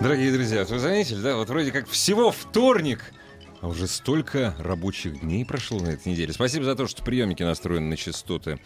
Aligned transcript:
Дорогие 0.00 0.30
друзья, 0.30 0.64
вы 0.64 0.78
заметили, 0.78 1.22
да, 1.22 1.36
вот 1.36 1.48
вроде 1.48 1.72
как 1.72 1.88
всего 1.88 2.30
вторник, 2.30 3.12
а 3.60 3.68
уже 3.68 3.88
столько 3.88 4.54
рабочих 4.58 5.20
дней 5.20 5.44
прошло 5.44 5.80
на 5.80 5.88
этой 5.88 6.12
неделе. 6.12 6.34
Спасибо 6.34 6.64
за 6.64 6.76
то, 6.76 6.86
что 6.86 7.02
приемники 7.02 7.42
настроены 7.42 7.88
на 7.88 7.96
частоты 7.96 8.60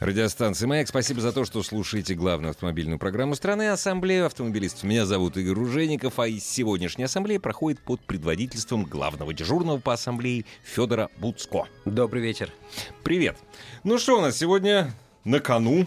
радиостанции 0.00 0.66
«Маяк». 0.66 0.88
Спасибо 0.88 1.20
за 1.20 1.32
то, 1.32 1.44
что 1.44 1.62
слушаете 1.62 2.14
главную 2.14 2.50
автомобильную 2.50 2.98
программу 2.98 3.36
страны 3.36 3.68
«Ассамблею 3.68 4.26
автомобилистов». 4.26 4.82
Меня 4.82 5.06
зовут 5.06 5.36
Игорь 5.36 5.54
Ружеников, 5.54 6.18
а 6.18 6.28
сегодняшняя 6.28 7.04
ассамблея 7.04 7.38
проходит 7.38 7.80
под 7.80 8.00
предводительством 8.00 8.84
главного 8.84 9.32
дежурного 9.32 9.78
по 9.78 9.92
ассамблее 9.92 10.44
Федора 10.64 11.10
Буцко. 11.18 11.68
Добрый 11.84 12.22
вечер. 12.22 12.52
Привет. 13.04 13.38
Ну 13.84 13.98
что 13.98 14.18
у 14.18 14.20
нас 14.20 14.36
сегодня 14.36 14.92
на 15.24 15.38
кону? 15.38 15.86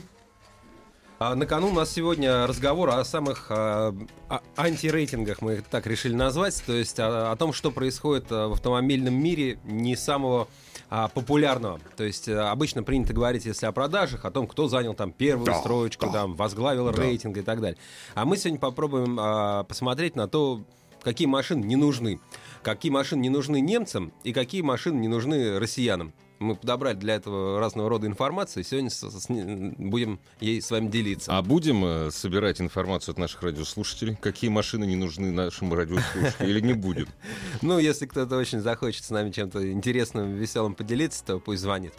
А 1.25 1.35
на 1.35 1.45
кону 1.45 1.69
у 1.69 1.73
нас 1.73 1.89
сегодня 1.89 2.45
разговор 2.47 2.89
о 2.89 3.05
самых 3.05 3.45
а, 3.49 3.95
а, 4.27 4.41
антирейтингах, 4.57 5.41
мы 5.41 5.53
их 5.53 5.63
так 5.63 5.87
решили 5.87 6.13
назвать, 6.13 6.61
то 6.65 6.73
есть 6.73 6.99
о, 6.99 7.31
о 7.31 7.35
том, 7.37 7.53
что 7.53 7.71
происходит 7.71 8.25
а, 8.29 8.49
в 8.49 8.51
автомобильном 8.51 9.13
мире 9.13 9.57
не 9.63 9.95
самого 9.95 10.49
а, 10.89 11.07
популярного. 11.07 11.79
То 11.95 12.03
есть 12.03 12.27
а, 12.27 12.51
обычно 12.51 12.83
принято 12.83 13.13
говорить, 13.13 13.45
если 13.45 13.65
о 13.67 13.71
продажах, 13.71 14.25
о 14.25 14.31
том, 14.31 14.47
кто 14.47 14.67
занял 14.67 14.95
там 14.95 15.13
первую 15.13 15.45
Да, 15.45 15.53
строчку, 15.61 16.07
да. 16.07 16.11
там, 16.11 16.35
возглавил 16.35 16.91
Да. 16.91 17.01
рейтинг 17.01 17.37
и 17.37 17.41
так 17.41 17.61
далее. 17.61 17.77
А 18.15 18.25
мы 18.25 18.35
сегодня 18.35 18.59
попробуем 18.59 19.17
а, 19.17 19.63
посмотреть 19.63 20.17
на 20.17 20.27
то, 20.27 20.65
какие 21.01 21.29
машины 21.29 21.63
не 21.63 21.77
нужны. 21.77 22.19
Какие 22.63 22.91
машины 22.91 23.21
не 23.21 23.29
нужны 23.29 23.61
немцам 23.61 24.11
и 24.25 24.33
какие 24.33 24.61
машины 24.61 24.99
не 24.99 25.07
нужны 25.07 25.57
россиянам. 25.57 26.11
Мы 26.43 26.55
подобрали 26.55 26.95
для 26.95 27.15
этого 27.15 27.59
разного 27.59 27.89
рода 27.89 28.05
информацию, 28.07 28.63
сегодня 28.63 28.89
с- 28.89 29.01
с- 29.09 29.27
будем 29.29 30.19
ей 30.39 30.61
с 30.61 30.69
вами 30.71 30.89
делиться. 30.89 31.35
А 31.35 31.41
будем 31.41 31.83
э, 31.85 32.11
собирать 32.11 32.59
информацию 32.61 33.13
от 33.13 33.17
наших 33.19 33.43
радиослушателей? 33.43 34.17
Какие 34.21 34.49
машины 34.49 34.83
не 34.85 34.95
нужны 34.95 35.31
нашим 35.31 35.73
радиослушателям? 35.73 36.49
Или 36.49 36.59
не 36.59 36.73
будем? 36.73 37.07
Ну, 37.61 37.79
если 37.79 38.05
кто-то 38.05 38.35
очень 38.37 38.59
захочет 38.59 39.05
с 39.05 39.09
нами 39.09 39.31
чем-то 39.31 39.71
интересным, 39.71 40.33
веселым 40.35 40.75
поделиться, 40.75 41.23
то 41.23 41.39
пусть 41.39 41.61
звонит. 41.61 41.93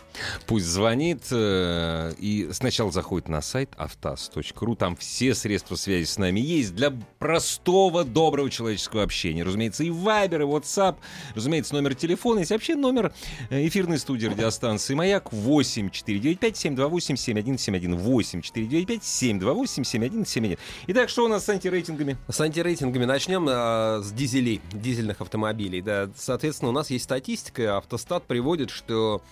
Пусть 0.46 0.66
звонит 0.66 1.22
э, 1.30 2.12
и 2.18 2.50
сначала 2.52 2.90
заходит 2.90 3.28
на 3.28 3.40
сайт 3.40 3.70
автаз.ру. 3.76 4.76
Там 4.76 4.96
все 4.96 5.34
средства 5.34 5.76
связи 5.76 6.04
с 6.04 6.18
нами 6.18 6.40
есть 6.40 6.74
для 6.74 6.92
простого, 7.18 8.04
доброго 8.04 8.50
человеческого 8.50 9.02
общения. 9.02 9.42
Разумеется, 9.42 9.84
и 9.84 9.88
Viber, 9.88 10.42
и 10.42 10.44
WhatsApp, 10.44 10.96
разумеется, 11.34 11.74
номер 11.74 11.94
телефона. 11.94 12.40
Есть 12.40 12.50
вообще 12.50 12.74
номер 12.74 13.12
э, 13.50 13.66
эфирной 13.66 13.98
студии 13.98 14.26
радиостанции 14.34 14.94
«Маяк» 14.94 15.32
8 15.32 15.90
495 15.90 16.56
728 16.56 17.16
7171 17.16 17.96
8 17.96 18.42
495 18.42 19.04
728 19.04 19.84
7171. 19.84 20.58
Итак, 20.88 21.08
что 21.08 21.24
у 21.24 21.28
нас 21.28 21.44
с 21.44 21.48
антирейтингами? 21.48 22.16
С 22.28 22.40
антирейтингами 22.40 23.04
начнем 23.04 23.46
а, 23.48 24.00
с 24.02 24.12
дизелей, 24.12 24.60
дизельных 24.72 25.20
автомобилей. 25.20 25.80
Да. 25.80 26.10
Соответственно, 26.16 26.70
у 26.70 26.72
нас 26.72 26.90
есть 26.90 27.04
статистика. 27.04 27.76
Автостат 27.76 28.24
приводит, 28.24 28.70
что 28.70 29.22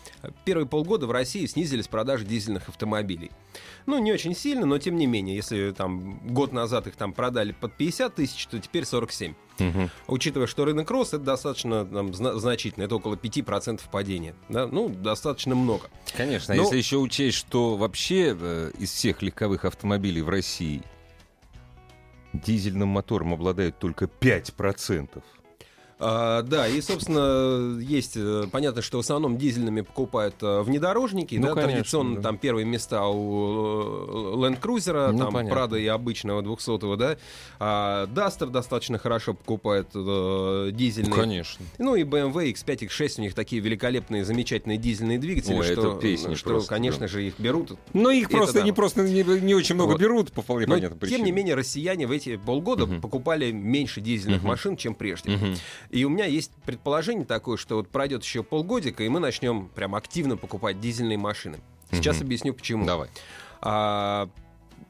первые 0.45 0.67
полгода 0.67 1.07
в 1.07 1.11
России 1.11 1.45
снизились 1.47 1.89
продажи 1.89 2.25
дизельных 2.25 2.69
автомобилей. 2.69 3.31
Ну, 3.87 3.99
не 3.99 4.13
очень 4.13 4.35
сильно, 4.35 4.67
но 4.67 4.79
тем 4.79 4.97
не 4.97 5.07
менее, 5.07 5.35
если 5.35 5.73
там 5.73 6.21
год 6.33 6.53
назад 6.53 6.87
их 6.87 6.97
там 6.97 7.13
продали 7.13 7.53
под 7.53 7.75
50 7.77 8.15
тысяч, 8.15 8.47
то 8.47 8.59
теперь 8.59 8.85
47. 8.85 9.35
Учитывая, 10.07 10.47
что 10.47 10.65
рынок 10.65 10.91
рос, 10.91 11.09
это 11.09 11.25
достаточно 11.25 11.85
там, 11.85 12.15
зна- 12.15 12.35
значительно, 12.39 12.85
это 12.85 12.97
около 12.97 13.15
5% 13.17 13.81
падения. 13.91 14.35
Да? 14.49 14.67
Ну, 14.67 14.89
достаточно 14.89 15.55
много. 15.55 15.89
Конечно, 16.17 16.55
Ну- 16.55 16.63
если 16.65 16.77
еще 16.79 16.97
учесть, 16.99 17.37
что 17.39 17.77
вообще 17.77 18.37
э, 18.39 18.71
из 18.79 18.91
всех 18.91 19.23
легковых 19.23 19.65
автомобилей 19.65 20.23
в 20.23 20.29
России 20.29 20.83
дизельным 22.33 22.89
мотором 22.89 23.35
обладают 23.35 23.79
только 23.79 24.07
5%. 24.07 25.23
А, 26.05 26.43
да, 26.43 26.67
и, 26.67 26.81
собственно, 26.81 27.79
есть, 27.81 28.15
э, 28.17 28.47
понятно, 28.51 28.83
что 28.83 28.97
в 28.97 29.01
основном 29.01 29.39
дизельными 29.39 29.83
покупают 29.83 30.35
э, 30.43 30.63
внедорожники, 30.63 31.37
Ну, 31.37 31.47
да, 31.49 31.55
конечно, 31.55 31.73
традиционно 31.77 32.17
да. 32.17 32.23
там 32.23 32.39
первые 32.39 32.65
места 32.67 33.07
у 33.07 34.35
Land 34.37 34.61
Cruiser, 34.61 35.13
Ну, 35.13 35.19
там 35.19 35.33
понятно. 35.33 35.57
Prado 35.57 35.81
и 35.81 35.87
обычного 35.87 36.43
200 36.43 36.97
да, 36.97 37.17
а 37.61 38.07
Duster 38.07 38.51
достаточно 38.51 38.99
хорошо 38.99 39.35
покупает 39.35 39.87
э, 39.95 40.71
дизельные. 40.73 41.13
Конечно. 41.15 41.65
Ну 41.79 41.95
и 41.95 42.03
BMW 42.03 42.53
X5, 42.53 42.89
X6, 42.89 43.15
у 43.19 43.21
них 43.23 43.35
такие 43.35 43.63
великолепные, 43.63 44.25
замечательные 44.25 44.79
дизельные 44.79 45.19
двигатели, 45.19 45.55
Ой, 45.55 45.63
что, 45.65 45.95
песни 45.95 46.35
что 46.35 46.51
просто, 46.51 46.69
конечно 46.69 47.01
да. 47.03 47.07
же, 47.09 47.25
их 47.27 47.39
берут. 47.39 47.79
Но 47.93 48.11
их 48.11 48.29
Это 48.29 48.37
просто 48.39 48.59
да. 48.59 48.65
не 48.65 48.73
просто 48.73 49.03
не, 49.03 49.23
не 49.23 49.55
очень 49.55 49.77
много 49.77 49.93
Вот. 49.93 50.01
берут 50.01 50.33
по 50.33 50.43
вполне 50.43 50.67
Но, 50.67 50.75
понятным 50.75 50.99
тем 50.99 51.09
причинам. 51.09 51.27
не 51.27 51.33
менее, 51.33 51.55
россияне 51.55 52.09
в 52.09 52.11
эти 52.11 52.37
полгода 52.37 52.87
Мгм. 52.87 53.01
покупали 53.01 53.53
меньше 53.53 54.01
дизельных 54.01 54.41
Мгм. 54.41 54.49
машин, 54.49 54.77
чем 54.77 54.95
прежде. 54.97 55.31
Мгм. 55.31 55.55
И 55.93 56.05
у 56.05 56.09
меня 56.09 56.25
есть 56.25 56.51
предположение 56.65 57.27
такое, 57.27 57.57
что 57.59 57.77
вот 57.77 57.89
пройдет 57.89 58.25
еще 58.25 58.43
полгодика, 58.43 59.05
и 59.05 59.09
мы 59.09 59.21
начнем 59.21 59.69
прям 59.69 59.95
активно 59.95 60.37
покупать 60.39 60.81
дизельные 60.81 61.19
машины. 61.19 61.61
Сейчас 61.93 62.17
Мгм. 62.17 62.25
объясню 62.27 62.55
почему. 62.55 62.87
Давай. 62.87 63.11
А, 63.61 64.29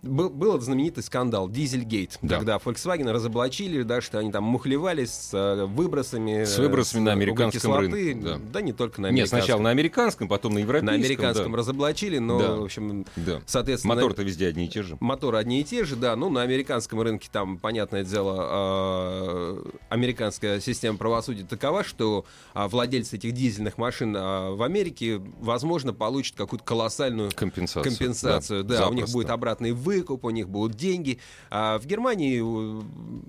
был, 0.02 0.30
был 0.30 0.50
этот 0.52 0.64
знаменитый 0.64 1.02
скандал 1.02 1.48
Дизельгейт, 1.48 2.18
Да. 2.22 2.36
когда 2.36 2.56
Volkswagen 2.56 3.10
разоблачили, 3.10 3.82
да, 3.82 4.00
что 4.00 4.18
они 4.18 4.32
там 4.32 4.44
мухлевали 4.44 5.04
с 5.04 5.30
э, 5.32 5.64
выбросами. 5.64 6.44
С 6.44 6.58
выбросами 6.58 7.02
э, 7.02 7.04
на 7.04 7.12
американском 7.12 7.70
углекислоты. 7.72 8.04
рынке, 8.12 8.28
да. 8.28 8.38
Да. 8.52 8.60
не 8.60 8.72
только 8.72 9.00
на 9.00 9.06
Нет, 9.06 9.12
американском. 9.12 9.38
сначала 9.40 9.60
на 9.62 9.70
американском, 9.70 10.28
потом 10.28 10.54
на 10.54 10.58
европейском. 10.58 10.86
на 11.00 11.04
американском 11.06 11.52
да. 11.52 11.58
разоблачили, 11.58 12.18
но, 12.18 12.38
Да. 12.38 12.54
в 12.56 12.64
общем, 12.64 13.06
Да. 13.16 13.40
соответственно... 13.46 13.94
Мотор-то 13.94 14.22
везде 14.22 14.48
одни 14.48 14.66
и 14.66 14.68
те 14.68 14.82
же. 14.82 14.96
Моторы 15.00 15.38
одни 15.38 15.60
и 15.60 15.64
те 15.64 15.84
же, 15.84 15.96
да. 15.96 16.16
Ну, 16.16 16.28
на 16.30 16.42
американском 16.42 17.00
рынке 17.00 17.28
там, 17.30 17.58
понятное 17.58 18.04
дело, 18.04 18.48
э, 18.50 19.64
американская 19.88 20.60
система 20.60 20.98
правосудия 20.98 21.44
такова, 21.44 21.84
что 21.84 22.24
а, 22.54 22.68
владельцы 22.68 23.16
этих 23.16 23.32
дизельных 23.32 23.78
машин 23.78 24.14
а, 24.16 24.50
в 24.54 24.62
Америке, 24.62 25.20
возможно, 25.40 25.92
получат 25.92 26.36
какую-то 26.36 26.64
колоссальную 26.64 27.30
Компенсацию. 27.34 27.84
компенсацию. 27.84 28.64
Да, 28.64 28.88
у 28.88 28.92
них 28.92 29.08
будет 29.08 29.30
обратный 29.30 29.72
выкуп, 29.96 30.24
у 30.24 30.30
них 30.30 30.48
будут 30.48 30.76
деньги. 30.76 31.18
А 31.50 31.78
в 31.78 31.86
Германии, 31.86 32.40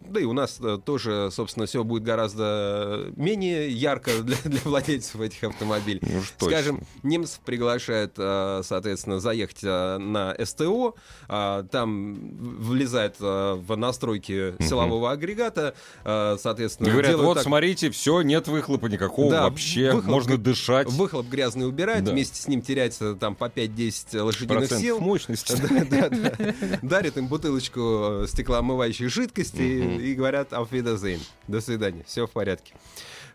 да 0.09 0.19
и 0.19 0.23
у 0.23 0.33
нас 0.33 0.59
э, 0.61 0.79
тоже, 0.83 1.29
собственно, 1.31 1.65
все 1.65 1.83
будет 1.83 2.03
гораздо 2.03 3.11
менее 3.15 3.69
ярко 3.69 4.11
для, 4.23 4.37
для 4.43 4.59
владельцев 4.63 5.19
этих 5.21 5.43
автомобилей. 5.43 5.99
Ну 6.01 6.19
уж 6.19 6.31
точно. 6.37 6.47
Скажем, 6.57 6.81
немцев 7.03 7.39
приглашают, 7.45 8.13
э, 8.17 8.61
соответственно, 8.63 9.19
заехать 9.19 9.63
э, 9.63 9.97
на 9.97 10.35
СТО, 10.43 10.95
а, 11.27 11.63
там 11.63 12.15
влезает 12.61 13.15
э, 13.19 13.53
в 13.55 13.75
настройки 13.75 14.55
силового 14.63 15.11
агрегата, 15.11 15.73
э, 16.03 16.37
соответственно, 16.39 16.89
Говорят, 16.89 17.11
делают 17.11 17.27
вот 17.27 17.33
так- 17.35 17.43
смотрите, 17.43 17.89
все, 17.91 18.21
нет 18.21 18.47
выхлопа 18.47 18.87
никакого 18.87 19.31
Да, 19.31 19.43
вообще, 19.43 19.91
выхлоп- 19.91 20.03
можно 20.11 20.37
дышать. 20.37 20.87
Выхлоп 20.89 21.27
грязный 21.27 21.67
убирает, 21.67 22.03
Да. 22.03 22.11
вместе 22.11 22.41
с 22.41 22.47
ним 22.47 22.61
теряется 22.61 23.15
там 23.15 23.35
по 23.35 23.45
5-10 23.49 24.21
лошадиных 24.21 24.59
Процент 24.59 24.81
сил. 24.81 24.99
мощности. 24.99 25.53
Да, 25.93 26.09
да, 26.09 26.29
да. 26.37 26.52
Дарят 26.81 27.17
им 27.17 27.27
бутылочку 27.27 28.23
э, 28.23 28.25
стеклоомывающей 28.27 29.07
жидкости 29.07 29.61
и 29.61 30.13
говорят 30.13 30.53
«Auf 30.53 30.69
Wiedersehen». 30.71 31.21
До 31.47 31.61
свидания, 31.61 32.03
все 32.05 32.27
в 32.27 32.31
порядке. 32.31 32.73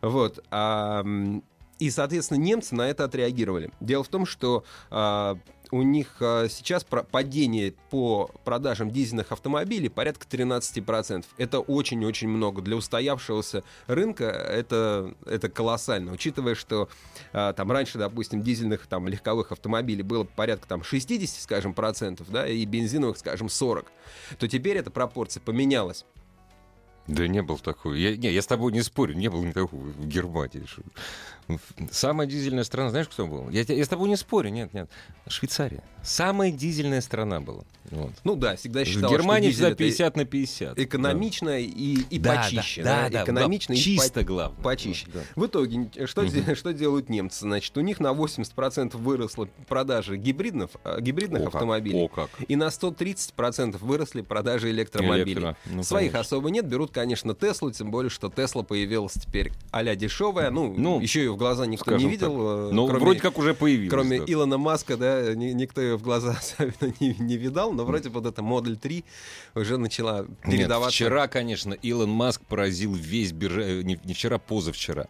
Вот. 0.00 0.44
а, 0.50 1.04
И, 1.78 1.90
соответственно, 1.90 2.38
немцы 2.38 2.74
на 2.74 2.88
это 2.88 3.04
отреагировали. 3.04 3.70
Дело 3.80 4.02
в 4.02 4.08
том, 4.08 4.26
что 4.26 4.64
а, 4.90 5.36
у 5.70 5.82
них 5.82 6.16
а, 6.20 6.48
сейчас 6.48 6.84
падение 6.84 7.74
по 7.90 8.30
продажам 8.44 8.90
дизельных 8.90 9.32
автомобилей 9.32 9.88
порядка 9.88 10.26
13%. 10.26 11.24
Это 11.36 11.60
очень-очень 11.60 12.28
много. 12.28 12.62
Для 12.62 12.76
устоявшегося 12.76 13.64
рынка 13.86 14.24
это, 14.24 15.14
это 15.26 15.48
колоссально. 15.48 16.12
Учитывая, 16.12 16.54
что 16.54 16.88
а, 17.32 17.52
там 17.52 17.70
раньше, 17.72 17.98
допустим, 17.98 18.42
дизельных 18.42 18.86
там, 18.86 19.08
легковых 19.08 19.52
автомобилей 19.52 20.02
было 20.02 20.24
порядка 20.24 20.68
там, 20.68 20.82
60, 20.82 21.40
скажем, 21.40 21.74
процентов, 21.74 22.30
да, 22.30 22.46
и 22.46 22.64
бензиновых, 22.64 23.18
скажем, 23.18 23.48
40, 23.48 23.90
то 24.38 24.48
теперь 24.48 24.76
эта 24.76 24.90
пропорция 24.90 25.40
поменялась. 25.40 26.04
Да 27.08 27.26
не 27.26 27.40
был 27.40 27.58
такой. 27.58 27.98
Я, 28.00 28.16
не, 28.16 28.30
я 28.30 28.42
с 28.42 28.46
тобой 28.46 28.70
не 28.70 28.82
спорю, 28.82 29.14
не 29.14 29.28
был 29.28 29.42
никакого 29.42 29.80
в 29.80 30.06
Германии. 30.06 30.66
Что- 30.66 30.82
Самая 31.90 32.26
дизельная 32.26 32.64
страна, 32.64 32.90
знаешь, 32.90 33.08
кто 33.08 33.26
был? 33.26 33.48
Я, 33.50 33.62
я 33.62 33.84
с 33.84 33.88
тобой 33.88 34.08
не 34.08 34.16
спорю, 34.16 34.50
нет, 34.50 34.72
нет. 34.74 34.88
Швейцария. 35.26 35.82
Самая 36.02 36.50
дизельная 36.50 37.00
страна 37.00 37.40
была. 37.40 37.64
Вот. 37.90 38.12
Ну 38.22 38.36
да, 38.36 38.56
всегда 38.56 38.84
В 38.84 38.86
считалось, 38.86 39.10
Германии 39.16 39.50
всегда 39.50 39.70
дизель 39.70 39.86
это 39.88 39.96
50 40.12 40.16
на 40.16 40.24
50. 40.26 40.78
экономично 40.78 41.58
и, 41.58 41.66
и 42.10 42.18
Да, 42.18 42.36
почище. 42.42 42.82
да, 42.82 43.04
да, 43.04 43.08
да, 43.10 43.24
экономично 43.24 43.74
да, 43.74 43.80
и 43.80 43.82
чисто 43.82 44.20
по- 44.20 44.26
главное. 44.26 44.62
почище. 44.62 45.06
Да. 45.12 45.20
В 45.36 45.46
итоге, 45.46 45.90
э, 45.96 46.06
что, 46.06 46.24
де- 46.24 46.54
что 46.54 46.72
делают 46.74 47.08
немцы? 47.08 47.40
Значит, 47.40 47.76
у 47.78 47.80
них 47.80 47.98
на 47.98 48.12
80% 48.12 48.96
выросло 48.98 49.48
продажи 49.68 50.16
гибридных, 50.18 50.68
э, 50.84 51.00
гибридных 51.00 51.42
О, 51.42 51.44
как, 51.46 51.54
автомобилей. 51.54 51.98
О, 51.98 52.08
как. 52.08 52.28
И 52.46 52.56
на 52.56 52.68
130% 52.70 53.78
выросли 53.80 54.20
продажи 54.20 54.70
электромобилей. 54.70 55.32
Электро, 55.32 55.56
ну, 55.66 55.82
Своих 55.82 56.12
конечно. 56.12 56.36
особо 56.36 56.50
нет, 56.50 56.66
берут, 56.66 56.90
конечно, 56.90 57.34
Теслу, 57.34 57.70
тем 57.70 57.90
более, 57.90 58.10
что 58.10 58.28
Тесла 58.30 58.62
появилась 58.62 59.14
теперь 59.14 59.50
а-ля 59.70 59.96
дешевая. 59.96 60.50
Ну, 60.50 60.74
Ну, 60.76 61.00
еще 61.00 61.20
ее 61.20 61.32
в 61.32 61.36
глаза 61.38 61.64
никто 61.66 61.90
не 61.92 61.96
скажем 61.96 62.10
видел. 62.10 62.68
э, 62.68 62.70
Ну, 62.72 62.86
кроме- 62.86 63.00
вроде 63.02 63.20
как 63.20 63.38
уже 63.38 63.54
появилось. 63.54 63.90
Кроме 63.90 64.18
да. 64.18 64.24
Илона 64.28 64.58
Маска, 64.58 64.96
да, 64.98 65.34
ни- 65.34 65.52
никто 65.52 65.80
ее 65.80 65.96
в 65.96 66.02
глаза 66.02 66.32
особенно 66.38 66.92
не, 67.00 67.14
не 67.18 67.36
видал, 67.38 67.72
но 67.72 67.84
вроде 67.86 68.10
вот 68.10 68.26
эта 68.26 68.42
Модель 68.42 68.76
3 68.76 69.04
уже 69.54 69.78
начала 69.78 70.26
Нет, 70.44 70.58
передаваться. 70.58 70.94
вчера, 70.94 71.26
конечно, 71.28 71.72
Илон 71.72 72.10
Маск 72.10 72.42
поразил 72.42 72.92
весь 72.92 73.32
биржа... 73.32 73.82
Не, 73.82 73.98
не 74.04 74.12
вчера, 74.14 74.38
позавчера. 74.38 75.06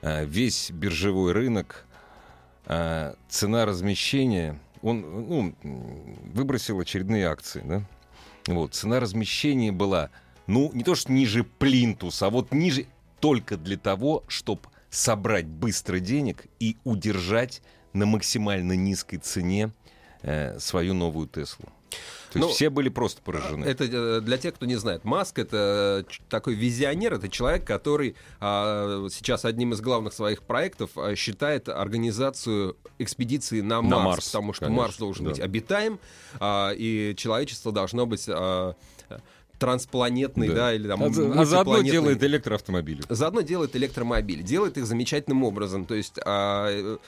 А, 0.00 0.24
Весь 0.24 0.70
биржевой 0.70 1.32
рынок. 1.32 1.84
Цена 2.66 3.64
размещения... 3.66 4.58
Он 4.80 5.00
ну, 5.00 5.54
выбросил 6.32 6.78
очередные 6.78 7.26
акции, 7.26 7.62
да? 7.64 7.82
Вот, 8.46 8.74
цена 8.74 9.00
размещения 9.00 9.72
была, 9.72 10.10
ну, 10.46 10.70
не 10.72 10.84
то 10.84 10.94
что 10.94 11.10
ниже 11.10 11.42
плинтуса, 11.42 12.26
а 12.26 12.30
вот 12.30 12.52
ниже 12.52 12.86
только 13.18 13.56
для 13.56 13.76
того, 13.76 14.22
чтобы 14.28 14.62
собрать 14.90 15.46
быстро 15.46 15.98
денег 15.98 16.46
и 16.60 16.76
удержать 16.84 17.62
на 17.92 18.06
максимально 18.06 18.72
низкой 18.72 19.18
цене 19.18 19.72
э, 20.22 20.58
свою 20.58 20.94
новую 20.94 21.28
Теслу. 21.28 21.68
То 22.32 22.38
есть 22.38 22.48
Ну, 22.48 22.54
все 22.54 22.68
были 22.68 22.90
просто 22.90 23.22
поражены. 23.22 23.64
Это 23.64 23.84
э, 23.84 24.20
для 24.20 24.36
тех, 24.36 24.54
кто 24.54 24.66
не 24.66 24.76
знает. 24.76 25.04
Маск 25.04 25.38
это 25.38 26.04
ч- 26.08 26.20
такой 26.28 26.54
визионер, 26.54 27.14
это 27.14 27.30
человек, 27.30 27.64
который 27.64 28.14
а, 28.40 29.06
сейчас 29.10 29.46
одним 29.46 29.72
из 29.72 29.80
главных 29.80 30.12
своих 30.12 30.42
проектов 30.42 30.90
а, 30.96 31.14
считает 31.16 31.70
организацию 31.70 32.76
экспедиции 32.98 33.62
на, 33.62 33.80
На 33.80 33.96
Марс, 33.96 34.04
Марс, 34.04 34.26
потому 34.26 34.52
что 34.52 34.66
конечно, 34.66 34.82
Марс 34.82 34.96
должен 34.98 35.24
да. 35.24 35.30
быть 35.30 35.40
обитаем, 35.40 35.98
а, 36.38 36.72
и 36.76 37.14
человечество 37.16 37.72
должно 37.72 38.04
быть 38.04 38.26
а, 38.28 38.74
транспланетный, 39.58 40.48
да, 40.50 40.72
или 40.74 40.86
там 40.88 41.02
а, 41.02 41.10
за- 41.10 41.40
а 41.40 41.44
заодно 41.44 41.80
делает 41.82 42.22
электроавтомобили. 42.22 43.02
Заодно 43.08 43.40
делает 43.40 43.74
электромобиль, 43.76 44.42
делает 44.42 44.78
их 44.78 44.86
замечательным 44.86 45.42
образом. 45.44 45.84
То 45.84 45.94
есть, 45.94 46.18
а, 46.24 46.68
э, 46.70 46.98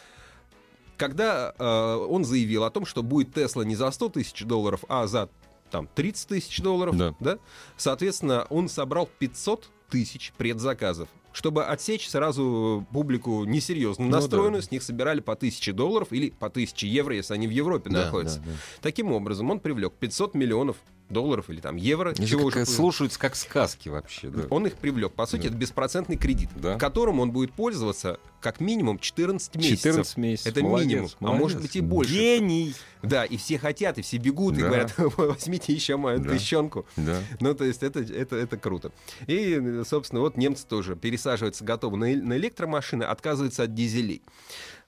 когда 0.97 1.55
а, 1.59 1.97
он 1.99 2.25
заявил 2.25 2.65
о 2.65 2.71
том, 2.71 2.85
что 2.85 3.03
будет 3.03 3.33
Тесла 3.35 3.63
не 3.65 3.77
за 3.77 3.91
100 3.91 4.09
тысяч 4.11 4.45
долларов, 4.45 4.85
а 4.89 5.07
за 5.07 5.29
там 5.71 5.89
30 5.95 6.29
тысяч 6.29 6.61
долларов, 6.61 6.97
Да. 7.21 7.39
соответственно, 7.77 8.47
он 8.51 8.69
собрал 8.69 9.09
500 9.19 9.69
тысяч 9.89 10.33
предзаказов. 10.37 11.09
Чтобы 11.33 11.65
отсечь 11.65 12.09
сразу 12.09 12.85
публику 12.93 13.45
несерьезно 13.45 14.05
Ну 14.07 14.11
настроенную, 14.11 14.63
да. 14.63 14.67
с 14.67 14.71
них 14.73 14.83
собирали 14.83 15.21
по 15.21 15.35
1000 15.37 15.73
долларов 15.73 16.09
или 16.11 16.31
по 16.31 16.49
1000 16.51 16.87
евро, 16.89 17.15
если 17.15 17.35
они 17.35 17.47
в 17.47 17.51
Европе 17.51 17.89
Да, 17.89 18.07
находятся. 18.07 18.41
да, 18.41 18.47
да. 18.47 18.53
Таким 18.83 19.13
образом, 19.13 19.49
он 19.49 19.61
привлек 19.61 19.93
500 19.93 20.35
миллионов 20.35 20.77
долларов 21.11 21.51
или 21.51 21.61
там 21.61 21.77
евро. 21.77 22.15
Они 22.17 22.27
чего 22.27 22.49
как- 22.51 22.67
слушаются 22.69 23.19
как 23.19 23.37
сказки 23.37 23.89
вообще. 23.89 24.29
Да. 24.29 24.45
он 24.51 24.67
их 24.67 24.75
привлек. 24.77 25.13
По 25.13 25.27
сути, 25.27 25.43
Да. 25.43 25.49
это 25.49 25.57
беспроцентный 25.57 26.17
кредит, 26.17 26.49
Да. 26.57 26.77
которым 26.79 27.21
он 27.21 27.31
будет 27.33 27.53
пользоваться 27.53 28.19
как 28.41 28.61
минимум 28.61 28.99
14 28.99 29.55
месяцев. 29.57 29.83
14 29.83 30.17
месяцев. 30.17 30.53
Это 30.53 30.63
Молодец, 30.63 30.89
минимум, 30.89 31.11
а 31.21 31.25
молодец. 31.25 31.43
может 31.43 31.61
быть 31.61 31.77
и 31.77 31.81
больше. 31.81 32.13
Гений! 32.15 32.75
Да, 33.03 33.25
и 33.25 33.37
все 33.37 33.59
хотят, 33.59 33.99
и 33.99 34.03
все 34.03 34.17
бегут, 34.19 34.57
и 34.57 34.61
Да. 34.61 34.67
говорят, 34.69 34.95
возьмите 35.17 35.73
еще 35.73 35.97
мою 35.97 36.21
Да. 36.21 36.31
тыщенку. 36.31 36.87
Да. 36.97 37.19
Ну, 37.41 37.55
то 37.55 37.65
есть 37.65 37.83
это, 37.83 38.01
это, 38.01 38.37
это 38.37 38.57
круто. 38.57 38.93
И, 39.27 39.83
собственно, 39.87 40.21
вот 40.23 40.37
немцы 40.37 40.67
тоже 40.67 40.97
пересаживаются 40.97 41.65
готовы 41.65 41.97
на, 41.99 42.07
на 42.17 42.37
электромашины, 42.37 43.03
отказываются 43.05 43.65
от 43.65 43.75
дизелей. 43.75 44.23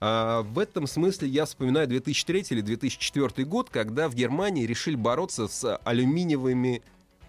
А, 0.04 0.42
в 0.42 0.58
этом 0.58 0.88
смысле 0.88 1.28
я 1.28 1.44
вспоминаю 1.44 1.86
2003 1.86 2.46
или 2.50 2.60
2004 2.60 3.46
год, 3.46 3.70
когда 3.70 4.08
в 4.08 4.16
Германии 4.16 4.66
решили 4.66 4.96
бороться 4.96 5.46
с 5.46 5.76
алюминиевыми 5.84 6.82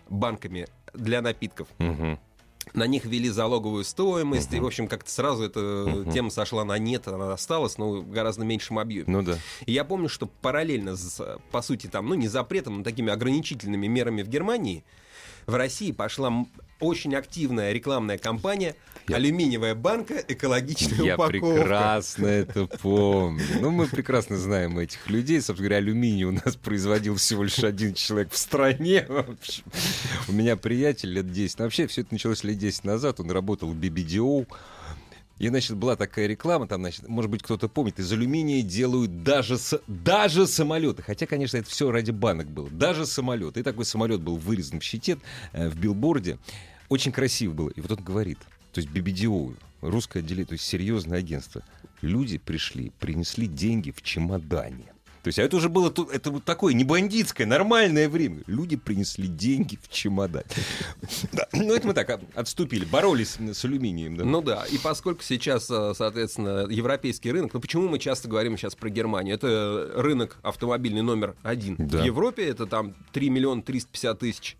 банками 0.09 0.67
для 0.95 1.21
напитков. 1.21 1.67
Мгм. 1.77 2.17
На 2.73 2.87
них 2.87 3.05
ввели 3.05 3.29
залоговую 3.29 3.83
стоимость, 3.83 4.51
и, 4.53 4.59
в 4.59 4.65
общем, 4.65 4.87
как-то 4.87 5.11
сразу 5.11 5.43
эта 5.43 5.59
Мгм. 5.59 6.11
тема 6.11 6.29
сошла 6.31 6.65
на 6.65 6.79
нет, 6.79 7.07
она 7.07 7.33
осталась, 7.33 7.77
но 7.77 8.01
в 8.01 8.09
гораздо 8.09 8.43
меньшем 8.43 8.79
объеме. 8.79 9.05
Ну 9.05 9.21
да. 9.21 9.37
И 9.67 9.71
я 9.71 9.83
помню, 9.83 10.09
что 10.09 10.25
параллельно, 10.25 10.95
с, 10.95 11.39
по 11.51 11.61
сути, 11.61 11.85
там, 11.85 12.07
ну, 12.07 12.15
не 12.15 12.27
запретом, 12.27 12.77
но 12.79 12.83
такими 12.83 13.13
ограничительными 13.13 13.85
мерами 13.85 14.23
в 14.23 14.29
Германии, 14.29 14.83
в 15.45 15.53
России 15.53 15.91
пошла 15.91 16.33
очень 16.79 17.15
активная 17.15 17.71
рекламная 17.71 18.17
кампания 18.17 18.75
Я- 19.07 19.17
«Алюминиевая 19.17 19.75
банка, 19.75 20.23
экологичная 20.27 21.01
Я 21.03 21.15
упаковка». 21.15 21.39
прекрасно 21.39 22.27
это 22.27 22.67
помню. 22.67 23.43
Ну, 23.59 23.71
мы 23.71 23.87
прекрасно 23.87 24.37
знаем 24.37 24.77
этих 24.79 25.09
людей. 25.09 25.41
Собственно 25.41 25.67
говоря, 25.69 25.77
алюминий 25.77 26.23
у 26.23 26.31
нас 26.31 26.55
производил 26.55 27.15
всего 27.15 27.43
лишь 27.43 27.59
один 27.59 27.93
человек 27.93 28.31
в 28.31 28.37
стране. 28.37 29.05
В 29.07 29.19
общем, 29.31 29.63
у 30.27 30.31
меня 30.31 30.55
приятель 30.55 31.09
лет 31.11 31.31
10. 31.31 31.59
Ну, 31.59 31.65
вообще, 31.65 31.87
все 31.87 32.01
это 32.01 32.13
началось 32.13 32.43
лет 32.43 32.57
10 32.57 32.83
назад. 32.85 33.19
Он 33.19 33.29
работал 33.31 33.69
в 33.69 33.75
BBDO. 33.75 34.47
И, 35.39 35.47
значит, 35.49 35.75
была 35.75 35.95
такая 35.95 36.27
реклама, 36.27 36.67
там, 36.67 36.81
значит, 36.81 37.07
может 37.09 37.29
быть, 37.29 37.41
кто-то 37.41 37.67
помнит, 37.67 37.99
из 37.99 38.11
алюминия 38.11 38.61
делают 38.61 39.23
даже, 39.23 39.57
с- 39.57 39.81
даже 39.87 40.45
самолеты. 40.47 41.01
Хотя, 41.01 41.25
конечно, 41.25 41.57
это 41.57 41.69
все 41.69 41.89
ради 41.91 42.11
банок 42.11 42.47
было. 42.47 42.69
Даже 42.69 43.05
самолеты. 43.05 43.59
И 43.59 43.63
такой 43.63 43.85
самолет 43.85 44.21
был 44.21 44.37
вырезан 44.37 44.79
в 44.79 44.83
щите, 44.83 45.17
э, 45.51 45.69
в 45.69 45.75
билборде. 45.77 46.37
Очень 46.87 47.11
красиво 47.11 47.53
было. 47.53 47.69
И 47.69 47.81
вот 47.81 47.91
он 47.91 48.03
говорит, 48.03 48.37
то 48.71 48.79
есть 48.79 48.89
BBDO, 48.93 49.55
русское 49.81 50.19
отделение, 50.19 50.45
то 50.45 50.53
есть 50.53 50.65
серьезное 50.65 51.19
агентство. 51.19 51.63
Люди 52.01 52.37
пришли, 52.37 52.91
принесли 52.99 53.47
деньги 53.47 53.91
в 53.91 54.01
чемодане. 54.01 54.92
То 55.23 55.29
есть, 55.29 55.39
а 55.39 55.43
это 55.43 55.55
уже 55.55 55.69
было 55.69 55.91
это 56.11 56.31
вот 56.31 56.43
такое 56.43 56.73
не 56.73 56.83
бандитское, 56.83 57.47
нормальное 57.47 58.09
время. 58.09 58.41
Люди 58.45 58.75
принесли 58.75 59.27
деньги 59.27 59.79
в 59.81 59.89
чемодан. 59.89 60.43
Да, 61.31 61.47
Ну, 61.53 61.73
это 61.73 61.87
мы 61.87 61.93
так 61.93 62.09
а, 62.09 62.19
отступили, 62.35 62.83
боролись 62.85 63.37
с 63.39 63.65
алюминием. 63.65 64.17
да. 64.17 64.25
Ну 64.25 64.41
да, 64.41 64.65
и 64.69 64.77
поскольку 64.77 65.23
сейчас, 65.23 65.69
э, 65.71 65.93
соответственно, 65.95 66.67
европейский 66.69 67.31
рынок, 67.31 67.53
ну 67.53 67.61
почему 67.61 67.87
мы 67.87 67.99
часто 67.99 68.27
говорим 68.27 68.57
сейчас 68.57 68.75
про 68.75 68.89
Германию? 68.89 69.35
Это 69.35 69.91
рынок 69.95 70.37
автомобильный 70.43 71.01
номер 71.01 71.35
один 71.41 71.75
Да. 71.77 72.01
в 72.01 72.05
Европе, 72.05 72.43
это 72.45 72.65
там 72.65 72.93
3 73.13 73.29
миллиона 73.29 73.61
350 73.61 74.19
тысяч 74.19 74.57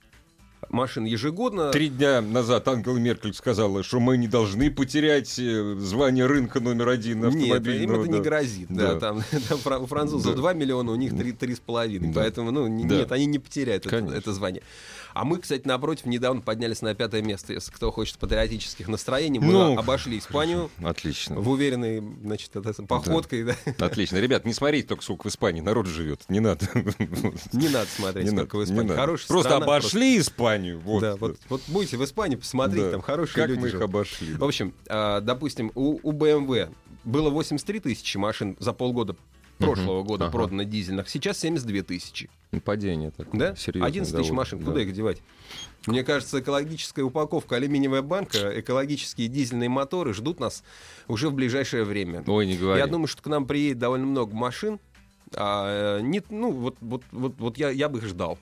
машин 0.69 1.05
ежегодно. 1.05 1.71
Три 1.71 1.89
дня 1.89 2.21
назад 2.21 2.67
Ангела 2.67 2.97
Меркель 2.97 3.33
сказала, 3.33 3.83
что 3.83 3.99
мы 3.99 4.17
не 4.17 4.27
должны 4.27 4.71
потерять 4.71 5.37
э, 5.39 5.75
звание 5.79 6.25
рынка 6.25 6.59
номер 6.59 6.89
один 6.89 7.21
Нет, 7.21 7.33
им 7.33 7.39
автомобильного. 7.53 8.01
это 8.03 8.11
не 8.11 8.19
грозит. 8.21 8.67
Да. 8.69 8.93
Да. 8.93 8.99
там, 8.99 9.23
там 9.63 9.83
у 9.83 9.85
французов 9.87 10.31
Да. 10.31 10.37
2 10.37 10.53
миллиона, 10.53 10.91
у 10.91 10.95
них 10.95 11.13
3,5. 11.13 11.99
Да. 12.13 12.21
Поэтому, 12.21 12.51
ну, 12.51 12.65
Да. 12.87 12.95
нет, 12.95 13.11
они 13.11 13.25
не 13.25 13.39
потеряют 13.39 13.85
это, 13.85 13.97
это 13.97 14.33
звание. 14.33 14.63
А 15.13 15.25
мы, 15.25 15.37
кстати, 15.37 15.67
напротив, 15.67 16.05
недавно 16.07 16.41
поднялись 16.41 16.81
на 16.81 16.93
пятое 16.95 17.21
место. 17.21 17.53
Если 17.53 17.71
кто 17.71 17.91
хочет 17.91 18.17
патриотических 18.17 18.87
настроений, 18.87 19.39
мы 19.39 19.53
Ну, 19.53 19.77
обошли 19.77 20.17
Испанию 20.17 20.71
Отлично. 20.83 21.39
в 21.39 21.49
уверенной, 21.49 22.01
значит, 22.23 22.51
походкой. 22.87 23.43
Да. 23.43 23.55
Отлично. 23.85 24.17
Ребят, 24.17 24.45
не 24.45 24.53
смотрите 24.53 24.87
только, 24.87 25.03
сколько 25.03 25.23
в 25.23 25.31
Испании 25.31 25.61
народ 25.61 25.85
живет. 25.87 26.21
Не 26.29 26.39
надо. 26.39 26.65
Не 27.53 27.69
надо 27.69 27.87
смотреть, 27.87 28.25
Не 28.25 28.31
сколько 28.37 28.55
в 28.57 28.59
надо, 28.59 28.71
не 28.71 28.77
Испании. 28.79 28.95
Хорошая 28.95 29.27
Просто 29.27 29.49
страна, 29.49 29.65
обошли 29.65 30.17
Испанию. 30.19 30.79
Вот. 30.79 31.01
Да, 31.01 31.15
вот, 31.15 31.37
вот 31.49 31.61
будете 31.67 31.97
в 31.97 32.03
Испании, 32.03 32.35
посмотрите, 32.35 32.85
Да. 32.85 32.91
там 32.91 33.01
хорошие 33.01 33.35
Как 33.35 33.49
люди 33.49 33.59
мы 33.59 33.67
их 33.67 33.73
живут. 33.73 33.89
обошли. 33.89 34.33
В 34.33 34.43
общем, 34.43 34.73
а, 34.87 35.21
допустим, 35.21 35.71
у, 35.75 35.99
у 36.01 36.11
BMW 36.11 36.73
было 37.03 37.29
83 37.29 37.79
тысячи 37.81 38.17
машин 38.17 38.55
за 38.59 38.73
полгода 38.73 39.15
прошлого 39.65 40.03
года 40.03 40.25
Ага. 40.25 40.31
продано 40.31 40.63
дизельных, 40.63 41.09
сейчас 41.09 41.39
72 41.39 41.83
тысячи. 41.83 42.29
Падение 42.63 43.11
такое. 43.11 43.39
Да? 43.39 43.55
Серьезное 43.55 43.87
11 43.87 44.15
тысяч 44.15 44.31
машин, 44.31 44.59
да. 44.59 44.65
куда 44.65 44.81
их 44.81 44.93
девать? 44.93 45.21
Мне 45.85 46.03
кажется, 46.03 46.39
экологическая 46.39 47.03
упаковка, 47.03 47.55
алюминиевая 47.55 48.01
банка, 48.01 48.59
экологические 48.59 49.27
дизельные 49.27 49.69
моторы 49.69 50.13
ждут 50.13 50.39
нас 50.39 50.63
уже 51.07 51.29
в 51.29 51.33
ближайшее 51.33 51.83
время. 51.83 52.23
Ой, 52.27 52.45
не 52.45 52.55
говори. 52.55 52.79
Я 52.79 52.87
думаю, 52.87 53.07
что 53.07 53.21
к 53.21 53.27
нам 53.27 53.45
приедет 53.45 53.79
довольно 53.79 54.05
много 54.05 54.33
машин. 54.35 54.79
А, 55.35 55.97
э, 55.97 56.01
не, 56.01 56.21
ну, 56.29 56.51
вот, 56.51 56.77
вот, 56.79 57.03
вот, 57.11 57.33
вот 57.39 57.57
я, 57.57 57.69
я 57.69 57.89
бы 57.89 57.99
их 57.99 58.05
ждал. 58.05 58.37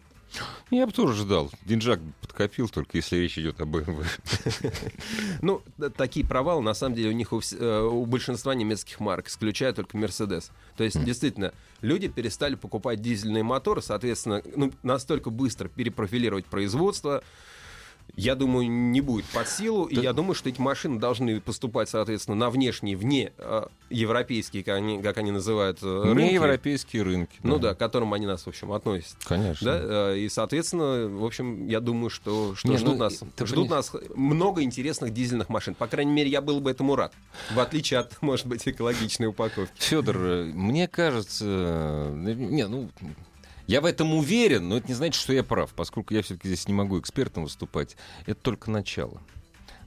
Я 0.70 0.86
бы 0.86 0.94
тоже 0.94 1.14
ждал. 1.14 1.52
Деньжак 1.66 2.00
подкопил, 2.22 2.70
только 2.70 2.98
если 2.98 3.18
речь 3.18 3.38
идет 3.38 3.60
об 3.62 3.76
BMW. 3.76 4.06
Ну, 5.42 5.62
такие 5.98 6.26
провалы, 6.26 6.62
на 6.62 6.74
самом 6.74 6.96
деле, 6.96 7.10
у 7.10 7.14
них 7.14 7.34
у, 7.34 7.42
э, 7.42 8.06
большинства 8.06 8.54
немецких 8.56 9.00
марок, 9.00 9.28
исключая 9.28 9.74
только 9.74 9.98
Mercedes. 9.98 10.52
То 10.78 10.84
есть, 10.84 11.04
действительно, 11.04 11.54
люди 11.82 12.08
перестали 12.08 12.56
покупать 12.56 13.02
дизельные 13.02 13.44
моторы, 13.44 13.82
соответственно, 13.82 14.42
ну, 14.56 14.72
настолько 14.84 15.30
быстро 15.30 15.68
перепрофилировать 15.68 16.46
производство, 16.46 17.24
я 18.16 18.36
думаю, 18.36 18.70
не 18.70 19.02
будет 19.02 19.26
под 19.26 19.48
силу. 19.48 19.86
И 19.86 20.00
я 20.00 20.14
думаю, 20.14 20.36
что 20.36 20.50
эти 20.50 20.60
машины 20.60 21.00
должны 21.00 21.40
поступать, 21.42 21.90
соответственно, 21.90 22.36
на 22.36 22.50
внешние, 22.50 22.96
вне 22.96 23.32
э, 23.38 23.64
европейские, 23.90 24.64
как 24.64 24.76
они, 24.76 25.02
как 25.02 25.18
они 25.18 25.32
называют, 25.32 25.80
э, 25.82 26.02
рынки. 26.04 26.22
Не 26.22 26.34
европейские 26.34 27.04
рынки. 27.04 27.34
Ну 27.44 27.58
да, 27.58 27.74
к 27.74 27.78
которым 27.78 28.14
они 28.14 28.26
нас, 28.26 28.44
в 28.44 28.48
общем, 28.48 28.72
относят. 28.74 29.16
Конечно. 29.26 29.66
Да? 29.66 29.80
Э, 30.12 30.18
И, 30.18 30.30
соответственно, 30.30 31.08
в 31.08 31.26
общем, 31.26 31.68
я 31.68 31.80
думаю, 31.80 32.10
что, 32.10 32.56
что 32.56 32.68
Не, 32.68 32.78
ждут, 32.78 32.94
ну, 32.94 33.00
нас, 33.00 33.24
ждут 33.44 33.70
нас 33.70 33.92
много 34.16 34.62
интересных 34.64 35.14
дизельных 35.14 35.50
машин. 35.50 35.74
По 35.74 35.88
крайней 35.88 36.12
мере, 36.12 36.30
я 36.30 36.42
был 36.42 36.60
бы 36.60 36.70
этому 36.70 36.96
рад. 36.96 37.14
В 37.54 37.60
отличие 37.60 38.02
от, 38.02 38.22
может 38.22 38.46
быть, 38.46 38.68
экологичной 38.68 39.28
упаковки. 39.28 39.74
Федор, 39.82 40.18
мне 40.18 40.88
кажется, 40.88 42.12
не, 42.14 42.68
ну, 42.68 42.90
я 43.68 43.82
в 43.82 43.86
этом 43.86 44.14
уверен, 44.14 44.70
но 44.70 44.78
это 44.78 44.88
не 44.88 44.94
значит, 44.94 45.22
что 45.22 45.34
я 45.34 45.44
прав, 45.44 45.74
поскольку 45.74 46.14
я 46.14 46.22
все-таки 46.22 46.48
здесь 46.48 46.68
не 46.68 46.74
могу 46.74 47.00
экспертом 47.00 47.44
выступать. 47.44 47.96
Это 48.26 48.40
только 48.42 48.70
начало. 48.72 49.22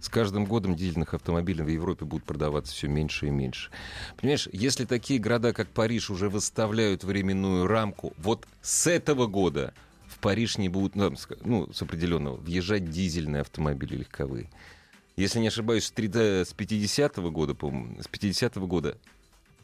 С 0.00 0.08
каждым 0.10 0.44
годом 0.44 0.76
дизельных 0.76 1.14
автомобилей 1.14 1.62
в 1.62 1.68
Европе 1.68 2.04
будут 2.04 2.24
продаваться 2.26 2.74
все 2.74 2.88
меньше 2.88 3.26
и 3.28 3.30
меньше. 3.30 3.70
Понимаешь, 4.18 4.48
если 4.52 4.84
такие 4.84 5.18
города, 5.18 5.54
как 5.54 5.68
Париж, 5.68 6.10
уже 6.10 6.28
выставляют 6.28 7.04
временную 7.04 7.66
рамку, 7.66 8.12
вот 8.18 8.46
с 8.60 8.86
этого 8.86 9.26
года 9.26 9.72
в 10.06 10.18
Париж 10.18 10.58
не 10.58 10.68
будут, 10.68 10.94
ну, 10.94 11.16
с- 11.16 11.26
ну, 11.42 11.70
определенного, 11.80 12.36
въезжать 12.36 12.90
дизельные 12.90 13.40
автомобили 13.40 13.96
легковые. 13.96 14.50
Если 15.16 15.38
не 15.38 15.48
ошибаюсь, 15.48 15.84
с 15.86 15.92
3D 15.92 16.44
с 16.44 16.52
50-го 16.52 17.30
года, 17.30 17.54
по-моему, 17.54 18.02
с 18.02 18.06
50-го 18.06 18.66
года 18.66 18.98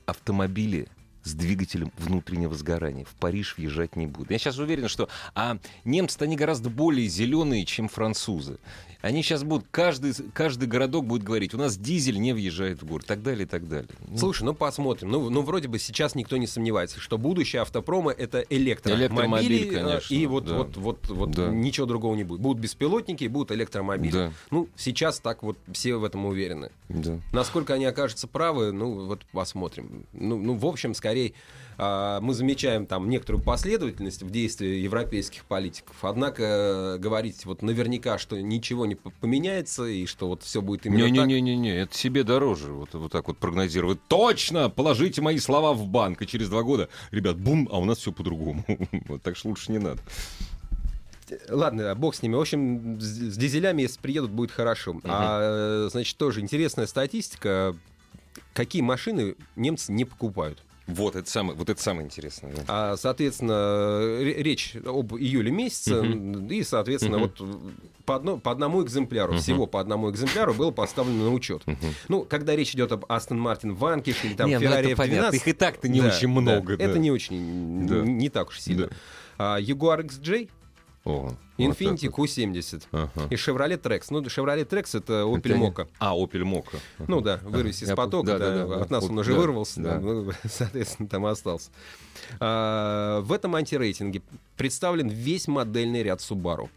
автомобили 0.07 0.89
с 1.23 1.35
двигателем 1.35 1.93
внутреннего 1.99 2.55
сгорания 2.55 3.05
в 3.05 3.15
Париж 3.15 3.55
въезжать 3.57 3.97
не 3.97 4.07
будут. 4.07 4.31
Я 4.31 4.39
сейчас 4.39 4.59
уверен, 4.59 4.89
что 4.89 5.09
а 5.35 5.59
немцы 5.85 6.19
они 6.21 6.37
гораздо 6.37 6.71
более 6.71 7.09
зеленые, 7.09 7.65
чем 7.65 7.89
французы. 7.89 8.59
Они 9.03 9.23
сейчас 9.23 9.45
будут 9.45 9.67
каждый 9.71 10.13
каждый 10.33 10.69
городок 10.69 11.07
будет 11.07 11.23
говорить: 11.23 11.55
у 11.55 11.59
нас 11.59 11.77
дизель 11.77 12.19
не 12.21 12.33
въезжает 12.33 12.83
в 12.83 12.87
город, 12.87 13.07
так 13.07 13.23
далее, 13.23 13.45
и 13.45 13.49
так 13.49 13.69
далее. 13.69 13.89
Ну, 14.07 14.19
Слушай, 14.19 14.45
ну 14.45 14.55
посмотрим. 14.55 15.11
Ну, 15.11 15.31
ну, 15.31 15.43
вроде 15.43 15.69
бы 15.69 15.79
сейчас 15.79 16.15
никто 16.15 16.37
не 16.37 16.47
сомневается, 16.47 17.01
что 17.01 17.19
будущее 17.19 17.63
автопрома 17.63 18.11
это 18.11 18.45
электромобили. 18.51 19.07
Электромобиль, 19.07 19.69
э, 19.69 19.83
конечно, 19.83 20.15
И 20.15 20.27
вот, 20.27 20.45
да. 20.47 20.55
вот, 20.55 20.77
вот, 20.77 21.09
вот 21.09 21.31
Да. 21.31 21.49
ничего 21.49 21.87
другого 21.87 22.15
не 22.15 22.25
будет. 22.25 22.41
Будут 22.41 22.63
беспилотники, 22.63 23.27
будут 23.27 23.53
электромобили. 23.53 24.13
Да. 24.13 24.33
Ну, 24.51 24.69
сейчас 24.77 25.21
так 25.21 25.43
вот 25.43 25.57
все 25.73 25.97
в 25.97 26.05
этом 26.05 26.27
уверены. 26.27 26.71
да. 26.89 27.19
Насколько 27.33 27.75
они 27.75 27.87
окажутся 27.87 28.29
правы, 28.29 28.73
ну 28.73 29.07
вот 29.07 29.25
посмотрим. 29.33 30.05
Ну, 30.13 30.39
ну 30.39 30.55
в 30.55 30.67
общем, 30.67 30.95
скорее 30.95 31.33
а, 31.83 32.21
мы 32.21 32.35
замечаем 32.35 32.85
там 32.85 33.09
некоторую 33.09 33.43
последовательность 33.43 34.23
в 34.23 34.31
действии 34.31 34.81
европейских 34.81 35.47
политиков. 35.47 35.97
Однако 36.03 36.43
э, 36.43 36.99
говорить 36.99 37.47
вот 37.47 37.63
наверняка, 37.63 38.19
что 38.19 38.39
ничего 38.39 38.85
не 38.91 38.97
поменяется 38.97 39.87
и 39.87 40.07
что 40.07 40.29
вот 40.29 40.43
все 40.43 40.61
будет 40.61 40.87
именно 40.87 41.05
так. 41.05 41.27
Не-не-не-не, 41.27 41.83
это 41.83 41.97
себе 41.97 42.25
дороже. 42.25 42.73
Вот, 42.73 42.93
вот 42.95 43.13
так 43.13 43.29
вот 43.29 43.39
прогнозировать. 43.39 43.99
Точно! 44.09 44.69
Положите 44.69 45.23
мои 45.23 45.39
слова 45.39 45.73
в 45.73 45.87
банк, 45.87 46.21
и 46.23 46.27
через 46.27 46.49
два 46.49 46.63
года, 46.63 46.89
ребят, 47.11 47.39
бум, 47.39 47.69
а 47.71 47.79
у 47.79 47.85
нас 47.85 47.99
все 47.99 48.13
по-другому. 48.13 48.65
Вот 49.09 49.23
так 49.23 49.37
что 49.37 49.49
лучше 49.49 49.73
не 49.73 49.79
надо. 49.79 50.01
Ладно, 51.49 51.95
бог 51.95 52.15
с 52.15 52.23
ними. 52.23 52.35
В 52.35 52.41
общем, 52.41 53.01
с, 53.01 53.37
дизелями, 53.37 53.83
если 53.83 54.01
приедут, 54.01 54.31
будет 54.31 54.51
хорошо. 54.51 55.01
А, 55.05 55.87
э, 55.87 55.89
значит, 55.91 56.17
тоже 56.17 56.41
интересная 56.41 56.87
статистика. 56.87 57.77
Какие 58.53 58.83
машины 58.83 59.37
немцы 59.57 59.93
не 59.93 60.05
покупают? 60.05 60.63
Вот 60.95 61.17
это 61.17 61.31
самое, 61.31 61.57
вот 61.57 61.69
это 61.71 61.81
самое 61.83 62.07
интересное. 62.07 62.53
да. 62.55 62.63
А, 62.69 62.97
соответственно, 62.97 63.99
ре- 64.21 64.43
речь 64.43 64.77
об 64.85 65.15
июле 65.15 65.51
месяце, 65.51 66.03
и, 66.51 66.63
соответственно, 66.63 67.19
Мгм. 67.19 67.31
вот 67.39 67.63
по, 68.05 68.17
одно- 68.17 68.39
по 68.39 68.51
одному 68.51 68.83
экземпляру, 68.83 69.33
Мгм. 69.35 69.41
всего 69.43 69.67
по 69.67 69.81
одному 69.81 70.11
экземпляру 70.11 70.53
было 70.55 70.71
поставлено 70.71 71.25
на 71.25 71.33
учет. 71.33 71.63
Мгм. 71.67 71.79
Ну, 72.09 72.23
когда 72.25 72.57
речь 72.57 72.75
идет 72.75 72.93
об 72.93 73.05
Астон 73.09 73.39
Мартин 73.39 73.75
Ванкиш 73.75 74.25
или 74.25 74.35
там 74.35 74.51
ну 74.51 74.59
Феррари 74.59 74.95
понятно, 74.95 75.35
F12, 75.35 75.37
их 75.37 75.49
и 75.49 75.53
так-то 75.53 75.89
не 75.89 76.01
да, 76.01 76.09
очень 76.09 76.29
много. 76.29 76.77
да, 76.77 76.85
да. 76.85 76.91
Это 76.91 76.99
не 76.99 77.11
очень, 77.11 77.87
Да. 77.87 77.95
не 78.01 78.29
так 78.29 78.49
уж 78.49 78.61
сильно. 78.61 78.89
Да. 78.89 78.93
А, 79.57 79.61
Jaguar 79.61 80.03
XJ, 80.07 80.49
О, 81.05 81.33
Infiniti 81.57 82.09
вот. 82.11 82.29
Q70 82.29 82.83
Ага. 82.93 83.11
и 83.31 83.35
Chevrolet 83.35 83.81
Trax. 83.81 84.07
Ну, 84.11 84.21
Chevrolet 84.23 84.67
Trax 84.69 84.99
это 84.99 85.23
Opel 85.23 85.39
Это 85.39 85.55
Mokka. 85.55 85.89
А, 85.99 86.15
Opel 86.15 86.43
Mokka. 86.43 86.79
Ну 87.09 87.21
да, 87.23 87.41
вырвись 87.43 87.83
из 87.83 87.89
Я 87.89 87.97
потока, 87.97 88.33
пом- 88.33 88.39
да, 88.39 88.51
да-да-да, 88.51 88.83
от 88.83 88.91
нас 88.91 89.03
вот, 89.05 89.11
он 89.13 89.19
уже 89.19 89.33
да, 89.33 89.39
вырвался, 89.39 89.81
да, 89.81 89.95
да. 89.95 90.01
ну, 90.01 90.31
соответственно, 90.45 91.09
там 91.09 91.25
остался. 91.25 91.71
А, 92.39 93.21
в 93.23 93.33
этом 93.33 93.55
антирейтинге 93.57 94.23
представлен 94.57 95.09
весь 95.09 95.49
модельный 95.49 96.03
ряд 96.03 96.21
Subaru. 96.21 96.69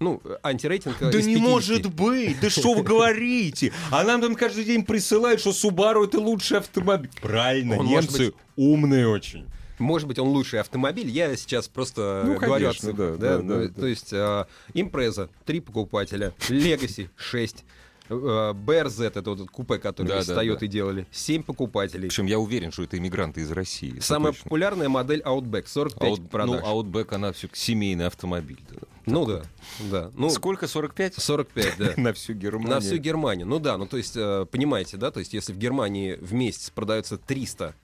Ну, 0.00 0.20
антирейтинг 0.44 0.96
Да 1.00 1.10
из 1.18 1.26
не 1.26 1.34
50. 1.36 1.50
может 1.50 1.86
быть! 1.94 2.40
Да 2.40 2.50
что 2.50 2.74
вы 2.74 2.82
говорите? 2.84 3.72
А 3.90 4.04
нам 4.04 4.20
там 4.20 4.34
каждый 4.36 4.64
день 4.64 4.84
присылают, 4.84 5.40
что 5.40 5.50
Subaru 5.50 6.04
это 6.06 6.20
лучший 6.20 6.58
автомобиль. 6.58 7.10
Правильно, 7.20 7.78
Он 7.78 7.86
немцы 7.86 8.26
быть- 8.26 8.34
умные 8.56 9.08
очень. 9.08 9.46
Может 9.78 10.08
быть, 10.08 10.18
он 10.18 10.28
лучший 10.28 10.60
автомобиль. 10.60 11.08
Я 11.08 11.36
сейчас 11.36 11.68
просто 11.68 12.22
Ну, 12.24 12.34
говорю 12.34 12.52
о 12.52 12.58
конечно, 12.70 12.90
цифрах, 12.90 13.18
да, 13.18 13.36
да, 13.38 13.42
Ну, 13.42 13.48
да, 13.60 13.68
да. 13.68 13.80
То 13.80 13.86
есть 13.86 14.12
э, 14.12 14.46
Импреза 14.74 15.28
3 15.46 15.60
покупателя, 15.60 16.32
Legacy 16.48 17.08
6, 17.16 17.64
BRZ, 18.08 19.06
это 19.06 19.22
вот 19.22 19.50
купе, 19.50 19.78
который 19.78 20.08
Да, 20.08 20.14
вместе 20.16 20.34
да, 20.34 20.42
да. 20.42 20.66
делали, 20.66 21.06
7 21.10 21.42
покупателей. 21.42 22.08
Причем 22.08 22.26
я 22.26 22.38
уверен, 22.38 22.72
что 22.72 22.82
это 22.82 22.96
иммигранты 22.98 23.42
из 23.42 23.50
России. 23.50 23.98
Самая 24.00 24.32
точно. 24.32 24.44
популярная 24.44 24.88
модель 24.88 25.20
Outback, 25.20 25.66
45 25.66 26.08
Аут- 26.18 26.28
продаж. 26.30 26.60
Ну, 26.62 26.66
Outback, 26.82 27.14
она 27.14 27.32
все 27.32 27.48
семейный 27.52 28.06
автомобиль. 28.06 28.60
да. 28.70 28.76
Ну 29.06 29.24
да, 29.24 29.42
да. 29.90 30.10
Ну, 30.14 30.28
Сколько? 30.28 30.66
45? 30.68 31.14
45, 31.14 31.74
да. 31.78 31.92
На 31.96 32.12
всю 32.12 32.34
Германию. 32.34 32.70
На 32.74 32.80
всю 32.80 32.96
Германию. 32.98 33.46
Ну 33.46 33.58
да, 33.58 33.78
ну 33.78 33.86
то 33.86 33.96
есть, 33.96 34.14
э, 34.16 34.44
понимаете, 34.50 34.98
да, 34.98 35.10
то 35.10 35.18
есть 35.20 35.32
если 35.32 35.52
в 35.54 35.58
Германии 35.58 36.14
в 36.20 36.34
месяц 36.34 36.68
продается 36.70 37.16
300 37.16 37.74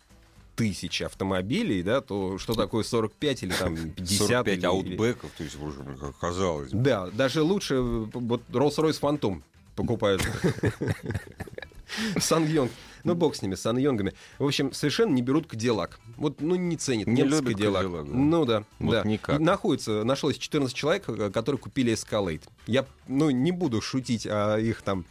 тысяч 0.56 1.02
автомобилей, 1.02 1.82
да, 1.82 2.00
то 2.00 2.38
что 2.38 2.54
такое 2.54 2.84
45 2.84 3.42
или 3.42 3.52
там 3.52 3.76
50? 3.96 4.28
45 4.28 4.58
или- 4.58 4.66
аутбеков, 4.66 5.30
то 5.36 5.44
есть, 5.44 5.60
уже, 5.60 5.82
казалось 6.20 6.70
бы. 6.72 6.78
Да, 6.78 7.08
даже 7.10 7.42
лучше 7.42 7.74
э, 7.74 7.80
вот 8.12 8.42
Rolls-Royce 8.50 9.00
Phantom 9.00 9.42
покупают. 9.76 10.22
Сан-Йонг. 12.18 12.70
Ну, 13.04 13.14
бог 13.14 13.36
с 13.36 13.42
ними, 13.42 13.54
Сан-Йонгами. 13.54 14.14
В 14.38 14.46
общем, 14.46 14.72
совершенно 14.72 15.12
не 15.12 15.20
берут 15.20 15.46
Кадиллак. 15.46 16.00
Вот, 16.16 16.40
ну, 16.40 16.54
не 16.54 16.76
ценят. 16.76 17.06
Не 17.06 17.22
любят 17.22 17.54
Cadillac. 17.58 17.84
Cadillac, 17.84 18.04
да. 18.06 18.14
Ну, 18.14 18.44
да. 18.46 18.64
Вот 18.78 18.92
да. 18.92 19.02
никак. 19.04 19.38
Находится, 19.40 20.04
нашлось 20.04 20.38
14 20.38 20.74
человек, 20.74 21.04
э, 21.08 21.30
которые 21.30 21.58
купили 21.58 21.92
Escalade. 21.92 22.42
Я, 22.66 22.86
ну, 23.06 23.28
не 23.30 23.52
буду 23.52 23.82
шутить 23.82 24.26
о 24.26 24.56
их 24.56 24.80
там 24.82 25.04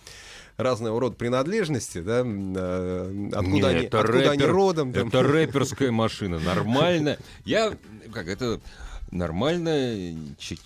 разного 0.57 0.99
рода 0.99 1.15
принадлежности, 1.15 1.99
да, 2.01 2.21
э, 2.25 3.29
откуда, 3.33 3.47
Не, 3.47 3.61
они, 3.63 3.85
откуда 3.87 4.31
они 4.31 4.41
рэпер, 4.43 4.51
родом. 4.51 4.93
там. 4.93 5.07
Это 5.07 5.23
рэперская 5.23 5.91
машина, 5.91 6.39
нормально. 6.39 7.17
Я, 7.45 7.73
как, 8.13 8.27
это 8.27 8.59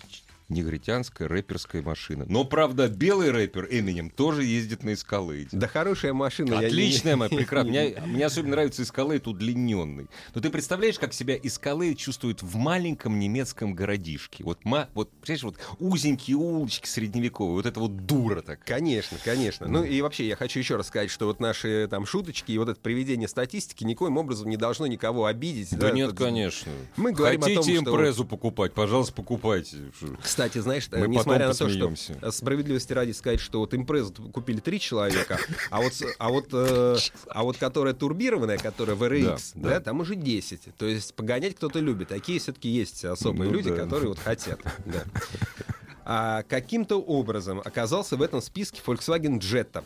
ч- 0.08 0.22
негритянская 0.48 1.28
рэперская 1.28 1.82
машина. 1.82 2.24
Но, 2.28 2.44
правда, 2.44 2.88
белый 2.88 3.30
рэпер 3.30 3.68
Эминем 3.70 4.10
тоже 4.10 4.44
ездит 4.44 4.82
на 4.82 4.94
Эскалейде. 4.94 5.50
Да 5.52 5.68
хорошая 5.68 6.12
машина. 6.12 6.58
Отличная 6.58 7.16
моя, 7.16 7.28
прекрасная. 7.28 7.70
Мне, 7.70 8.02
мне 8.06 8.26
особенно 8.26 8.52
нравится 8.52 8.82
Эскалейд 8.82 9.26
удлиненный. 9.26 10.06
Но 10.34 10.40
ты 10.40 10.50
представляешь, 10.50 10.98
как 10.98 11.12
себя 11.12 11.36
Эскалейд 11.36 11.98
чувствует 11.98 12.42
в 12.42 12.56
маленьком 12.56 13.18
немецком 13.18 13.74
городишке? 13.74 14.42
Вот, 14.44 14.64
ма, 14.64 14.88
вот, 14.94 15.10
понимаешь, 15.20 15.42
вот 15.42 15.56
узенькие 15.78 16.36
улочки 16.36 16.86
средневековые, 16.86 17.54
вот 17.54 17.66
это 17.66 17.80
вот 17.80 18.06
дура 18.06 18.40
так. 18.40 18.64
Конечно, 18.64 19.18
конечно. 19.24 19.68
Ну 19.68 19.84
и 19.84 20.00
вообще 20.00 20.26
я 20.26 20.36
хочу 20.36 20.58
еще 20.58 20.76
раз 20.76 20.88
сказать, 20.88 21.10
что 21.10 21.26
вот 21.26 21.40
наши 21.40 21.86
там 21.90 22.06
шуточки 22.06 22.52
и 22.52 22.58
вот 22.58 22.68
это 22.68 22.80
приведение 22.80 23.28
статистики 23.28 23.84
никоим 23.84 24.16
образом 24.16 24.48
не 24.48 24.56
должно 24.56 24.86
никого 24.86 25.26
обидеть. 25.26 25.76
Да, 25.76 25.90
нет, 25.90 26.12
Это- 26.12 26.24
конечно. 26.24 26.72
Мы 26.96 27.12
говорим 27.12 27.40
о 27.40 27.44
Хотите 27.44 27.62
том, 27.62 27.84
что- 27.84 27.96
импрезу 27.96 28.24
покупать, 28.24 28.72
пожалуйста, 28.72 29.12
покупайте. 29.12 29.76
Кстати, 30.38 30.58
знаешь, 30.58 30.88
Мы 30.92 31.08
несмотря 31.08 31.48
на 31.48 31.54
то, 31.54 31.68
что 31.68 31.92
э, 32.22 32.30
справедливости 32.30 32.92
ради 32.92 33.10
сказать, 33.10 33.40
что 33.40 33.58
вот 33.58 33.74
импрезу 33.74 34.12
купили 34.32 34.60
три 34.60 34.78
человека, 34.78 35.36
а 35.70 35.80
вот, 35.80 35.92
а 36.16 36.28
вот, 36.28 36.46
э, 36.52 36.96
а 37.26 37.42
вот 37.42 37.56
которая 37.56 37.92
турбированная, 37.92 38.56
которая 38.56 38.94
VRX, 38.96 39.50
Да, 39.54 39.62
да, 39.62 39.68
да. 39.70 39.80
там 39.80 39.98
уже 39.98 40.14
10. 40.14 40.76
То 40.76 40.86
есть 40.86 41.12
погонять 41.14 41.56
кто-то 41.56 41.80
любит. 41.80 42.06
Такие 42.06 42.38
все-таки 42.38 42.68
есть 42.68 43.04
особые 43.04 43.50
Ну 43.50 43.56
люди, 43.56 43.70
да. 43.70 43.82
которые 43.82 44.10
вот 44.10 44.20
хотят. 44.20 44.60
да. 44.86 45.02
А 46.04 46.44
каким-то 46.44 47.02
образом 47.02 47.60
оказался 47.64 48.16
в 48.16 48.22
этом 48.22 48.40
списке 48.40 48.80
Volkswagen 48.86 49.40
Jetta 49.40 49.82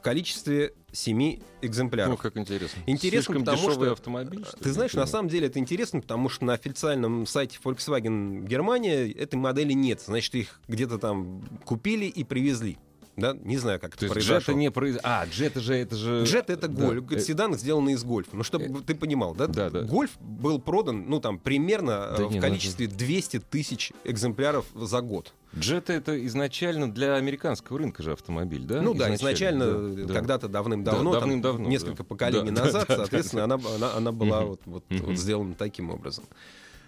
в 0.00 0.02
количестве 0.02 0.72
семи 0.92 1.42
экземпляров. 1.60 2.12
Ну, 2.12 2.16
как 2.16 2.34
интересно. 2.38 2.80
Интересно, 2.86 3.34
Слишком 3.34 3.44
потому 3.44 3.70
что- 3.70 3.92
автомобиль, 3.92 4.44
что 4.46 4.56
Ты 4.56 4.72
знаешь, 4.72 4.94
на 4.94 5.04
самом 5.06 5.28
деле 5.28 5.48
это 5.48 5.58
интересно, 5.58 6.00
потому 6.00 6.30
что 6.30 6.46
на 6.46 6.54
официальном 6.54 7.26
сайте 7.26 7.58
Volkswagen 7.62 8.46
Германия 8.46 9.10
этой 9.12 9.34
модели 9.36 9.74
нет. 9.74 10.00
Значит, 10.00 10.34
их 10.36 10.58
где-то 10.68 10.96
там 10.98 11.42
купили 11.66 12.06
и 12.06 12.24
привезли. 12.24 12.78
Да, 13.20 13.36
не 13.42 13.58
знаю, 13.58 13.78
как 13.78 13.96
То 13.96 14.06
это 14.06 14.14
произошло. 14.14 14.38
джета 14.38 14.54
не 14.54 14.70
произ... 14.70 14.98
А, 15.02 15.26
джет 15.26 15.56
же... 15.56 15.74
Это 15.74 15.94
же... 15.96 16.24
Джет 16.24 16.50
это 16.50 16.66
Да. 16.68 16.86
гольф, 16.86 17.10
Э, 17.12 17.20
седан 17.20 17.54
сделанный 17.54 17.92
из 17.92 18.02
гольфа. 18.04 18.36
Ну, 18.36 18.42
чтобы 18.42 18.82
ты 18.82 18.94
понимал, 18.94 19.34
да? 19.34 19.46
Да, 19.46 19.70
да. 19.70 19.82
Гольф 19.82 20.10
был 20.20 20.58
продан, 20.58 21.04
ну, 21.08 21.20
там, 21.20 21.38
примерно 21.38 22.14
Да 22.16 22.22
э, 22.24 22.26
не, 22.26 22.28
в 22.28 22.34
ну 22.36 22.40
количестве 22.40 22.86
200 22.86 23.40
тысяч 23.50 23.92
экземпляров 24.04 24.66
за 24.74 25.00
год. 25.00 25.32
Джет 25.58 25.90
это 25.90 26.24
изначально 26.26 26.90
для 26.92 27.14
американского 27.16 27.78
рынка 27.78 28.02
же 28.02 28.12
автомобиль, 28.12 28.64
да? 28.64 28.80
Ну 28.82 28.94
да, 28.94 29.12
изначально, 29.14 29.66
да, 29.94 30.04
да. 30.06 30.14
когда-то 30.14 30.48
давным-давно, 30.48 31.12
Да, 31.12 31.20
там, 31.20 31.28
давным-давно, 31.28 31.68
несколько 31.68 31.98
да. 31.98 32.04
поколений 32.04 32.50
Да, 32.52 32.64
назад, 32.66 32.86
да, 32.88 32.96
да, 32.96 33.00
соответственно, 33.02 33.44
Она, 33.44 33.58
она, 33.76 33.94
она 33.94 34.12
была 34.12 34.42
вот, 34.42 34.60
вот, 34.64 34.84
вот 34.88 35.16
сделана 35.18 35.54
таким 35.54 35.90
образом. 35.90 36.24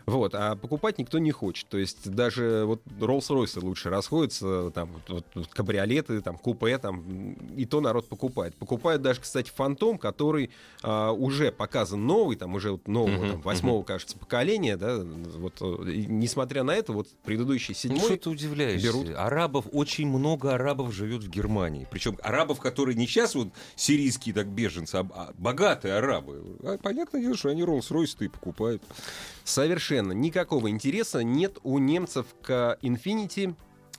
Вот, 0.07 0.35
а 0.35 0.57
покупать 0.57 0.99
никто 0.99 1.19
не 1.19 1.31
хочет. 1.33 1.69
То 1.69 1.79
есть 1.79 2.11
даже 2.11 2.65
вот 2.67 2.83
Rolls-Royce 3.01 3.61
лучше 3.63 3.89
расходятся, 3.91 4.71
там 4.71 4.91
вот, 5.09 5.25
вот- 5.35 5.49
кабриолеты, 5.49 6.21
там 6.21 6.37
купе, 6.39 6.79
там 6.79 7.33
и 7.57 7.65
то 7.67 7.81
народ 7.81 8.09
покупает. 8.09 8.55
Покупает 8.57 9.03
даже, 9.03 9.21
кстати, 9.21 9.51
Фантом, 9.55 9.99
который 9.99 10.51
а, 10.83 11.13
уже 11.13 11.53
показан 11.53 12.07
новый, 12.07 12.37
там 12.37 12.55
уже 12.55 12.73
вот 12.73 12.89
нового, 12.89 13.13
Мгм, 13.23 13.31
там, 13.33 13.41
восьмого, 13.43 13.83
кажется, 13.85 14.19
поколения, 14.19 14.77
да, 14.77 14.99
вот 14.99 15.61
несмотря 15.61 16.63
на 16.65 16.73
это, 16.75 16.93
вот 16.93 17.09
предыдущий 17.25 17.75
Ну, 17.75 17.79
седьмой 17.79 18.01
что 18.01 18.17
ты 18.17 18.31
удивляешься? 18.31 18.87
берут. 18.87 19.09
Арабов, 19.17 19.67
очень 19.73 20.09
много 20.09 20.55
арабов 20.55 20.93
живет 20.93 21.23
в 21.23 21.29
Германии. 21.31 21.87
Причем 21.91 22.19
арабов, 22.23 22.61
которые 22.61 22.97
не 22.97 23.07
сейчас 23.07 23.35
вот 23.35 23.49
сирийские 23.77 24.35
так 24.35 24.49
беженцы, 24.49 24.97
а 24.97 25.07
а 25.15 25.33
богатые 25.37 25.95
арабы. 25.95 26.43
А 26.63 26.79
понятное 26.79 27.21
дело, 27.21 27.37
что 27.37 27.51
они 27.51 27.63
Rolls-Royce 27.63 28.17
и 28.25 28.29
покупают. 28.29 28.83
Совершенно 29.45 30.13
никакого 30.13 30.71
интереса 30.71 31.23
нет 31.23 31.59
у 31.63 31.79
немцев 31.79 32.27
к 32.43 32.79
Infinity, 32.83 33.55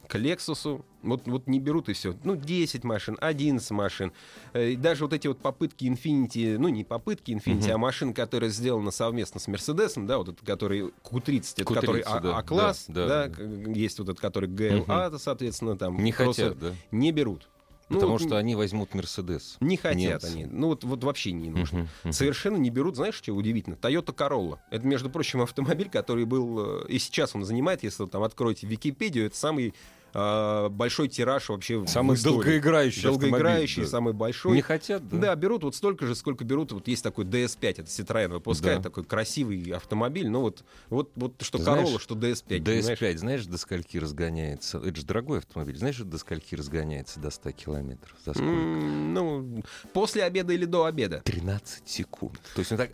к 0.08 0.16
Lexus. 0.16 0.84
Вот, 1.02 1.28
вот 1.28 1.48
не 1.48 1.60
берут 1.60 1.90
и 1.90 1.94
все. 1.94 2.16
Ну, 2.24 2.38
10 2.38 2.86
машин, 2.86 3.18
11 3.20 3.72
машин. 3.72 4.14
Э, 4.54 4.70
И 4.72 4.76
даже 4.78 5.04
вот 5.04 5.12
эти 5.12 5.28
вот 5.28 5.40
попытки 5.40 5.84
Infinity, 5.84 6.58
ну, 6.58 6.70
не 6.70 6.86
попытки 6.86 7.32
Infinity, 7.32 7.66
Мгм. 7.66 7.72
а 7.74 7.78
машин, 7.78 8.14
которые 8.14 8.50
сделаны 8.52 8.92
совместно 8.94 9.42
с 9.42 9.50
Mercedes, 9.50 9.94
да, 10.06 10.18
вот 10.18 10.30
этот, 10.30 10.46
который 10.48 10.94
Q30, 11.04 11.54
это 11.58 11.64
Q30, 11.64 11.74
который 11.76 12.04
да, 12.04 12.36
А- 12.36 12.40
А-класс, 12.40 12.86
да, 12.88 13.08
да, 13.08 13.28
да. 13.28 13.44
есть 13.74 14.00
вот 14.00 14.08
этот, 14.10 14.22
который 14.22 14.48
GLA, 14.48 15.18
соответственно, 15.20 15.76
там. 15.78 16.02
Не 16.02 16.14
хотят, 16.14 16.58
да? 16.58 16.74
Не 16.92 17.12
берут. 17.12 17.50
Ну, 17.94 18.00
Потому 18.00 18.14
вот 18.14 18.22
что 18.22 18.38
они 18.38 18.56
возьмут 18.56 18.94
Мерседес. 18.94 19.58
Не 19.60 19.78
хотят 19.78 19.96
немцы. 19.96 20.26
они. 20.26 20.46
Ну, 20.46 20.68
вот, 20.68 20.84
вот 20.84 21.04
вообще 21.04 21.32
не 21.32 21.50
нужно. 21.50 21.80
Мгм, 21.80 21.90
мгм. 22.04 22.14
Совершенно 22.14 22.58
не 22.58 22.70
берут, 22.70 22.96
знаешь, 22.96 23.16
что 23.16 23.32
удивительно? 23.34 23.76
Toyota 23.76 24.16
Corolla. 24.16 24.60
Это, 24.72 24.86
между 24.88 25.10
прочим, 25.10 25.42
автомобиль, 25.42 25.90
который 25.90 26.26
был, 26.26 26.84
э, 26.84 26.88
и 26.90 27.00
сейчас 27.00 27.36
он 27.36 27.46
занимает, 27.46 27.84
если 27.84 28.04
вы 28.04 28.10
там 28.10 28.24
откроете 28.24 28.68
Википедию, 28.68 29.28
это 29.28 29.38
самый 29.38 29.74
э, 30.14 30.70
большой 30.70 31.08
тираж 31.08 31.50
вообще 31.50 31.86
Самый 31.88 32.18
долгоиграющий 32.22 33.04
Долгоиграющий, 33.04 33.84
да. 33.84 33.88
самый 33.88 34.14
большой. 34.14 34.54
Не 34.56 34.62
хотят, 34.62 35.08
да? 35.10 35.18
Да, 35.18 35.36
берут 35.36 35.64
вот 35.64 35.76
столько 35.76 36.06
же, 36.06 36.16
сколько 36.16 36.44
берут. 36.44 36.72
Вот 36.72 36.88
есть 36.88 37.04
такой 37.04 37.26
DS5, 37.26 37.70
это 37.70 37.82
Citroën 37.84 38.30
выпускает 38.34 38.78
Да. 38.80 38.84
такой 38.84 39.04
красивый 39.04 39.72
автомобиль. 39.72 40.30
Ну 40.30 40.42
вот, 40.42 40.64
вот, 40.90 41.12
вот 41.16 41.34
что 41.42 41.58
Ты 41.58 41.64
Corolla, 41.64 41.86
знаешь, 41.88 42.02
что 42.02 42.16
DS5. 42.16 42.64
понимаешь? 42.64 43.00
DS5, 43.00 43.18
знаешь, 43.18 43.46
до 43.46 43.58
скольки 43.58 43.98
разгоняется? 43.98 44.78
Это 44.80 44.96
же 44.96 45.06
дорогой 45.06 45.40
автомобиль. 45.40 45.78
Знаешь, 45.78 45.98
до 45.98 46.18
скольки 46.18 46.56
разгоняется 46.56 47.20
до 47.20 47.30
100 47.30 47.52
километров? 47.52 48.16
За 48.26 48.34
сколько? 48.34 48.50
М, 48.52 49.14
Ну, 49.14 49.64
после 49.94 50.24
обеда 50.24 50.54
или 50.54 50.66
до 50.66 50.86
обеда. 50.86 51.22
13 51.24 51.88
секунд. 51.88 52.40
То 52.56 52.60
есть 52.60 52.72
он 52.72 52.78
так... 52.80 52.92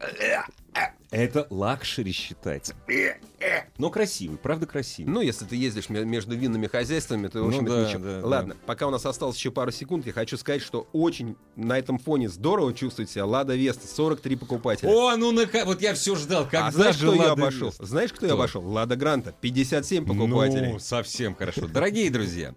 Это 1.11 1.47
luxury 1.49 2.11
считается. 2.11 2.75
Но 3.77 3.89
красивый, 3.89 4.37
правда 4.37 4.67
красивый. 4.67 5.11
Ну, 5.11 5.21
если 5.21 5.45
ты 5.45 5.55
ездишь 5.55 5.89
ме- 5.89 6.03
между 6.05 6.35
винными 6.35 6.67
хозяйствами, 6.67 7.27
то, 7.29 7.39
в 7.39 7.43
Ну 7.43 7.47
общем, 7.47 7.65
это 7.65 7.75
да, 7.75 7.87
ничего. 7.87 8.03
да, 8.03 8.27
Ладно, 8.27 8.55
пока 8.65 8.85
у 8.87 8.91
нас 8.91 9.05
осталось 9.05 9.37
еще 9.37 9.49
пару 9.51 9.71
секунд, 9.71 10.05
я 10.05 10.11
хочу 10.13 10.37
сказать, 10.37 10.61
что 10.61 10.87
очень 10.91 11.35
на 11.55 11.79
этом 11.79 11.97
фоне 11.97 12.29
здорово 12.29 12.73
чувствует 12.73 13.09
себя 13.09 13.25
Лада 13.25 13.55
Веста, 13.55 13.87
43 13.87 14.35
покупателя. 14.35 14.89
О, 14.89 15.15
ну 15.15 15.31
на 15.31 15.47
вот 15.65 15.81
я 15.81 15.93
все 15.93 16.15
ждал, 16.15 16.43
когда 16.43 16.67
а 16.67 16.71
знаешь, 16.71 16.97
кто 16.97 17.11
Лада 17.11 17.31
обошел? 17.31 17.67
Веста? 17.69 17.85
Знаешь, 17.85 18.11
кто 18.13 18.25
Кто? 18.25 18.35
обошел? 18.35 18.61
Лада 18.67 18.95
Гранта, 18.95 19.33
57 19.39 20.05
покупателей. 20.05 20.73
Ну, 20.73 20.79
совсем 20.79 21.33
хорошо. 21.33 21.67
Дорогие 21.73 22.09
друзья, 22.11 22.53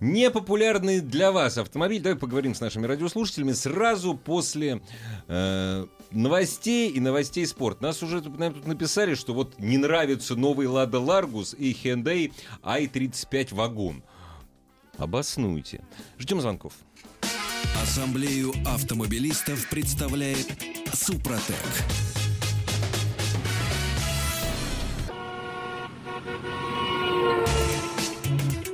непопулярный 0.00 1.00
для 1.00 1.30
вас 1.30 1.58
автомобиль. 1.58 2.00
Давай 2.02 2.18
поговорим 2.18 2.54
с 2.54 2.60
нашими 2.60 2.86
радиослушателями 2.86 3.52
сразу 3.52 4.14
после 4.14 4.80
э, 5.28 5.86
новостей 6.12 6.90
и 6.90 7.00
новостей 7.00 7.46
спорт. 7.46 7.80
Нас 7.80 8.02
уже 8.02 8.20
нам 8.22 8.54
тут 8.54 8.66
написали, 8.66 9.14
что 9.14 9.34
вот 9.34 9.58
не 9.58 9.78
нравится 9.78 10.36
новый 10.36 10.66
Лада 10.66 11.00
Ларгус 11.00 11.54
и 11.58 11.72
Hyundai 11.72 12.32
i35 12.62 13.54
вагон. 13.54 14.02
Обоснуйте. 14.98 15.82
Ждем 16.18 16.40
звонков. 16.40 16.74
Ассамблею 17.82 18.52
автомобилистов 18.66 19.68
представляет 19.68 20.46
Супротек. 20.92 21.56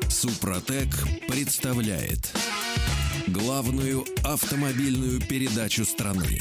Супротек 0.08 0.88
представляет 1.28 2.34
главную 3.28 4.04
автомобильную 4.24 5.20
передачу 5.20 5.84
страны. 5.84 6.40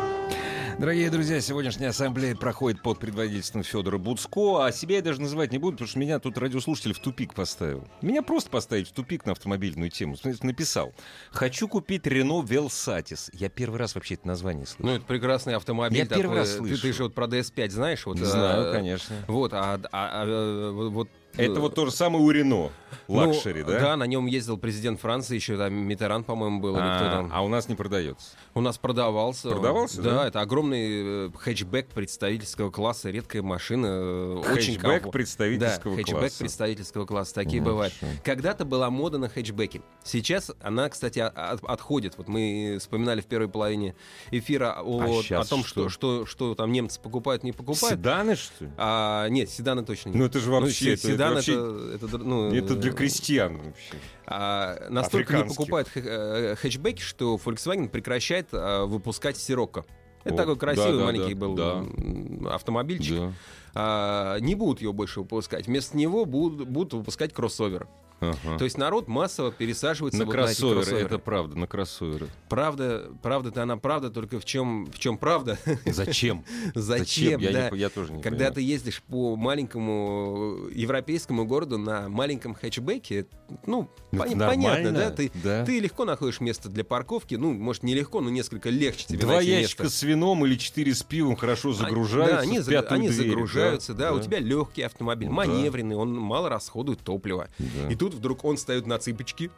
Дорогие 0.81 1.11
друзья, 1.11 1.39
сегодняшняя 1.41 1.89
ассамблея 1.89 2.35
проходит 2.35 2.81
под 2.81 2.97
предводительством 2.97 3.61
Федора 3.61 3.99
Буцко, 3.99 4.65
а 4.65 4.71
себя 4.71 4.95
я 4.95 5.03
даже 5.03 5.21
называть 5.21 5.51
не 5.51 5.59
буду, 5.59 5.73
потому 5.73 5.87
что 5.87 5.99
меня 5.99 6.17
тут 6.17 6.39
радиослушатель 6.39 6.93
в 6.93 6.99
тупик 6.99 7.35
поставил. 7.35 7.87
Меня 8.01 8.23
просто 8.23 8.49
поставить 8.49 8.87
в 8.87 8.91
тупик 8.91 9.27
на 9.27 9.33
автомобильную 9.33 9.91
тему. 9.91 10.17
Смотрите, 10.17 10.43
Написал, 10.43 10.91
хочу 11.29 11.67
купить 11.67 12.07
Renault 12.07 12.47
Vel 12.47 12.74
Satis. 12.74 13.29
Я 13.31 13.49
первый 13.49 13.77
раз 13.77 13.93
вообще 13.93 14.15
это 14.15 14.27
название 14.27 14.65
слышу. 14.65 14.83
Ну, 14.83 14.95
это 14.95 15.05
прекрасный 15.05 15.55
автомобиль. 15.55 15.99
Я 15.99 16.07
первый 16.07 16.23
такой. 16.23 16.37
раз 16.37 16.49
Ты- 16.49 16.57
слышу. 16.57 16.81
Ты, 16.81 16.93
же 16.93 17.03
вот 17.03 17.13
про 17.13 17.27
DS5 17.27 17.69
знаешь? 17.69 18.03
Вот, 18.07 18.17
Знаю, 18.17 18.69
э, 18.69 18.71
конечно. 18.71 19.15
Вот, 19.27 19.53
а, 19.53 19.79
а- 19.91 20.23
а, 20.23 20.71
вот 20.71 21.09
Это 21.37 21.59
вот 21.59 21.75
то 21.75 21.85
же 21.85 21.91
самое 21.91 22.23
у 22.23 22.29
Рено. 22.31 22.69
Ну, 23.07 23.15
Luxury, 23.15 23.63
да? 23.63 23.79
Да, 23.79 23.95
на 23.95 24.03
нем 24.05 24.25
ездил 24.25 24.57
президент 24.57 24.99
Франции, 24.99 25.35
еще 25.35 25.57
там 25.57 25.73
Митеран, 25.73 26.23
по-моему, 26.25 26.59
был. 26.59 26.71
или 26.75 26.81
кто 26.81 27.05
А, 27.05 27.09
там. 27.09 27.29
а 27.33 27.41
у 27.41 27.47
нас 27.47 27.69
не 27.69 27.75
продается. 27.75 28.27
У 28.53 28.59
нас 28.61 28.77
продавался. 28.77 29.49
Продавался, 29.49 30.01
да? 30.01 30.11
да? 30.15 30.27
это 30.27 30.41
огромный 30.41 31.27
э, 31.27 31.29
хэтчбэк 31.37 31.87
представительского 31.87 32.69
класса, 32.69 33.09
редкая 33.09 33.41
машина. 33.43 33.85
э, 33.87 34.43
Очень 34.53 34.75
Хэтчбэк 34.77 35.11
представительского 35.11 35.95
да, 35.95 36.01
хэтчбэк 36.01 36.19
класса. 36.19 36.39
представительского 36.39 37.05
класса. 37.05 37.33
Такие 37.33 37.61
Ну, 37.61 37.69
бывают. 37.69 37.93
хорошо. 37.97 38.17
Когда-то 38.25 38.65
была 38.65 38.89
мода 38.89 39.17
на 39.17 39.29
хэтчбеки. 39.29 39.81
Сейчас 40.03 40.51
она, 40.61 40.89
кстати, 40.89 41.19
от- 41.19 41.63
отходит. 41.63 42.15
Вот 42.17 42.27
мы 42.27 42.77
вспоминали 42.79 43.21
в 43.21 43.25
первой 43.25 43.47
половине 43.47 43.95
эфира 44.31 44.75
о, 44.81 45.01
А 45.31 45.41
о 45.41 45.45
том, 45.45 45.63
что? 45.63 45.87
что, 45.87 45.89
что, 45.89 46.25
что 46.25 46.55
там 46.55 46.71
немцы 46.73 46.99
покупают, 46.99 47.43
не 47.43 47.53
покупают. 47.53 47.99
Седаны, 47.99 48.35
что 48.35 48.65
ли? 48.65 48.71
А, 48.77 49.27
нет, 49.29 49.49
седаны 49.49 49.83
точно 49.85 50.09
нет. 50.09 50.17
Ну, 50.17 50.25
это 50.25 50.39
же 50.39 50.51
вообще... 50.51 50.85
Ну, 50.87 50.91
это- 50.93 51.01
седан 51.21 51.37
это, 51.37 51.95
это, 51.95 52.05
это, 52.05 52.17
ну, 52.17 52.53
это 52.53 52.75
для 52.75 52.91
э, 52.91 52.93
крестьян 52.93 53.57
вообще. 53.57 53.95
а, 54.27 54.89
настолько 54.89 55.37
не 55.37 55.43
покупают 55.43 55.87
хэ- 55.87 56.03
э, 56.03 56.55
хэтчбеки, 56.55 57.01
что 57.01 57.39
Volkswagen 57.43 57.89
прекращает 57.89 58.47
а, 58.53 58.85
выпускать 58.85 59.37
Сирокко. 59.37 59.85
Это 60.23 60.35
О, 60.35 60.37
такой 60.37 60.57
красивый 60.57 60.99
да, 60.99 61.05
маленький 61.05 61.33
да, 61.33 61.39
был 61.39 61.55
да. 61.55 62.53
автомобильчик. 62.53 63.17
Да. 63.17 63.33
А, 63.73 64.37
не 64.39 64.55
будут 64.55 64.81
его 64.81 64.93
больше 64.93 65.21
выпускать. 65.21 65.67
Вместо 65.67 65.97
него 65.97 66.25
будут, 66.25 66.67
будут 66.67 66.93
выпускать 66.93 67.33
кроссовер. 67.33 67.87
Ага. 68.21 68.57
То 68.59 68.63
есть 68.65 68.77
народ 68.77 69.07
массово 69.07 69.51
пересаживается 69.51 70.19
На 70.19 70.25
вот 70.25 70.35
на 70.35 70.39
эти 70.41 70.45
кроссоверы, 70.49 70.75
кроссоверы. 70.81 71.05
это 71.07 71.17
правда, 71.19 71.57
на 71.57 71.67
кроссоверы. 71.67 72.27
Правда, 72.49 73.09
правда-то 73.23 73.63
она 73.63 73.77
правда, 73.77 74.09
только 74.11 74.39
в 74.39 74.45
чем, 74.45 74.85
в 74.85 74.99
чем 74.99 75.17
правда? 75.17 75.57
Зачем? 75.85 76.45
Зачем, 76.75 77.39
Я, 77.39 77.51
да? 77.51 77.69
не- 77.71 77.77
я 77.79 77.89
тоже 77.89 78.13
не 78.13 78.21
Когда 78.21 78.37
понимаю. 78.37 78.53
ты 78.53 78.61
ездишь 78.61 79.01
по 79.03 79.35
маленькому 79.35 80.67
европейскому 80.71 81.45
городу 81.45 81.77
на 81.77 82.09
маленьком 82.09 82.53
хэтчбеке, 82.53 83.25
ну, 83.65 83.89
пони- 84.11 84.35
нормально, 84.35 84.47
понятно, 84.47 84.91
да? 84.91 85.09
Ты, 85.11 85.31
да. 85.43 85.65
ты 85.65 85.79
легко 85.79 86.05
находишь 86.05 86.39
место 86.39 86.69
для 86.69 86.83
парковки, 86.83 87.35
ну, 87.35 87.51
может, 87.53 87.83
не 87.83 87.93
легко, 87.93 88.21
но 88.21 88.29
несколько 88.29 88.69
легче 88.69 89.05
тебе 89.07 89.19
Два 89.19 89.41
ящика 89.41 89.83
место. 89.83 89.97
с 89.97 90.03
вином 90.03 90.45
или 90.45 90.55
четыре 90.55 90.93
с 90.93 91.03
пивом 91.03 91.35
хорошо 91.35 91.71
А, 91.71 91.73
загружаются. 91.73 92.35
Да, 92.35 92.41
они, 92.41 92.59
за- 92.59 92.79
они 92.81 93.09
дверь, 93.09 93.27
загружаются, 93.29 93.93
да, 93.93 94.13
у 94.13 94.19
тебя 94.19 94.39
легкий 94.39 94.83
автомобиль, 94.83 95.27
Ну 95.29 95.35
да. 95.41 95.47
маневренный, 95.47 95.95
он 95.95 96.13
мало 96.15 96.49
расходует 96.49 96.99
топлива. 96.99 97.47
Да. 97.57 97.89
И 97.91 97.95
тут 97.95 98.10
тут 98.11 98.19
вдруг 98.19 98.43
он 98.45 98.57
встает 98.57 98.85
на 98.85 98.97
цыпочки, 98.99 99.49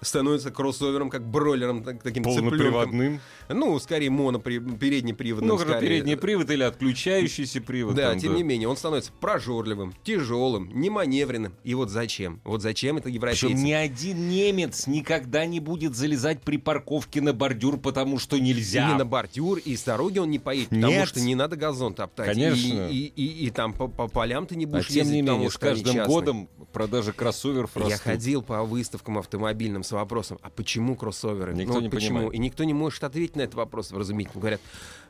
становится 0.00 0.50
кроссовером, 0.50 1.08
как 1.10 1.26
бройлером, 1.26 1.82
так- 1.82 2.02
таким 2.02 2.24
цыпленком. 2.24 2.50
Полноприводным. 2.50 3.20
Ну, 3.48 3.78
скорее 3.78 4.08
монопри- 4.10 4.76
переднеприводным. 4.78 5.48
Ну, 5.48 5.58
скорее. 5.58 5.80
передний 5.80 6.16
привод 6.16 6.50
или 6.50 6.62
отключающийся 6.62 7.60
привод. 7.60 7.94
Да, 7.94 8.10
там, 8.10 8.18
тем 8.20 8.34
не 8.36 8.42
менее, 8.42 8.68
он 8.68 8.76
становится 8.76 9.12
прожорливым, 9.20 9.94
тяжелым, 10.04 10.70
неманевренным. 10.78 11.54
И 11.64 11.74
вот 11.74 11.90
зачем? 11.90 12.40
Вот 12.44 12.60
зачем 12.62 12.98
это 12.98 13.08
европейцы? 13.08 13.46
Причем 13.46 13.64
ни 13.64 13.72
один 13.72 14.28
немец 14.28 14.86
никогда 14.86 15.46
не 15.46 15.60
будет 15.60 15.96
залезать 15.96 16.42
при 16.42 16.58
парковке 16.58 17.20
на 17.20 17.32
бордюр, 17.32 17.78
потому 17.78 18.18
что 18.18 18.38
нельзя. 18.38 18.88
И 18.88 18.92
не 18.92 18.98
на 18.98 19.06
бордюр, 19.06 19.58
и 19.58 19.76
с 19.76 19.82
дороги 19.82 20.18
он 20.18 20.30
не 20.30 20.38
поедет, 20.38 20.68
потому 20.68 20.86
Нет. 20.92 21.08
что 21.08 21.20
не 21.20 21.34
надо 21.34 21.56
газон 21.56 21.94
топтать. 21.94 22.26
Конечно. 22.28 22.88
И, 22.88 23.06
и, 23.06 23.24
и- 23.24 23.46
и 23.46 23.50
там 23.50 23.72
по, 23.72 23.88
по 23.88 24.08
полям 24.08 24.46
ты 24.46 24.56
не 24.56 24.64
А 24.64 24.68
будешь 24.68 24.88
тем 24.88 24.96
ездить, 24.98 25.14
не 25.14 25.22
потому 25.22 25.38
менее, 25.38 25.50
с 25.50 25.54
что 25.54 25.70
они 25.70 25.82
каждым 25.82 26.06
годом 26.06 26.48
продажи 26.72 27.12
кроссоверов 27.12 27.70
Я 27.92 27.98
ходил 27.98 28.42
по 28.42 28.62
выставкам 28.64 29.18
автомобильным 29.18 29.82
с 29.82 29.92
вопросом, 29.92 30.38
а 30.42 30.50
почему 30.50 30.96
кроссоверы? 30.96 31.54
Никто 31.54 31.74
Ну, 31.74 31.80
не 31.80 31.88
почему? 31.88 32.16
понимает. 32.18 32.34
И 32.34 32.38
никто 32.38 32.64
не 32.64 32.74
может 32.74 33.04
ответить 33.04 33.36
на 33.36 33.42
этот 33.42 33.54
вопрос 33.54 33.90
вразумительно. 33.90 34.40
Говорят, 34.40 34.60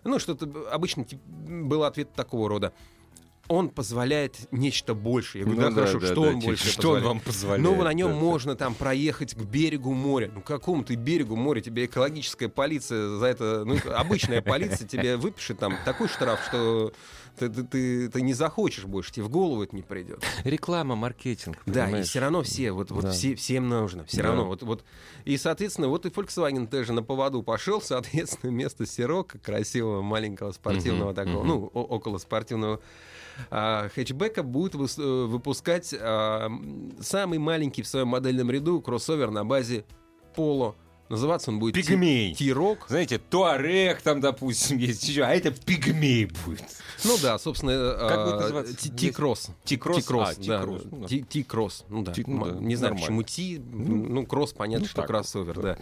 ну 0.05 0.19
что-то 0.19 0.69
обычно 0.71 1.05
тип- 1.05 1.21
был 1.25 1.85
ответ 1.85 2.13
такого 2.15 2.49
рода. 2.49 2.73
Он 3.49 3.71
позволяет 3.71 4.37
нечто 4.53 4.95
большее. 4.95 5.41
Я 5.41 5.47
говорю, 5.47 5.63
Ну 5.63 5.69
да, 5.69 5.75
хорошо, 5.75 5.99
да, 5.99 6.07
что 6.07 6.15
да, 6.15 6.21
он 6.29 6.35
типа, 6.37 6.47
больше 6.47 6.69
что 6.71 6.91
он 6.93 7.03
вам 7.03 7.21
позволяет? 7.21 7.63
Ну, 7.63 7.83
на 7.83 7.93
нем 7.93 8.09
Да, 8.11 8.15
да. 8.15 8.21
можно 8.21 8.55
там 8.55 8.73
проехать 8.75 9.35
к 9.35 9.39
берегу 9.43 9.93
моря. 9.93 10.31
Ну, 10.33 10.41
какому 10.43 10.85
ты 10.85 10.95
берегу 10.95 11.35
моря? 11.35 11.61
Тебе 11.61 11.87
экологическая 11.87 12.49
полиция 12.49 13.17
за 13.19 13.27
это... 13.27 13.65
Ну, 13.67 13.77
обычная 13.95 14.43
полиция 14.43 14.87
тебе 14.87 15.17
выпишет 15.17 15.59
там 15.59 15.75
такой 15.85 16.07
штраф, 16.09 16.41
что 16.49 16.93
ты, 17.39 17.49
ты- 17.49 17.63
ты- 17.65 18.09
ты 18.09 18.23
не 18.23 18.35
захочешь 18.35 18.85
больше, 18.85 19.13
тебе 19.13 19.25
в 19.25 19.29
голову 19.29 19.63
это 19.63 19.75
не 19.75 19.83
придет. 19.83 20.25
Реклама, 20.45 20.95
маркетинг. 20.97 21.59
Да, 21.67 21.83
и 21.83 21.87
понимаешь? 21.87 22.09
все 22.09 22.21
равно 22.21 22.43
все, 22.43 22.73
вот, 22.73 22.91
вот 22.91 23.05
Да. 23.05 23.11
все, 23.11 23.35
всем 23.35 23.69
нужно, 23.69 24.05
все 24.05 24.19
Да. 24.19 24.23
равно. 24.29 24.45
Вот, 24.47 24.63
вот. 24.63 24.85
И, 25.25 25.37
соответственно, 25.37 25.89
вот 25.89 26.07
и 26.07 26.09
Volkswagen 26.11 26.67
тоже 26.67 26.93
на 26.93 27.03
поводу 27.03 27.43
пошел, 27.43 27.81
соответственно, 27.81 28.53
вместо 28.53 28.87
Сирока, 28.87 29.39
красивого, 29.39 30.03
маленького, 30.03 30.53
спортивного 30.53 31.09
Мгм, 31.13 31.15
такого, 31.15 31.39
мгм. 31.41 31.49
ну, 31.49 31.67
около 31.67 32.19
спортивного 32.19 32.81
а, 33.51 33.89
хэтчбека 33.95 34.43
будет 34.43 34.75
э, 34.75 35.03
выпускать 35.03 35.95
а, 35.99 36.51
самый 37.01 37.39
маленький 37.39 37.83
в 37.83 37.87
своем 37.89 38.09
модельном 38.09 38.51
ряду 38.51 38.81
кроссовер 38.83 39.31
на 39.31 39.45
базе 39.45 39.85
Polo. 40.37 40.75
Называться 41.13 41.51
он 41.51 41.59
будет 41.59 41.75
Ти- 41.75 41.83
Пигмей. 41.83 42.35
T-Rock. 42.35 42.79
Знаете, 42.89 43.19
Туарег 43.19 44.01
там, 44.01 44.23
допустим, 44.23 44.79
есть 44.79 45.07
еще, 45.07 45.25
а 45.25 45.29
это 45.35 45.51
пигмей 45.51 46.25
будет. 46.25 46.65
Ну 47.05 47.19
да, 47.21 47.39
собственно, 47.39 47.73
Как 48.09 48.25
будет 48.25 48.35
а, 48.35 48.41
называться? 48.41 48.77
Ти- 48.77 48.89
T-Crosс. 48.91 49.51
T-Cross? 49.67 49.95
T-Cross, 49.97 50.37
А, 50.49 50.65
ну 50.91 50.97
да. 50.97 51.07
Ти- 51.09 51.25
ну. 51.91 52.05
Ти- 52.07 52.25
ну 52.27 52.45
да, 52.47 52.53
Не 52.61 52.77
знаю, 52.77 52.95
почему 52.95 53.23
T, 53.25 53.61
ну, 53.61 54.25
кросс, 54.25 54.53
понятно, 54.55 54.85
ну 54.87 54.89
что 54.89 55.03
кроссовер, 55.03 55.61
да. 55.61 55.77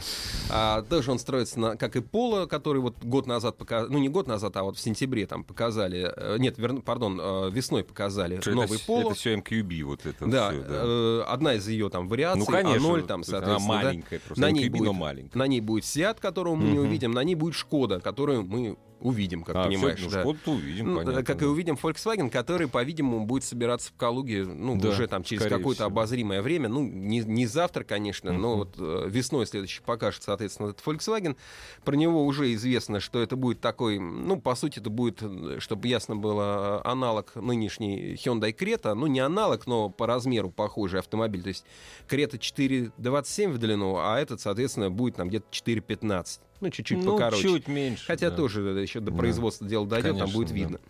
А, 0.50 0.82
тоже 0.82 1.12
он 1.12 1.20
строится, 1.20 1.60
на, 1.60 1.76
как 1.76 1.94
и 1.94 2.00
Поло, 2.00 2.46
который 2.46 2.80
вот 2.82 2.96
год 3.04 3.26
назад 3.28 3.56
показали, 3.56 3.92
ну 3.92 3.98
не 4.00 4.08
год 4.08 4.26
назад, 4.26 4.56
а 4.56 4.64
вот 4.64 4.76
в 4.78 4.80
сентябре 4.80 5.26
там 5.26 5.44
показали, 5.44 6.12
э, 6.16 6.38
нет, 6.38 6.58
верн- 6.58 6.82
пардон, 6.82 7.20
э, 7.22 7.50
весной 7.52 7.84
показали 7.84 8.40
Что 8.40 8.50
новый 8.52 8.78
это, 8.78 8.86
Поло. 8.86 9.00
Это 9.10 9.14
все 9.14 9.34
MQB, 9.34 9.82
вот 9.84 10.06
это 10.06 10.26
Да, 10.26 10.50
э, 10.52 11.22
одна 11.28 11.54
из 11.54 11.68
ее 11.68 11.88
там 11.88 12.08
вариаций, 12.08 12.40
Ну, 12.40 12.46
конечно. 12.46 12.84
А0 12.84 13.06
там, 13.06 13.16
она 13.20 13.24
соответственно, 13.24 13.58
да. 13.78 13.84
маленькая 13.84 14.18
просто. 14.20 14.40
На 14.40 14.50
ней 14.50 14.68
MQB, 14.68 14.78
но 14.78 14.84
будет- 14.92 14.96
маленькая. 15.20 15.38
На 15.38 15.46
ней 15.46 15.60
будет 15.60 15.84
Сиат, 15.84 16.20
которого 16.20 16.54
мы 16.56 16.64
не 16.64 16.78
Мгм. 16.78 16.88
увидим, 16.88 17.12
на 17.12 17.22
ней 17.24 17.34
будет 17.34 17.54
Шкода, 17.54 18.00
которую 18.00 18.42
мы 18.44 18.76
увидим, 19.00 19.42
как 19.42 19.56
А, 19.56 19.64
понимаешь. 19.64 19.98
всё, 19.98 20.06
ну, 20.06 20.12
да. 20.12 20.20
Шкоду-то 20.20 20.50
увидим, 20.52 20.86
Ну, 20.92 20.96
понятно. 20.98 21.22
как 21.24 21.42
и 21.42 21.44
увидим 21.46 21.74
Volkswagen, 21.82 22.30
который, 22.30 22.68
по-видимому, 22.68 23.26
будет 23.26 23.44
собираться 23.44 23.90
в 23.90 23.96
Калуге, 23.96 24.44
ну, 24.44 24.76
Да, 24.78 24.90
уже 24.90 25.06
там 25.08 25.22
через 25.22 25.44
какое-то 25.44 25.86
обозримое 25.86 26.42
время, 26.42 26.68
ну, 26.68 26.82
не, 26.82 27.20
не 27.20 27.46
завтра, 27.46 27.84
конечно, 27.84 28.32
но 28.32 28.56
вот 28.56 28.76
э, 28.78 29.06
весной 29.08 29.46
следующий 29.46 29.80
покажет, 29.82 30.22
соответственно, 30.22 30.68
этот 30.68 30.84
Volkswagen. 30.86 31.36
Про 31.84 31.96
него 31.96 32.24
уже 32.24 32.52
известно, 32.54 33.00
что 33.00 33.20
это 33.22 33.36
будет 33.36 33.60
такой, 33.60 33.98
ну, 33.98 34.40
по 34.40 34.54
сути, 34.54 34.78
это 34.78 34.90
будет, 34.90 35.18
э, 35.22 35.56
чтобы 35.60 35.88
ясно 35.88 36.16
было, 36.16 36.82
э, 36.84 36.88
аналог 36.88 37.34
нынешней 37.34 38.14
Hyundai 38.14 38.54
Creta, 38.56 38.94
ну, 38.94 39.06
не 39.06 39.20
аналог, 39.20 39.66
но 39.66 39.88
по 39.88 40.06
размеру 40.06 40.50
похожий 40.50 41.00
автомобиль, 41.00 41.42
то 41.42 41.48
есть 41.48 41.64
Creta 42.08 42.38
4,27 42.38 43.52
в 43.52 43.58
длину, 43.58 43.96
а 43.98 44.18
этот, 44.20 44.40
соответственно, 44.40 44.90
будет 44.90 45.16
там 45.16 45.28
где-то 45.28 45.46
4,15, 45.50 46.40
ну, 46.60 46.70
чуть-чуть 46.70 46.98
ну, 46.98 47.12
покороче. 47.12 47.42
чуть 47.42 47.68
меньше. 47.68 48.04
Хотя 48.06 48.30
да. 48.30 48.36
тоже 48.36 48.60
еще 48.80 49.00
до 49.00 49.10
Да. 49.10 49.16
производства 49.18 49.66
дело 49.66 49.86
дойдет, 49.86 50.10
там 50.12 50.18
Конечно, 50.20 50.36
будет 50.38 50.48
да. 50.48 50.54
видно. 50.54 50.80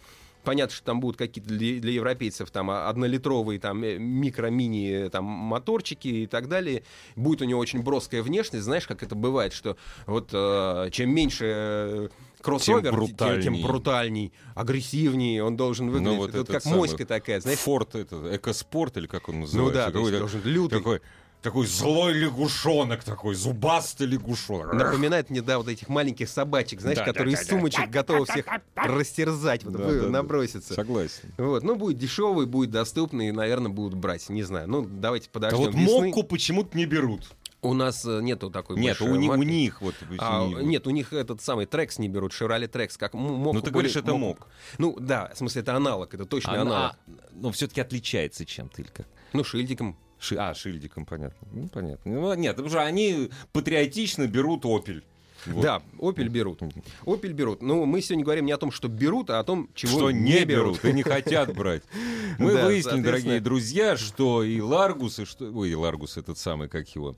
Понятно, 0.43 0.75
что 0.75 0.87
там 0.87 1.01
будут 1.01 1.19
какие-то 1.19 1.51
для, 1.51 1.81
для 1.81 1.93
европейцев 1.93 2.51
там 2.51 2.71
однолитровые 2.71 3.61
там 3.61 3.83
э, 3.85 3.99
микро-мини 3.99 5.07
э, 5.07 5.11
там 5.11 5.25
моторчики 5.25 6.09
и 6.09 6.27
так 6.27 6.49
далее. 6.49 6.83
Будет 7.15 7.43
у 7.43 7.45
него 7.45 7.61
очень 7.61 7.83
броская 7.83 8.23
внешность. 8.23 8.65
Знаешь, 8.65 8.87
как 8.87 9.03
это 9.03 9.15
бывает, 9.15 9.53
что 9.53 9.77
вот 10.07 10.31
э, 10.33 10.89
чем 10.93 11.11
меньше 11.15 11.45
э, 11.47 12.09
кроссовер, 12.41 12.81
Тем 12.81 12.91
те- 12.91 12.97
брутальней. 12.97 13.43
тем 13.43 13.61
брутальней, 13.61 14.33
агрессивнее 14.55 15.45
он 15.45 15.59
должен 15.59 15.91
выглядеть. 15.91 16.13
Ну, 16.13 16.17
вот 16.17 16.31
Это 16.31 16.39
вот 16.39 16.49
как 16.49 16.63
самый 16.63 16.79
моська 16.79 17.05
такая, 17.05 17.41
знаешь. 17.41 17.59
Форд, 17.59 17.95
это, 17.97 18.35
экоспорт, 18.37 18.97
или 18.97 19.07
как 19.09 19.29
он 19.29 19.35
Ну 19.35 19.41
называется? 19.43 19.75
да, 19.75 19.91
то 19.91 19.99
есть 19.99 20.11
Какой-то 20.11 20.19
должен 20.21 20.43
лютый. 20.45 20.79
такой, 20.79 21.01
такой 21.43 21.67
злой 21.67 22.13
лягушонок, 22.15 23.03
такой 23.05 23.35
зубастый 23.35 24.07
лягушонок. 24.07 24.75
Напоминает 24.75 25.31
мне, 25.31 25.43
да, 25.43 25.59
вот 25.59 25.69
этих 25.69 25.89
маленьких 25.89 26.29
собачек, 26.29 26.81
знаешь, 26.81 26.99
Да, 26.99 27.05
которые 27.05 27.35
да, 27.37 27.43
из 27.43 27.47
да, 27.47 27.55
сумочек 27.55 27.89
готовы 27.91 28.27
всех 28.27 28.47
растерзать, 28.75 29.65
вот, 29.65 29.75
Да, 29.75 29.85
вы- 29.85 29.95
да, 29.99 30.03
да. 30.05 30.09
наброситься. 30.11 30.75
Согласен. 30.75 31.33
Вот, 31.39 31.63
ну, 31.63 31.77
будет 31.77 31.99
дешевый, 31.99 32.47
будет 32.47 32.71
доступный, 32.71 33.29
и, 33.29 33.33
наверное, 33.33 33.71
будут 33.71 33.95
брать. 33.99 34.29
Не 34.29 34.43
знаю. 34.43 34.69
Ну, 34.69 34.83
давайте 34.87 35.29
А 35.31 35.33
подождем 35.33 35.59
вот 35.59 35.75
весны. 35.75 36.07
Мокку 36.07 36.23
почему-то 36.25 36.77
не 36.77 36.87
берут. 36.87 37.27
У 37.63 37.75
нас 37.75 38.07
э, 38.07 38.21
нету 38.23 38.51
такой 38.51 38.79
Нет, 38.79 39.03
у, 39.03 39.15
ни- 39.17 39.29
у 39.29 39.43
них 39.43 39.83
вот. 39.83 39.95
А, 40.19 40.47
не- 40.47 40.55
нет, 40.65 40.87
у 40.87 40.91
них 40.91 41.13
этот 41.13 41.43
самый 41.43 41.67
Trax 41.67 41.99
не 41.99 42.09
берут, 42.09 42.33
Chevrolet 42.33 42.69
Trax, 42.69 42.97
как 42.97 43.15
м- 43.15 43.21
Мокку 43.21 43.53
Ну, 43.53 43.61
ты 43.61 43.71
говоришь, 43.71 43.93
более- 43.93 44.05
это. 44.05 44.15
МОК. 44.17 44.47
Ну, 44.79 44.97
да, 44.99 45.31
в 45.35 45.37
смысле, 45.37 45.61
это 45.61 45.77
аналог, 45.77 46.15
это 46.15 46.25
точный 46.25 46.57
А, 46.57 46.63
аналог. 46.63 46.93
а, 46.93 46.97
но 47.33 47.51
все-таки 47.53 47.83
отличается 47.83 48.47
чем-то 48.47 48.81
или 48.81 48.89
как? 48.89 49.07
Ну, 49.35 49.45
шильдиком. 49.45 49.99
Ши- 50.21 50.37
а, 50.37 50.55
шильдиком, 50.55 51.07
понятно. 51.07 51.49
Ну, 51.53 51.69
понятно. 51.69 52.13
Ну, 52.13 52.35
нет, 52.35 52.53
потому 52.57 52.69
что 52.69 52.83
они 52.83 53.31
патриотично 53.53 54.27
берут 54.27 54.65
«Опель». 54.65 55.03
Вот. 55.47 55.63
Да, 55.63 55.83
Opel 55.99 56.29
берут. 56.29 56.61
Opel 57.07 57.33
берут. 57.33 57.63
Ну, 57.63 57.87
мы 57.87 58.03
сегодня 58.03 58.25
говорим 58.25 58.45
не 58.45 58.53
о 58.53 58.59
том, 58.59 58.71
что 58.71 58.89
берут, 58.89 59.31
а 59.31 59.39
о 59.39 59.45
том, 59.45 59.71
чего 59.75 59.99
Что 59.99 60.11
не 60.11 60.45
берут 60.45 60.85
и 60.85 60.93
не 60.93 61.03
хотят 61.03 61.55
брать. 61.55 61.83
Мы 62.39 62.55
Да, 62.55 62.67
выяснили, 62.67 63.01
дорогие 63.01 63.41
друзья, 63.41 63.97
что 63.97 64.43
и 64.43 64.61
Ларгус, 64.61 65.19
и 65.19 65.25
что... 65.25 65.51
Ой, 65.51 65.71
и 65.71 65.75
Ларгус 65.75 66.19
этот 66.19 66.37
самый, 66.37 66.69
как 66.69 66.89
его... 66.95 67.17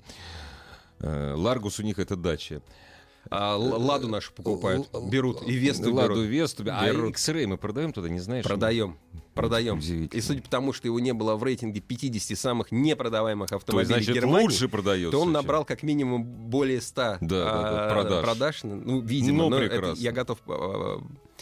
Э, 1.01 1.35
Ларгус 1.37 1.81
у 1.81 1.83
них 1.83 1.99
это 1.99 2.15
дача. 2.15 2.63
А 3.31 3.55
Л- 3.55 3.81
Ладу 3.81 4.09
нашу 4.09 4.33
покупают, 4.33 4.89
берут. 5.11 5.43
И 5.47 5.53
Весту 5.55 5.95
Ладу 5.95 6.15
берут. 6.15 6.27
Весту. 6.27 6.65
А. 6.69 6.89
X-Ray 6.89 7.47
мы 7.47 7.57
продаем 7.57 7.93
туда, 7.93 8.09
не 8.09 8.21
знаешь? 8.21 8.45
Продаем. 8.45 8.97
Продаем. 9.35 9.79
Удивительно. 9.79 10.19
И 10.19 10.23
судя 10.23 10.43
по 10.43 10.51
тому, 10.51 10.73
что 10.75 10.89
его 10.89 11.01
не 11.01 11.13
было 11.15 11.37
в 11.37 11.43
рейтинге 11.43 11.81
50 11.81 12.37
самых 12.37 12.71
непродаваемых 12.71 13.49
То 13.49 13.57
автомобилей 13.57 13.95
значит, 13.95 14.15
Германии, 14.15 14.47
лучше 14.49 14.69
продается. 14.69 15.13
то 15.13 15.23
он 15.23 15.33
набрал 15.33 15.65
как 15.65 15.83
минимум 15.83 16.25
более 16.25 16.83
100 16.83 17.03
Да, 17.03 17.19
да, 17.21 17.45
да, 17.45 17.89
а, 17.89 18.23
продаж. 18.23 18.63
Ну, 18.65 19.01
видимо, 19.01 19.45
Ну, 19.45 19.49
но 19.51 19.59
это 19.59 19.95
я 19.97 20.13
готов... 20.13 20.39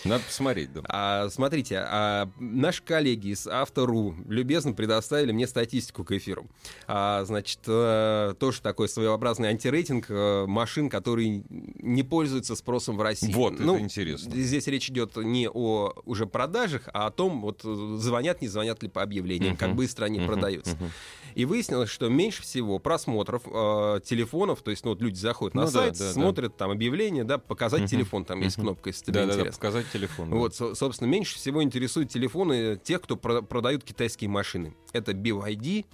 а, 0.04 0.08
Надо 0.08 0.24
посмотреть, 0.24 0.72
да. 0.72 0.82
а, 0.88 1.28
смотрите, 1.30 1.84
а, 1.86 2.28
наши 2.38 2.82
коллеги 2.82 3.28
из 3.28 3.46
Автору 3.46 4.14
любезно 4.26 4.72
предоставили 4.72 5.32
мне 5.32 5.46
статистику 5.46 6.04
к 6.04 6.12
эфиру. 6.12 6.48
А, 6.86 7.24
значит, 7.24 7.60
э, 7.66 8.34
тоже 8.38 8.60
такой 8.62 8.88
своеобразный 8.88 9.48
антирейтинг 9.48 10.06
э, 10.08 10.46
машин, 10.46 10.88
которые 10.88 11.44
не 11.48 12.02
пользуются 12.02 12.56
спросом 12.56 12.96
в 12.96 13.02
России. 13.02 13.32
Вот, 13.32 13.58
Ну, 13.58 13.74
это 13.74 13.84
интересно. 13.84 14.30
Здесь 14.32 14.66
речь 14.66 14.88
идет 14.90 15.16
не 15.16 15.48
о 15.48 15.92
уже 16.04 16.26
продажах, 16.26 16.88
а 16.92 17.06
о 17.06 17.10
том, 17.10 17.40
вот 17.42 17.62
звонят, 17.62 18.40
не 18.42 18.48
звонят 18.48 18.82
ли 18.82 18.88
по 18.88 19.02
объявлениям, 19.02 19.56
как 19.56 19.68
Мгм. 19.68 19.76
быстро 19.76 20.04
они 20.06 20.18
Мгм, 20.18 20.26
продаются. 20.28 20.76
мгм. 20.76 20.90
И 21.34 21.44
выяснилось, 21.44 21.90
что 21.90 22.08
меньше 22.08 22.42
всего 22.42 22.78
просмотров 22.78 23.42
э, 23.46 24.00
телефонов, 24.04 24.62
то 24.62 24.70
есть, 24.70 24.84
ну, 24.84 24.90
вот 24.90 25.00
люди 25.02 25.16
заходят 25.16 25.54
на 25.54 25.62
Ну 25.62 25.66
да, 25.68 25.72
сайт, 25.72 25.92
да, 25.98 26.06
да. 26.06 26.12
смотрят 26.12 26.56
там 26.56 26.70
объявление, 26.70 27.24
да, 27.24 27.38
показать 27.38 27.80
Мгм, 27.82 27.88
телефон, 27.88 28.24
там 28.24 28.40
есть 28.40 28.56
мгм. 28.58 28.66
кнопка, 28.68 28.90
если 28.90 29.04
тебе 29.04 29.14
Да, 29.14 29.20
да, 29.20 29.26
да, 29.26 29.32
интересно. 29.34 29.58
показать 29.58 29.89
телефон. 29.92 30.30
да. 30.30 30.36
Вот, 30.36 30.54
со- 30.54 30.74
собственно, 30.74 31.08
меньше 31.08 31.36
всего 31.36 31.62
интересуют 31.62 32.10
телефоны 32.10 32.76
тех, 32.82 33.00
кто 33.02 33.16
про- 33.16 33.42
продают 33.42 33.84
китайские 33.84 34.30
машины. 34.30 34.74
Это 34.92 35.12
BYD, 35.12 35.84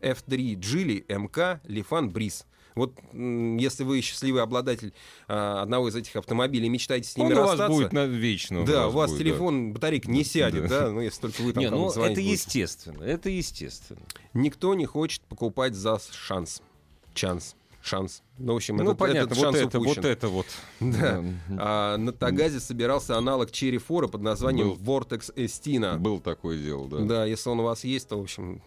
F3, 0.00 0.54
Geely, 0.56 1.04
MK, 1.06 1.60
Lifan, 1.64 2.12
Breeze. 2.12 2.44
Вот 2.74 2.94
если 3.12 3.82
вы 3.82 4.00
счастливый 4.02 4.40
обладатель 4.40 4.92
а, 5.26 5.62
одного 5.62 5.88
из 5.88 5.96
этих 5.96 6.14
автомобилей, 6.14 6.68
мечтаете 6.68 7.08
с 7.08 7.16
ними 7.16 7.32
Он 7.32 7.38
у 7.38 7.40
вас 7.40 7.48
расстаться, 7.50 7.72
будет 7.76 7.92
на 7.92 8.04
вечно. 8.06 8.64
да, 8.64 8.86
у 8.86 8.92
вас 8.92 9.10
будет, 9.10 9.18
телефон, 9.18 9.72
батарейка 9.72 10.08
не 10.08 10.22
сядет, 10.22 10.68
Да. 10.68 10.82
да, 10.86 10.90
ну 10.92 11.00
если 11.00 11.22
только 11.22 11.42
вы 11.42 11.52
там 11.54 11.60
Не, 11.64 11.70
ну 11.70 11.88
это 11.90 12.00
будете. 12.00 12.22
естественно, 12.22 13.02
это 13.02 13.30
естественно. 13.30 14.02
Никто 14.32 14.74
не 14.76 14.86
хочет 14.86 15.22
покупать 15.22 15.74
за 15.74 15.98
шанс. 16.12 16.62
Шанс. 17.14 17.56
Шанс. 17.88 18.22
Ну, 18.38 18.52
в 18.52 18.56
общем, 18.56 18.76
ну, 18.76 18.84
этот, 18.84 18.98
понятно, 18.98 19.18
этот 19.26 19.36
вот 19.38 19.42
шанс 19.42 19.56
это, 19.56 19.78
вот 19.78 19.86
упущен. 19.86 20.04
это 20.06 20.28
вот. 20.28 20.46
Да. 20.80 21.24
А, 21.58 21.96
на 21.96 22.12
Тагазе 22.12 22.60
собирался 22.60 23.16
аналог 23.16 23.50
Черри 23.50 23.78
Фора 23.78 24.06
под 24.08 24.22
названием 24.22 24.74
Был. 24.74 25.00
Vortex 25.00 25.34
Estina. 25.34 25.96
Был 25.98 26.20
такое 26.20 26.58
дело, 26.62 26.88
да. 26.88 26.98
Да, 26.98 27.24
если 27.24 27.48
он 27.50 27.60
у 27.60 27.64
вас 27.64 27.84
есть, 27.84 28.08
то, 28.08 28.18
в 28.18 28.22
общем, 28.22 28.62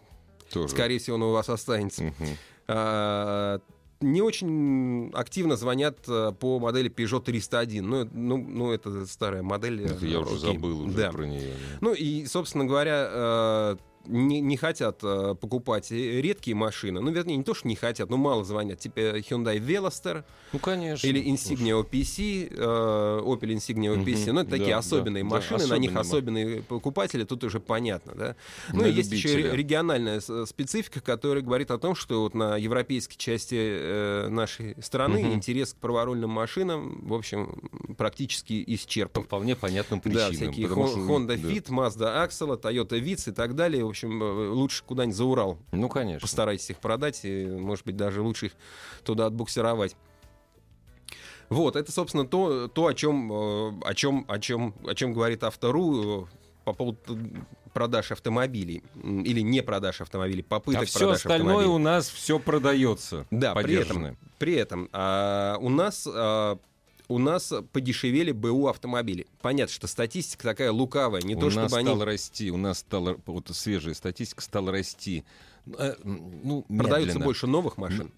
Тоже. 0.51 0.69
Скорее 0.69 0.99
всего, 0.99 1.15
он 1.15 1.23
у 1.23 1.31
вас 1.31 1.47
останется. 1.49 2.03
Мгм. 2.03 2.27
А, 2.67 3.59
не 4.01 4.21
очень 4.21 5.11
активно 5.13 5.55
звонят 5.55 5.99
а, 6.07 6.31
по 6.31 6.59
модели 6.59 6.89
Peugeot 6.89 7.21
301. 7.21 7.87
Ну, 7.87 8.09
ну, 8.11 8.37
ну 8.37 8.71
это 8.71 9.05
старая 9.05 9.43
модель. 9.43 9.83
Это 9.85 10.05
я 10.05 10.19
уже 10.19 10.37
забыл 10.39 10.85
уже 10.85 10.97
Да. 10.97 11.11
про 11.11 11.25
нее. 11.25 11.53
Ну 11.81 11.93
и, 11.93 12.25
собственно 12.25 12.65
говоря, 12.65 13.07
э, 13.09 13.77
не, 14.05 14.41
не 14.41 14.57
хотят 14.57 14.99
э, 15.03 15.35
покупать 15.39 15.91
редкие 15.91 16.55
машины. 16.55 17.01
Ну, 17.01 17.11
вернее, 17.11 17.37
не 17.37 17.43
то, 17.43 17.53
что 17.53 17.67
не 17.67 17.75
хотят, 17.75 18.09
но 18.09 18.17
мало 18.17 18.43
звонят. 18.43 18.79
Типа 18.79 18.99
Hyundai 18.99 19.57
Veloster 19.59 20.23
Ну, 20.53 20.59
конечно. 20.59 21.05
или 21.07 21.23
Insignia 21.23 21.81
OPC, 21.83 22.47
э, 22.51 23.21
Opel 23.23 23.53
Insignia 23.55 23.95
OPC. 23.95 24.25
Мгм. 24.27 24.35
Ну, 24.35 24.41
это 24.41 24.49
такие 24.51 24.69
Да, 24.71 24.77
особенные 24.79 25.23
да, 25.23 25.29
машины, 25.29 25.59
да, 25.59 25.67
на 25.67 25.77
них 25.77 25.95
особенные 25.95 26.45
особенные 26.45 26.61
покупатели, 26.63 27.23
тут 27.23 27.43
уже 27.43 27.59
понятно, 27.59 28.13
да. 28.15 28.35
Ну, 28.73 28.81
На 28.81 28.85
и 28.87 28.91
есть 28.91 29.11
еще 29.11 29.51
региональная 29.55 30.19
специфика, 30.19 30.99
которая 31.01 31.43
говорит 31.43 31.71
о 31.71 31.77
том, 31.77 31.95
что 31.95 32.21
вот 32.23 32.33
на 32.33 32.57
европейской 32.57 33.15
части 33.17 33.55
э, 33.57 34.27
нашей 34.29 34.75
страны 34.81 35.23
Мгм. 35.23 35.33
интерес 35.33 35.73
к 35.73 35.77
праворульным 35.77 36.29
машинам, 36.29 37.01
в 37.07 37.13
общем, 37.13 37.61
практически 37.97 38.63
По 38.65 38.73
исчерпан. 38.75 39.23
вполне 39.23 39.55
понятным 39.55 39.99
Да, 39.99 40.09
причинам. 40.09 40.33
всякие 40.33 40.67
Хон- 40.67 40.87
что- 40.89 40.99
Honda 40.99 41.27
да. 41.27 41.35
Fit, 41.35 41.69
Mazda 41.69 42.27
Axel, 42.27 42.59
Toyota 42.61 42.99
Vitz 43.01 43.29
и 43.29 43.33
так 43.33 43.55
далее. 43.55 43.85
В 43.91 43.93
общем, 43.93 44.23
э, 44.23 44.47
лучше 44.47 44.85
куда-нибудь 44.85 45.17
за 45.17 45.25
Урал. 45.25 45.57
Ну, 45.73 45.89
конечно. 45.89 46.21
Постарайтесь 46.21 46.69
их 46.69 46.77
продать, 46.77 47.25
и, 47.25 47.45
может 47.45 47.85
быть, 47.85 47.97
даже 47.97 48.21
лучше 48.21 48.45
их 48.45 48.53
туда 49.03 49.25
отбуксировать. 49.25 49.97
Вот, 51.49 51.75
это, 51.75 51.91
собственно, 51.91 52.25
то, 52.25 52.69
то 52.69 52.87
о 52.87 52.93
чем, 52.93 53.29
э, 53.33 53.73
о 53.83 53.93
чем, 53.93 54.23
о 54.29 54.39
чем, 54.39 54.73
о 54.87 54.95
чем 54.95 55.11
говорит 55.11 55.43
Автору 55.43 56.23
э, 56.23 56.25
по 56.63 56.71
поводу 56.71 57.19
продаж 57.73 58.13
автомобилей 58.13 58.81
или 59.03 59.41
не 59.41 59.61
продаж 59.61 59.99
автомобилей, 59.99 60.41
попыток 60.41 60.83
А 60.83 60.85
все 60.85 60.99
продаж 60.99 61.17
остальное 61.17 61.55
автомобилей. 61.55 61.75
у 61.75 61.77
нас 61.77 62.07
все 62.07 62.39
продается. 62.39 63.27
Да, 63.29 63.53
при 63.55 63.75
этом, 63.75 64.17
при 64.39 64.53
этом 64.53 64.87
а, 64.93 65.57
у 65.59 65.67
нас 65.67 66.07
а, 66.09 66.57
у 67.11 67.17
нас 67.17 67.53
подешевели 67.73 68.31
БУ 68.31 68.67
автомобили. 68.67 69.27
Понятно, 69.41 69.73
что 69.73 69.87
статистика 69.87 70.43
такая 70.43 70.71
лукавая, 70.71 71.21
не 71.21 71.35
у 71.35 71.39
то 71.39 71.45
нас 71.47 71.53
чтобы 71.53 71.77
они 71.77 71.87
стало 71.89 72.05
расти, 72.05 72.51
у 72.51 72.57
нас 72.57 72.79
стала 72.79 73.19
вот 73.25 73.49
свежая 73.53 73.93
статистика 73.93 74.41
стала 74.41 74.71
расти. 74.71 75.25
э, 75.77 75.95
ну, 76.03 76.63
продаются 76.63 77.07
медленно. 77.07 77.25
больше 77.25 77.47
новых 77.47 77.77
машин. 77.77 78.11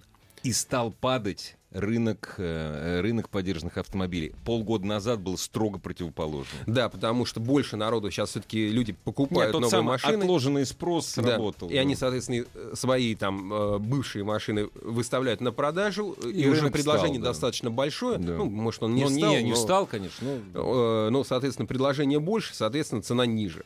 И 0.44 0.52
стал 0.52 0.92
падать 0.92 1.56
рынок, 1.72 2.36
э, 2.38 3.00
рынок 3.02 3.30
подержанных 3.30 3.78
автомобилей. 3.78 4.34
Полгода 4.46 4.86
назад 4.86 5.22
был 5.22 5.38
строго 5.40 5.80
противоположный. 5.80 6.60
Да, 6.68 6.88
потому 6.90 7.26
что 7.26 7.40
больше 7.40 7.78
народу 7.78 8.12
сейчас 8.12 8.30
все-таки 8.32 8.70
люди 8.70 8.94
покупают 8.94 9.48
Нет, 9.48 9.52
тот 9.54 9.62
новые 9.62 9.72
самый 9.72 9.88
машины. 9.94 10.24
отложенный 10.24 10.66
спрос 10.68 11.16
Да, 11.16 11.24
сработал. 11.24 11.70
И 11.70 11.78
они, 11.78 11.96
соответственно, 11.96 12.46
э, 12.54 12.74
свои 12.76 13.16
там 13.16 13.52
э, 13.52 13.78
бывшие 13.80 14.24
машины 14.24 14.70
выставляют 14.82 15.42
на 15.42 15.52
продажу, 15.52 16.12
и, 16.12 16.30
И 16.44 16.48
уже 16.48 16.70
предложение 16.70 17.14
встал, 17.14 17.24
да. 17.24 17.30
достаточно 17.30 17.72
большое. 17.72 18.20
Да. 18.20 18.36
Ну, 18.36 18.46
может, 18.50 18.84
он 18.84 18.94
не 18.94 19.04
Ну, 19.04 19.10
встал, 19.10 19.32
не, 19.32 19.44
не 19.44 19.50
но, 19.52 19.56
встал, 19.56 19.88
конечно. 19.88 20.28
но- 20.54 21.10
ну, 21.10 21.24
соответственно, 21.24 21.66
предложение 21.66 22.20
больше, 22.20 22.54
соответственно, 22.54 23.02
цена 23.02 23.26
ниже. 23.26 23.64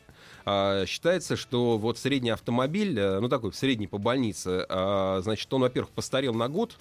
А, 0.49 0.85
считается, 0.85 1.35
что 1.35 1.77
вот 1.77 1.97
средний 1.97 2.29
автомобиль, 2.29 2.97
э, 2.97 3.19
ну 3.19 3.27
такой 3.27 3.51
средний 3.51 3.87
по 3.87 3.97
больнице, 3.97 4.65
а, 4.69 5.19
значит, 5.21 5.53
он, 5.53 5.59
во-первых, 5.59 5.91
постарел 5.91 6.33
на 6.33 6.47
год, 6.47 6.77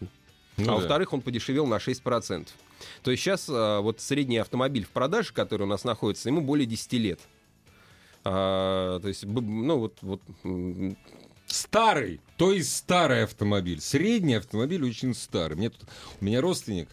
Ну 0.00 0.06
а 0.56 0.64
да. 0.64 0.72
во-вторых, 0.76 1.12
он 1.12 1.20
подешевел 1.20 1.66
на 1.66 1.76
6%. 1.76 2.48
То 3.02 3.10
есть 3.10 3.22
сейчас 3.22 3.46
а, 3.50 3.82
вот 3.82 4.00
средний 4.00 4.38
автомобиль 4.38 4.86
в 4.86 4.88
продаже, 4.88 5.34
который 5.34 5.64
у 5.64 5.66
нас 5.66 5.84
находится, 5.84 6.30
ему 6.30 6.40
более 6.40 6.64
10 6.64 6.92
лет. 6.94 7.20
А, 8.24 8.98
то 9.00 9.08
есть, 9.08 9.24
ну 9.26 9.78
вот, 9.80 9.98
вот 10.00 10.22
Старый, 11.46 12.22
то 12.38 12.52
есть 12.52 12.74
старый 12.74 13.24
автомобиль. 13.24 13.82
Средний 13.82 14.36
автомобиль 14.36 14.82
очень 14.82 15.14
старый. 15.14 15.58
Мне 15.58 15.68
тут, 15.68 15.82
у 16.22 16.24
меня 16.24 16.40
родственник, 16.40 16.88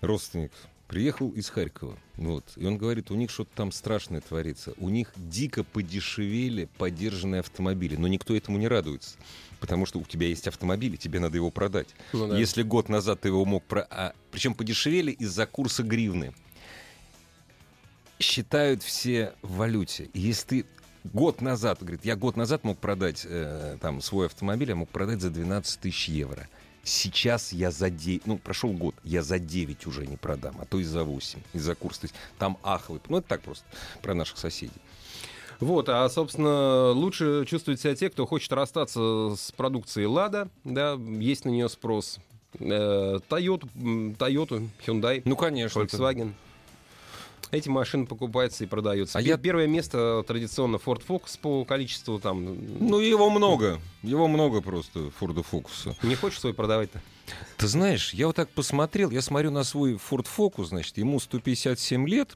родственник 0.00 0.52
приехал 0.88 1.30
из 1.30 1.50
Харькова. 1.50 1.96
Вот, 2.16 2.44
и 2.56 2.66
он 2.66 2.78
говорит, 2.78 3.10
у 3.10 3.14
них 3.14 3.30
что-то 3.30 3.50
там 3.54 3.70
страшное 3.70 4.20
творится. 4.20 4.72
У 4.78 4.88
них 4.88 5.12
дико 5.16 5.62
подешевели 5.62 6.68
подержанные 6.78 7.40
автомобили. 7.40 7.94
Но 7.94 8.08
никто 8.08 8.34
этому 8.34 8.58
не 8.58 8.66
радуется. 8.66 9.16
Потому 9.60 9.86
что 9.86 9.98
у 10.00 10.04
тебя 10.04 10.26
есть 10.26 10.48
автомобиль, 10.48 10.94
и 10.94 10.98
тебе 10.98 11.20
надо 11.20 11.36
его 11.36 11.50
продать. 11.50 11.88
Ну 12.12 12.28
да. 12.28 12.38
Если 12.38 12.62
год 12.62 12.88
назад 12.88 13.20
ты 13.20 13.28
его 13.28 13.44
мог... 13.44 13.62
Про... 13.64 13.86
А, 13.90 14.14
причем 14.32 14.54
подешевели 14.54 15.12
из-за 15.12 15.46
курса 15.46 15.82
гривны. 15.82 16.34
Считают 18.18 18.82
все 18.82 19.34
в 19.42 19.56
валюте. 19.56 20.08
И 20.12 20.20
если 20.20 20.46
ты 20.46 20.66
год 21.04 21.40
назад, 21.40 21.78
говорит, 21.80 22.04
я 22.04 22.16
год 22.16 22.36
назад 22.36 22.64
мог 22.64 22.78
продать 22.78 23.24
э, 23.28 23.76
там 23.80 24.00
свой 24.00 24.26
автомобиль, 24.26 24.70
я 24.70 24.76
мог 24.76 24.88
продать 24.88 25.20
за 25.20 25.30
12 25.30 25.80
тысяч 25.80 26.08
евро. 26.08 26.48
Сейчас 26.88 27.52
я 27.52 27.70
за 27.70 27.90
9, 27.90 28.26
ну, 28.26 28.38
прошел 28.38 28.70
год, 28.72 28.94
я 29.04 29.22
за 29.22 29.38
9 29.38 29.86
уже 29.86 30.06
не 30.06 30.16
продам, 30.16 30.56
а 30.60 30.64
то 30.64 30.78
и 30.78 30.84
за 30.84 31.04
8, 31.04 31.40
из-за 31.52 31.74
курса. 31.74 32.00
То 32.02 32.04
есть 32.06 32.14
там 32.38 32.56
ахлый. 32.62 33.00
Ну, 33.08 33.18
это 33.18 33.28
так 33.28 33.42
просто 33.42 33.64
про 34.02 34.14
наших 34.14 34.38
соседей. 34.38 34.72
Вот, 35.60 35.88
а, 35.88 36.08
собственно, 36.08 36.92
лучше 36.92 37.44
чувствуют 37.46 37.80
себя 37.80 37.94
те, 37.94 38.08
кто 38.08 38.26
хочет 38.26 38.52
расстаться 38.52 39.34
с 39.36 39.52
продукцией 39.52 40.06
Лада, 40.06 40.48
да, 40.64 40.94
есть 40.94 41.44
на 41.44 41.50
нее 41.50 41.68
спрос. 41.68 42.18
Э, 42.58 43.18
Toyota, 43.28 43.68
Toyota, 44.16 44.66
Hyundai, 44.86 45.20
Ну, 45.24 45.36
конечно. 45.36 45.80
это- 45.80 45.96
Volkswagen. 45.96 46.32
Эти 47.50 47.68
машины 47.68 48.06
покупаются 48.06 48.64
и 48.64 48.66
продаются. 48.66 49.18
А 49.18 49.22
я- 49.22 49.36
Первое 49.38 49.66
место 49.66 50.24
традиционно 50.26 50.76
Ford 50.76 51.02
Focus 51.06 51.38
по 51.40 51.64
количеству 51.64 52.18
там. 52.18 52.44
Ну, 52.80 52.98
его 53.00 53.30
много. 53.30 53.80
Его 54.02 54.28
много 54.28 54.60
просто, 54.60 55.10
Форда 55.18 55.42
Фокуса. 55.42 55.96
Не 56.02 56.14
хочешь 56.14 56.40
свой 56.40 56.54
продавать-то? 56.54 57.00
Ты 57.58 57.66
знаешь, 57.68 58.14
я 58.14 58.26
вот 58.26 58.36
так 58.36 58.48
посмотрел, 58.48 59.10
я 59.10 59.20
смотрю 59.20 59.50
на 59.50 59.62
свой 59.64 59.94
Ford 59.94 60.26
Focus, 60.34 60.66
значит, 60.66 60.96
ему 60.96 61.20
157 61.20 62.08
лет, 62.08 62.34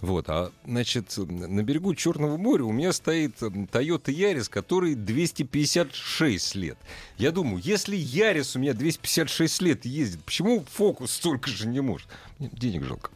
вот, 0.00 0.26
а, 0.28 0.50
значит, 0.66 1.14
на 1.16 1.62
берегу 1.62 1.94
Черного 1.94 2.36
моря 2.36 2.64
у 2.64 2.72
меня 2.72 2.92
стоит 2.92 3.40
Toyota 3.40 4.06
Yaris, 4.12 4.50
который 4.50 4.94
256 4.96 6.54
лет. 6.56 6.76
Я 7.16 7.30
думаю, 7.30 7.62
если 7.64 7.96
Yaris 7.96 8.56
у 8.56 8.58
меня 8.60 8.74
256 8.74 9.62
лет 9.62 9.84
ездит, 9.86 10.22
почему 10.24 10.64
Focus 10.78 11.08
столько 11.08 11.48
же 11.48 11.66
не 11.66 11.80
может? 11.80 12.08
Мне 12.38 12.50
денег 12.52 12.84
жалко. 12.84 13.10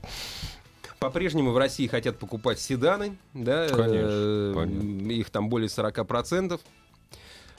По-прежнему 1.00 1.52
в 1.52 1.58
России 1.58 1.86
хотят 1.86 2.18
покупать 2.18 2.58
седаны, 2.60 3.16
да, 3.34 3.68
Конечно, 3.68 4.08
э, 4.10 4.52
понятно. 4.54 5.10
их 5.12 5.30
там 5.30 5.48
более 5.48 5.68
40%. 5.68 6.60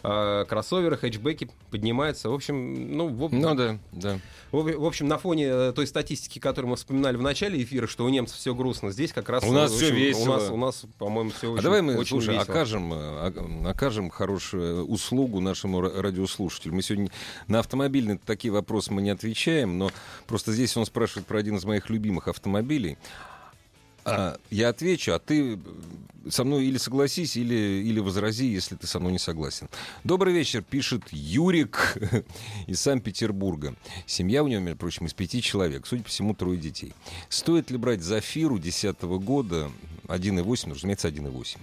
А 0.02 0.46
кроссоверы, 0.46 0.96
хэтчбеки 0.96 1.50
поднимаются. 1.72 2.30
В 2.30 2.34
общем, 2.34 2.96
ну, 2.96 3.08
в, 3.10 3.34
Ну 3.34 3.54
да, 3.54 3.78
да. 3.92 4.18
в- 4.50 4.78
в 4.78 4.86
общем, 4.86 5.10
на 5.10 5.18
фоне 5.18 5.48
э, 5.48 5.74
той 5.76 5.88
статистики, 5.88 6.40
которую 6.40 6.70
мы 6.70 6.78
вспоминали 6.78 7.18
в 7.18 7.22
начале 7.22 7.62
эфира, 7.62 7.86
что 7.86 8.06
у 8.06 8.10
немцев 8.10 8.38
все 8.38 8.56
грустно, 8.56 8.92
здесь 8.92 9.12
как 9.12 9.28
раз... 9.28 9.44
У 9.44 9.52
нас 9.52 9.72
э, 9.72 9.74
в 9.74 9.78
всё 9.78 9.88
общем, 9.88 9.98
весело. 9.98 10.24
У 10.24 10.28
нас, 10.38 10.50
у 10.52 10.56
нас 10.58 10.86
по-моему, 11.00 11.32
все 11.32 11.52
очень 11.52 11.60
а 11.60 11.64
давай 11.64 11.82
мы, 11.82 11.98
очень 11.98 12.12
слушай, 12.12 12.34
весело. 12.36 12.44
окажем, 12.54 12.94
э, 12.94 13.68
окажем 13.70 14.10
хорошую 14.10 14.86
услугу 14.86 15.42
нашему 15.42 15.82
ра- 15.82 16.00
радиослушателю. 16.00 16.76
Мы 16.76 16.82
сегодня 16.82 17.10
на 17.48 17.60
автомобильные 17.60 18.20
такие 18.26 18.54
вопросы 18.54 18.94
мы 18.94 19.02
не 19.02 19.10
отвечаем, 19.10 19.78
но 19.78 19.92
просто 20.28 20.54
здесь 20.54 20.78
он 20.78 20.86
спрашивает 20.86 21.28
про 21.28 21.40
один 21.40 21.58
из 21.58 21.66
моих 21.66 21.90
любимых 21.90 22.30
автомобилей. 22.30 22.98
А, 24.10 24.40
я 24.50 24.70
отвечу, 24.70 25.14
а 25.14 25.20
ты 25.20 25.60
со 26.30 26.44
мной 26.44 26.66
или 26.66 26.78
согласись, 26.78 27.38
или, 27.38 27.56
или 27.56 28.00
возрази, 28.00 28.46
если 28.46 28.76
ты 28.76 28.88
со 28.88 29.00
мной 29.00 29.14
не 29.14 29.20
согласен. 29.20 29.70
Добрый 30.04 30.34
вечер, 30.34 30.62
пишет 30.62 31.04
Юрик 31.12 31.98
из 32.68 32.82
Санкт-Петербурга. 32.82 33.76
Семья 34.06 34.44
у 34.44 34.48
него, 34.48 34.62
между 34.62 34.78
прочим, 34.78 35.06
из 35.06 35.14
пяти 35.14 35.42
человек. 35.42 35.86
Судя 35.88 36.04
по 36.04 36.10
всему, 36.10 36.34
трое 36.34 36.60
детей. 36.60 36.94
Стоит 37.30 37.72
ли 37.72 37.78
брать 37.78 38.02
Зафиру 38.02 38.60
2010 38.60 39.02
года 39.24 39.72
1.8, 40.08 40.64
ну, 40.68 40.74
разумеется, 40.74 41.08
1.8, 41.08 41.58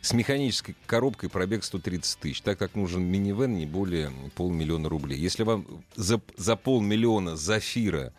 с 0.00 0.12
механической 0.12 0.74
коробкой 0.86 1.30
пробег 1.30 1.64
130 1.64 2.18
тысяч, 2.18 2.40
так 2.40 2.58
как 2.58 2.74
нужен 2.74 3.02
минивэн 3.02 3.56
не 3.56 3.66
более 3.66 4.12
полмиллиона 4.34 4.88
рублей. 4.88 5.18
Если 5.18 5.44
вам 5.44 5.66
за, 5.94 6.20
за 6.36 6.56
полмиллиона 6.56 7.36
Зафира 7.36 8.12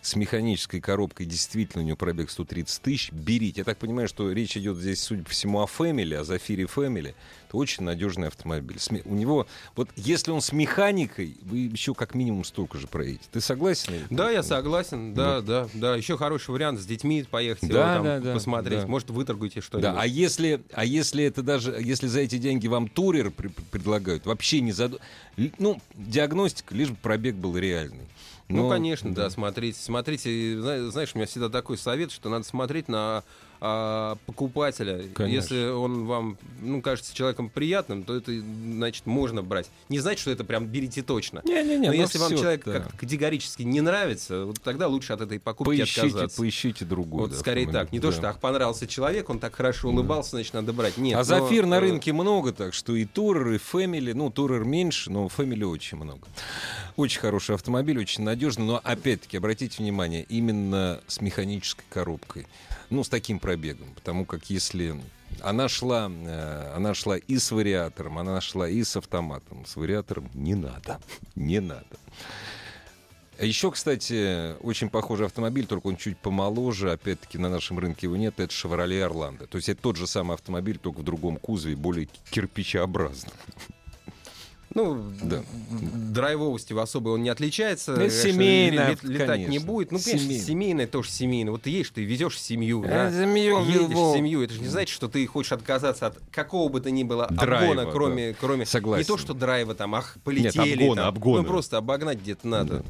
с 0.00 0.14
механической 0.16 0.80
коробкой 0.80 1.26
действительно 1.26 1.82
у 1.82 1.86
него 1.86 1.96
пробег 1.96 2.30
130 2.30 2.80
тысяч, 2.82 3.12
берите. 3.12 3.60
Я 3.60 3.64
так 3.64 3.78
понимаю, 3.78 4.08
что 4.08 4.30
речь 4.32 4.56
идет 4.56 4.76
здесь, 4.78 5.02
судя 5.02 5.24
по 5.24 5.30
всему, 5.30 5.60
о 5.60 5.66
Family, 5.66 6.14
о 6.14 6.24
Зафире 6.24 6.64
Family. 6.64 7.14
Это 7.48 7.56
очень 7.56 7.82
надежный 7.82 8.28
автомобиль. 8.28 8.78
У 9.04 9.14
него, 9.14 9.46
вот 9.74 9.88
если 9.96 10.30
он 10.30 10.40
с 10.40 10.52
механикой, 10.52 11.36
вы 11.42 11.58
еще 11.58 11.94
как 11.94 12.14
минимум 12.14 12.44
столько 12.44 12.78
же 12.78 12.86
проедете. 12.86 13.24
Ты 13.32 13.40
согласен? 13.40 13.92
Да, 14.10 14.30
я 14.30 14.42
согласен, 14.42 15.14
да, 15.14 15.40
да, 15.40 15.68
да. 15.74 15.96
Еще 15.96 16.16
хороший 16.16 16.50
вариант 16.50 16.80
с 16.80 16.86
детьми 16.86 17.24
поехать, 17.28 17.64
его 17.64 17.74
Да, 17.74 17.94
там 17.96 18.04
да, 18.04 18.20
да, 18.20 18.34
посмотреть. 18.34 18.80
да. 18.82 18.86
Может, 18.86 19.10
выторгуете 19.10 19.60
что-нибудь. 19.60 19.92
Да, 19.94 20.00
а 20.00 20.06
если, 20.06 20.60
а 20.72 20.84
если 20.84 21.24
это 21.24 21.42
даже, 21.42 21.72
если 21.80 22.06
за 22.06 22.20
эти 22.20 22.38
деньги 22.38 22.66
вам 22.68 22.88
турер 22.88 23.30
при- 23.30 23.48
предлагают, 23.70 24.26
вообще 24.26 24.60
не 24.60 24.72
заду... 24.72 25.00
Л- 25.36 25.50
Ну, 25.58 25.80
диагностика, 25.94 26.74
лишь 26.74 26.90
бы 26.90 26.96
пробег 26.96 27.34
был 27.34 27.56
реальный. 27.56 28.06
Ну, 28.48 28.62
Но- 28.64 28.70
конечно, 28.70 29.14
да, 29.14 29.28
смотрите. 29.30 29.78
Смотрите, 29.80 30.58
зна- 30.60 30.90
знаешь, 30.90 31.10
у 31.14 31.18
меня 31.18 31.26
всегда 31.26 31.48
такой 31.48 31.76
совет, 31.76 32.10
что 32.10 32.30
надо 32.30 32.44
смотреть 32.44 32.88
на 32.88 33.22
а, 33.60 34.16
покупателя. 34.26 35.02
Конечно. 35.14 35.54
Если 35.54 35.68
он 35.70 36.06
вам, 36.06 36.38
ну, 36.60 36.80
кажется 36.80 37.14
человеком 37.14 37.50
приятным, 37.50 38.04
то 38.04 38.16
это, 38.16 38.32
значит, 38.32 39.06
можно 39.06 39.42
брать. 39.42 39.68
Не 39.88 39.98
значит, 39.98 40.20
что 40.20 40.30
это 40.30 40.44
прям 40.44 40.66
берите 40.66 41.02
точно. 41.02 41.42
Не-не-не, 41.44 41.88
Но 41.88 41.92
ну 41.92 41.92
если 41.92 42.18
вам 42.18 42.30
человек 42.30 42.64
да. 42.64 42.80
как 42.80 42.96
категорически 42.96 43.62
не 43.62 43.80
нравится, 43.80 44.44
вот 44.44 44.60
тогда 44.62 44.86
лучше 44.86 45.12
от 45.12 45.22
этой 45.22 45.40
покупки 45.40 45.78
Поищите, 45.78 46.02
отказаться. 46.02 46.36
поищите 46.36 46.84
другой. 46.84 47.22
Вот 47.22 47.30
да, 47.30 47.36
скорее 47.36 47.70
так. 47.70 47.90
Не 47.92 48.00
то, 48.00 48.10
да. 48.10 48.16
что 48.16 48.28
ах, 48.30 48.38
понравился 48.38 48.86
человек, 48.86 49.28
он 49.28 49.38
так 49.40 49.54
хорошо 49.54 49.88
улыбался, 49.88 50.30
значит, 50.30 50.54
надо 50.54 50.72
брать. 50.72 50.96
Нет. 50.96 51.14
а 51.14 51.18
но, 51.18 51.24
Зафир 51.24 51.66
на 51.66 51.76
э, 51.76 51.80
рынке 51.80 52.12
много, 52.12 52.52
так 52.52 52.74
что 52.74 52.94
и 52.94 53.04
Турер, 53.04 53.52
и 53.52 53.58
Фэмили. 53.58 54.12
Ну, 54.12 54.30
Турер 54.30 54.64
меньше, 54.64 55.10
но 55.10 55.28
Фэмили 55.28 55.64
очень 55.64 55.98
много. 55.98 56.26
Очень 56.96 57.20
хороший 57.20 57.54
автомобиль, 57.54 57.98
очень 57.98 58.22
надежный. 58.22 58.66
Но, 58.66 58.80
опять-таки, 58.82 59.36
обратите 59.36 59.82
внимание, 59.82 60.24
именно 60.28 61.00
с 61.06 61.20
механической 61.20 61.84
коробкой. 61.90 62.46
Ну, 62.90 63.04
с 63.04 63.08
таким 63.08 63.38
пробегом. 63.38 63.88
Потому 63.94 64.24
как 64.24 64.50
если... 64.50 65.00
Она 65.42 65.68
шла, 65.68 66.10
э, 66.10 66.72
она 66.74 66.94
шла 66.94 67.18
и 67.18 67.38
с 67.38 67.52
вариатором, 67.52 68.18
она 68.18 68.40
шла 68.40 68.68
и 68.68 68.82
с 68.82 68.96
автоматом. 68.96 69.66
С 69.66 69.76
вариатором 69.76 70.28
не 70.34 70.54
надо. 70.54 70.98
Не 71.34 71.60
надо. 71.60 71.84
А 73.38 73.44
Еще, 73.44 73.70
кстати, 73.70 74.60
очень 74.62 74.88
похожий 74.88 75.26
автомобиль, 75.26 75.66
только 75.66 75.86
он 75.86 75.96
чуть 75.96 76.18
помоложе. 76.18 76.90
Опять-таки, 76.90 77.38
на 77.38 77.48
нашем 77.48 77.78
рынке 77.78 78.06
его 78.06 78.16
нет. 78.16 78.40
Это 78.40 78.52
Chevrolet 78.52 79.02
Орландо. 79.02 79.46
То 79.46 79.56
есть 79.56 79.68
это 79.68 79.80
тот 79.80 79.96
же 79.96 80.06
самый 80.06 80.34
автомобиль, 80.34 80.78
только 80.78 81.00
в 81.00 81.04
другом 81.04 81.36
кузове, 81.36 81.76
более 81.76 82.08
кирпичеобразный. 82.30 83.32
Ну, 84.74 85.02
Да. 85.22 85.42
драйвовости 85.82 86.72
в 86.72 86.78
особой 86.78 87.14
он 87.14 87.22
не 87.22 87.30
отличается. 87.30 87.94
Конечно, 87.94 88.18
семейный, 88.32 88.88
лет- 88.90 89.02
летать 89.02 89.38
не 89.40 89.46
конечно. 89.46 89.66
будет. 89.66 89.92
Ну, 89.92 89.98
конечно, 89.98 90.26
Семейный. 90.26 90.44
семейное 90.44 90.86
тоже 90.86 91.10
семейное. 91.10 91.52
Вот 91.52 91.62
ты 91.62 91.70
едешь, 91.70 91.90
ты 91.90 92.04
везешь 92.04 92.38
семью, 92.40 92.82
да. 92.82 93.08
Это 93.08 93.16
семью 93.22 93.58
Едешь 93.64 93.96
в 93.96 94.14
семью. 94.16 94.42
Это 94.42 94.54
же 94.54 94.60
не 94.60 94.68
значит, 94.68 94.94
что 94.94 95.08
ты 95.08 95.26
хочешь 95.26 95.52
отказаться 95.52 96.08
от 96.08 96.18
какого 96.30 96.68
бы 96.68 96.80
то 96.80 96.90
ни 96.90 97.02
было 97.02 97.26
Драйва, 97.30 97.72
обгона, 97.72 97.90
кроме, 97.90 98.34
кроме 98.38 98.66
Согласен. 98.66 99.00
не 99.00 99.04
то, 99.06 99.16
что 99.16 99.32
драйва 99.34 99.74
там, 99.74 99.94
ах, 99.94 100.16
полетели. 100.22 100.74
обгона, 100.74 101.02
там. 101.02 101.08
обгона. 101.08 101.42
Ну, 101.42 101.48
просто 101.48 101.76
обогнать 101.78 102.18
где-то 102.20 102.46
надо. 102.46 102.84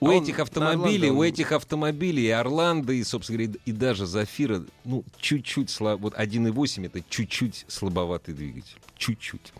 У 0.00 0.08
А 0.08 0.12
он 0.12 0.22
этих 0.22 0.36
на 0.38 0.42
автомобилей, 0.42 1.10
у 1.10 1.22
этих 1.22 1.52
автомобилей 1.52 2.26
и 2.26 2.30
Орландо, 2.30 2.92
и, 2.92 3.02
собственно 3.02 3.38
говоря, 3.38 3.58
и 3.64 3.72
даже 3.72 4.04
Зафира, 4.06 4.62
ну, 4.84 5.04
чуть-чуть 5.18 5.70
слабо. 5.70 6.02
Вот 6.02 6.14
1.8 6.14 6.84
это 6.86 7.02
чуть-чуть 7.08 7.64
слабоватый 7.68 8.34
двигатель. 8.34 8.76
Чуть-чуть. 8.98 9.52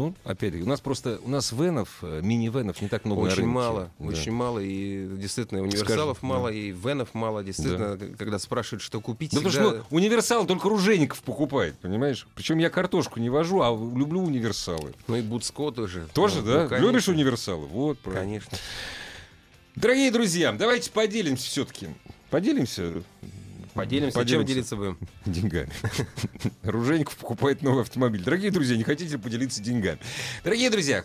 Ну, 0.00 0.14
опять-таки, 0.24 0.64
у 0.64 0.66
нас 0.68 0.80
просто, 0.80 1.20
у 1.22 1.28
нас 1.28 1.52
венов, 1.52 1.98
э, 2.02 2.20
мини-венов 2.22 2.80
не 2.80 2.88
так 2.88 3.04
много 3.04 3.20
Очень 3.20 3.44
мало, 3.46 3.90
Да. 3.98 4.06
очень 4.06 4.32
мало, 4.32 4.58
и 4.60 5.06
действительно 5.18 5.60
универсалов 5.62 6.16
Скажем, 6.18 6.28
мало, 6.36 6.48
и 6.48 6.70
венов 6.70 7.12
мало, 7.12 7.44
действительно, 7.44 7.96
к- 7.98 8.16
когда 8.16 8.38
спрашивают, 8.38 8.82
что 8.82 9.00
купить, 9.00 9.32
Да 9.32 9.38
потому 9.38 9.50
всегда- 9.52 9.68
что 9.70 9.86
ну, 9.90 9.96
универсал 9.96 10.46
только 10.46 10.68
Ружейников 10.70 11.20
покупает, 11.22 11.76
понимаешь? 11.78 12.26
Причем 12.34 12.58
я 12.58 12.70
картошку 12.70 13.20
не 13.20 13.28
вожу, 13.28 13.60
а 13.60 13.70
люблю 13.70 14.22
универсалы. 14.22 14.94
Ну 15.06 15.16
и 15.16 15.22
Буцко 15.22 15.70
тоже. 15.70 16.08
Тоже, 16.14 16.40
Ну, 16.40 16.46
да? 16.46 16.62
ну, 16.62 16.68
конечно. 16.70 16.86
Любишь 16.88 17.08
универсалы? 17.08 17.66
Вот, 17.66 17.98
правильно. 17.98 18.24
Конечно. 18.40 18.58
Дорогие 19.76 20.10
друзья, 20.10 20.52
давайте 20.52 20.90
поделимся 20.90 21.46
все-таки. 21.46 21.88
Поделимся 22.30 23.02
Поделимся, 23.74 24.14
чем 24.14 24.22
Поделимся. 24.22 24.52
делиться 24.52 24.76
будем? 24.76 24.98
деньгами. 25.26 25.70
Ружейников 26.62 27.16
покупает 27.16 27.62
новый 27.62 27.82
автомобиль. 27.82 28.22
Дорогие 28.22 28.50
друзья, 28.50 28.76
не 28.76 28.84
хотите 28.84 29.18
поделиться 29.18 29.62
деньгами? 29.62 29.98
Дорогие 30.42 30.70
друзья, 30.70 31.04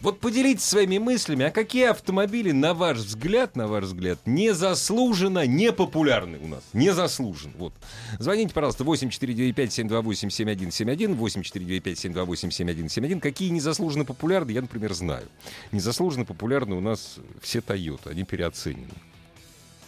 вот 0.00 0.20
поделитесь 0.20 0.64
своими 0.64 0.98
мыслями, 0.98 1.46
а 1.46 1.50
какие 1.50 1.86
автомобили, 1.86 2.52
на 2.52 2.74
ваш 2.74 2.98
взгляд, 2.98 3.56
на 3.56 3.66
ваш 3.66 3.84
взгляд, 3.84 4.18
незаслуженно 4.26 5.46
непопулярны 5.46 6.38
у 6.38 6.46
нас? 6.46 6.62
Незаслуженно. 6.72 7.54
Вот. 7.56 7.72
Звоните, 8.18 8.52
пожалуйста, 8.52 8.84
8495-728-7171, 8.84 11.16
8495-728-7171. 11.16 13.20
Какие 13.20 13.50
незаслуженно 13.50 14.04
популярны, 14.04 14.50
я, 14.50 14.60
например, 14.60 14.92
знаю. 14.92 15.26
Незаслуженно 15.72 16.24
популярны 16.24 16.74
у 16.74 16.80
нас 16.80 17.16
все 17.40 17.60
Toyota, 17.60 18.10
они 18.10 18.24
переоценены. 18.24 18.88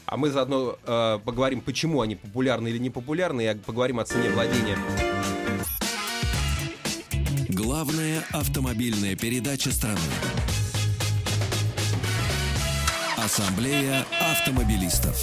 А 0.06 0.16
мы 0.16 0.30
заодно 0.30 0.78
э, 0.86 1.18
поговорим, 1.24 1.60
почему 1.60 2.00
они 2.00 2.14
популярны 2.14 2.68
или 2.68 2.78
не 2.78 2.90
популярны, 2.90 3.50
и 3.50 3.54
поговорим 3.54 3.98
о 3.98 4.04
цене 4.04 4.30
владения. 4.30 4.78
Главная 7.48 8.22
автомобильная 8.32 9.16
передача 9.16 9.72
страны. 9.72 9.98
Ассамблея 13.16 14.06
автомобилистов. 14.20 15.16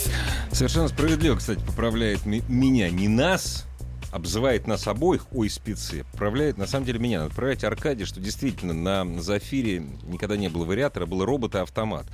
Совершенно 0.51 0.89
справедливо, 0.89 1.37
кстати, 1.37 1.61
поправляет 1.65 2.25
ми- 2.25 2.43
меня, 2.49 2.89
не 2.89 3.07
нас, 3.07 3.65
обзывает 4.11 4.67
нас 4.67 4.85
обоих, 4.87 5.27
ой, 5.31 5.49
спецы, 5.49 6.03
поправляет 6.11 6.57
на 6.57 6.67
самом 6.67 6.85
деле 6.85 6.99
меня. 6.99 7.19
Надо 7.19 7.29
поправлять 7.29 7.63
Аркадий, 7.63 8.03
что 8.03 8.19
действительно 8.19 8.73
на 8.73 9.21
Зафире 9.21 9.79
никогда 10.03 10.35
не 10.35 10.49
было 10.49 10.65
вариатора, 10.65 11.05
был 11.05 11.23
робот 11.23 11.55
и 11.55 11.59
автомат. 11.59 12.05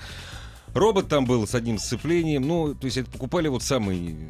Робот 0.74 1.10
там 1.10 1.26
был 1.26 1.46
с 1.48 1.56
одним 1.56 1.78
сцеплением, 1.80 2.48
ну, 2.48 2.76
то 2.76 2.86
есть 2.86 2.98
это 2.98 3.10
покупали 3.10 3.48
вот 3.48 3.64
самые 3.64 4.30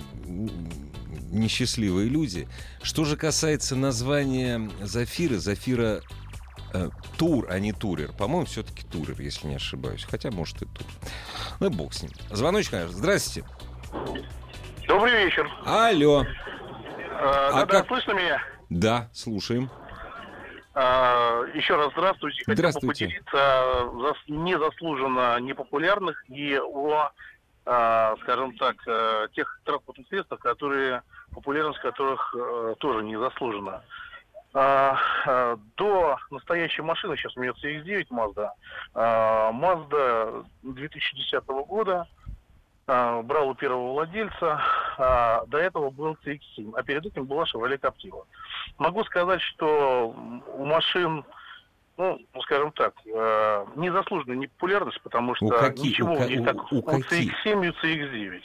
несчастливые 1.31 2.09
люди. 2.09 2.47
Что 2.81 3.05
же 3.05 3.15
касается 3.17 3.75
названия 3.75 4.69
Зафира, 4.81 5.37
Зафира 5.37 6.01
э, 6.73 6.89
Тур, 7.17 7.47
а 7.49 7.59
не 7.59 7.71
Турер. 7.71 8.11
По-моему, 8.13 8.45
все-таки 8.45 8.83
Турер, 8.85 9.19
если 9.21 9.47
не 9.47 9.55
ошибаюсь. 9.55 10.05
Хотя, 10.09 10.31
может, 10.31 10.61
и 10.61 10.65
Тур. 10.65 10.85
Ну, 11.59 11.67
и 11.67 11.69
бог 11.69 11.93
с 11.93 12.01
ним. 12.01 12.11
Звоночек, 12.31 12.71
конечно. 12.71 12.97
Здравствуйте. 12.97 13.47
Добрый 14.87 15.25
вечер. 15.25 15.47
Алло. 15.65 16.25
А, 17.21 17.49
А 17.61 17.65
да, 17.65 17.79
как- 17.79 17.87
слышно 17.87 18.13
меня? 18.13 18.41
Да, 18.69 19.09
слушаем. 19.13 19.69
А, 20.73 21.43
еще 21.53 21.75
раз 21.75 21.91
здравствуйте. 21.93 22.39
Хотел 22.39 22.53
бы 22.53 22.55
Здравствуйте. 22.57 23.05
поделиться 23.05 23.37
о 23.37 23.83
зас- 23.95 24.15
незаслуженно 24.27 25.39
непопулярных 25.39 26.23
и 26.29 26.59
о, 26.59 27.11
а, 27.65 28.15
скажем 28.21 28.55
так, 28.57 28.75
э, 28.87 29.27
тех 29.33 29.59
транспортных 29.65 30.07
средствах, 30.07 30.39
которые 30.39 31.01
популярность 31.33 31.79
которых 31.79 32.35
э, 32.37 32.75
тоже 32.79 33.03
незаслуженно. 33.03 33.83
А, 34.53 35.57
до 35.77 36.17
настоящей 36.31 36.81
машины, 36.81 37.15
сейчас 37.17 37.37
у 37.37 37.39
меня 37.39 37.51
CX-9 37.51 38.07
Mazda, 38.09 38.49
Mazda 38.95 40.43
2010 40.63 41.45
года, 41.67 42.07
брал 42.89 43.49
у 43.49 43.53
первого 43.55 43.91
владельца, 43.93 44.61
а, 44.97 45.43
до 45.47 45.57
этого 45.59 45.89
был 45.91 46.17
CX-7, 46.25 46.73
а 46.75 46.83
перед 46.83 47.05
этим 47.05 47.25
была 47.25 47.43
Chevrolet 47.43 47.79
Captiva. 47.79 48.23
Могу 48.77 49.03
сказать, 49.03 49.41
что 49.41 50.13
у 50.55 50.65
машин, 50.65 51.23
ну, 51.97 52.19
скажем 52.41 52.71
так, 52.71 52.93
э, 53.05 53.65
незаслуженная 53.75 54.37
непопулярность, 54.37 54.99
потому 55.01 55.35
что 55.35 55.45
У 55.45 55.49
каких- 55.49 55.83
ничего 55.83 56.13
у 56.13 56.17
у 56.17 56.23
них 56.27 56.43
так 56.45 56.71
у 56.71 56.77
у 56.77 56.81
каких? 56.81 57.11
CX-7 57.45 57.65
и 57.65 57.69
у 57.69 57.73
CX-9. 57.73 58.41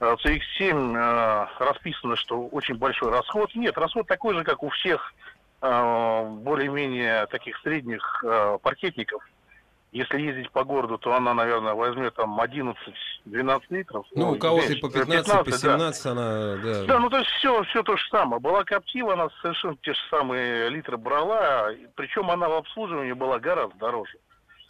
А, 0.00 0.06
А 0.08 0.12
У 0.14 0.16
CX-7 0.16 0.96
э, 0.96 1.46
расписано, 1.64 2.16
что 2.16 2.46
очень 2.46 2.76
большой 2.76 3.10
расход. 3.10 3.54
Нет, 3.54 3.76
расход 3.76 4.06
такой 4.06 4.34
же, 4.34 4.42
как 4.44 4.62
у 4.62 4.70
всех 4.70 5.12
э, 5.60 6.24
более-менее 6.42 7.26
таких 7.26 7.58
средних 7.58 8.24
э, 8.26 8.58
паркетников. 8.62 9.22
Если 9.96 10.20
ездить 10.20 10.50
по 10.50 10.62
городу, 10.62 10.98
то 10.98 11.14
она, 11.14 11.32
наверное, 11.32 11.72
возьмет 11.72 12.14
там 12.14 12.38
11-12 12.38 13.62
литров. 13.70 14.04
Ну, 14.14 14.32
у 14.32 14.38
кого-то 14.38 14.70
и 14.70 14.76
по 14.78 14.90
15, 14.90 15.32
по 15.32 15.42
15, 15.42 15.62
да. 15.62 15.78
17 15.78 16.06
она, 16.06 16.56
да. 16.62 16.84
Да, 16.84 16.98
ну 16.98 17.08
то 17.08 17.16
есть 17.16 17.30
все, 17.30 17.62
все 17.62 17.82
то 17.82 17.96
же 17.96 18.06
самое. 18.10 18.38
Была 18.38 18.62
Коптива, 18.64 19.14
она 19.14 19.28
совершенно 19.40 19.74
те 19.80 19.94
же 19.94 20.00
самые 20.10 20.68
литры 20.68 20.98
брала, 20.98 21.70
причем 21.94 22.30
она 22.30 22.46
в 22.46 22.52
обслуживании 22.52 23.14
была 23.14 23.38
гораздо 23.38 23.74
дороже. 23.78 24.18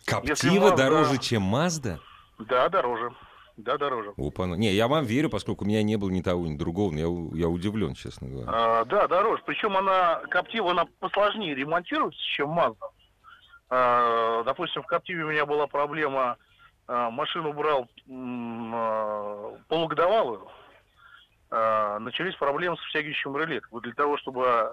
Коптива 0.06 0.68
Mazda- 0.70 0.76
дороже, 0.76 1.18
чем 1.18 1.42
Мазда? 1.42 1.98
Да, 2.38 2.68
дороже. 2.68 3.12
Да, 3.56 3.78
дороже. 3.78 4.12
Опа, 4.16 4.46
ну, 4.46 4.54
не, 4.54 4.72
я 4.74 4.86
вам 4.86 5.04
верю, 5.04 5.28
поскольку 5.28 5.64
у 5.64 5.66
меня 5.66 5.82
не 5.82 5.96
было 5.96 6.10
ни 6.10 6.20
того, 6.20 6.46
ни 6.46 6.56
другого. 6.56 6.92
Я, 6.92 7.06
я 7.36 7.48
удивлен, 7.48 7.94
честно 7.94 8.28
говоря. 8.28 8.48
А, 8.52 8.84
да, 8.84 9.08
дороже. 9.08 9.42
Причем 9.44 9.76
она, 9.76 10.20
Коптива, 10.30 10.70
она 10.70 10.84
посложнее 11.00 11.52
ремонтируется, 11.56 12.20
чем 12.36 12.56
Mazda. 12.56 12.76
А, 13.68 14.42
допустим, 14.44 14.83
в 14.83 14.87
Коптиве 14.87 15.24
у 15.24 15.31
меня 15.31 15.44
была 15.46 15.66
проблема, 15.66 16.37
а, 16.87 17.11
машину 17.11 17.52
брал 17.52 17.88
а, 18.09 19.57
полугодовалую, 19.68 20.48
начались 21.48 22.35
проблемы 22.35 22.76
с 22.76 22.81
втягивающим 22.88 23.37
реле. 23.37 23.62
Вот 23.70 23.85
для 23.85 23.94
того, 23.94 24.18
чтобы 24.18 24.72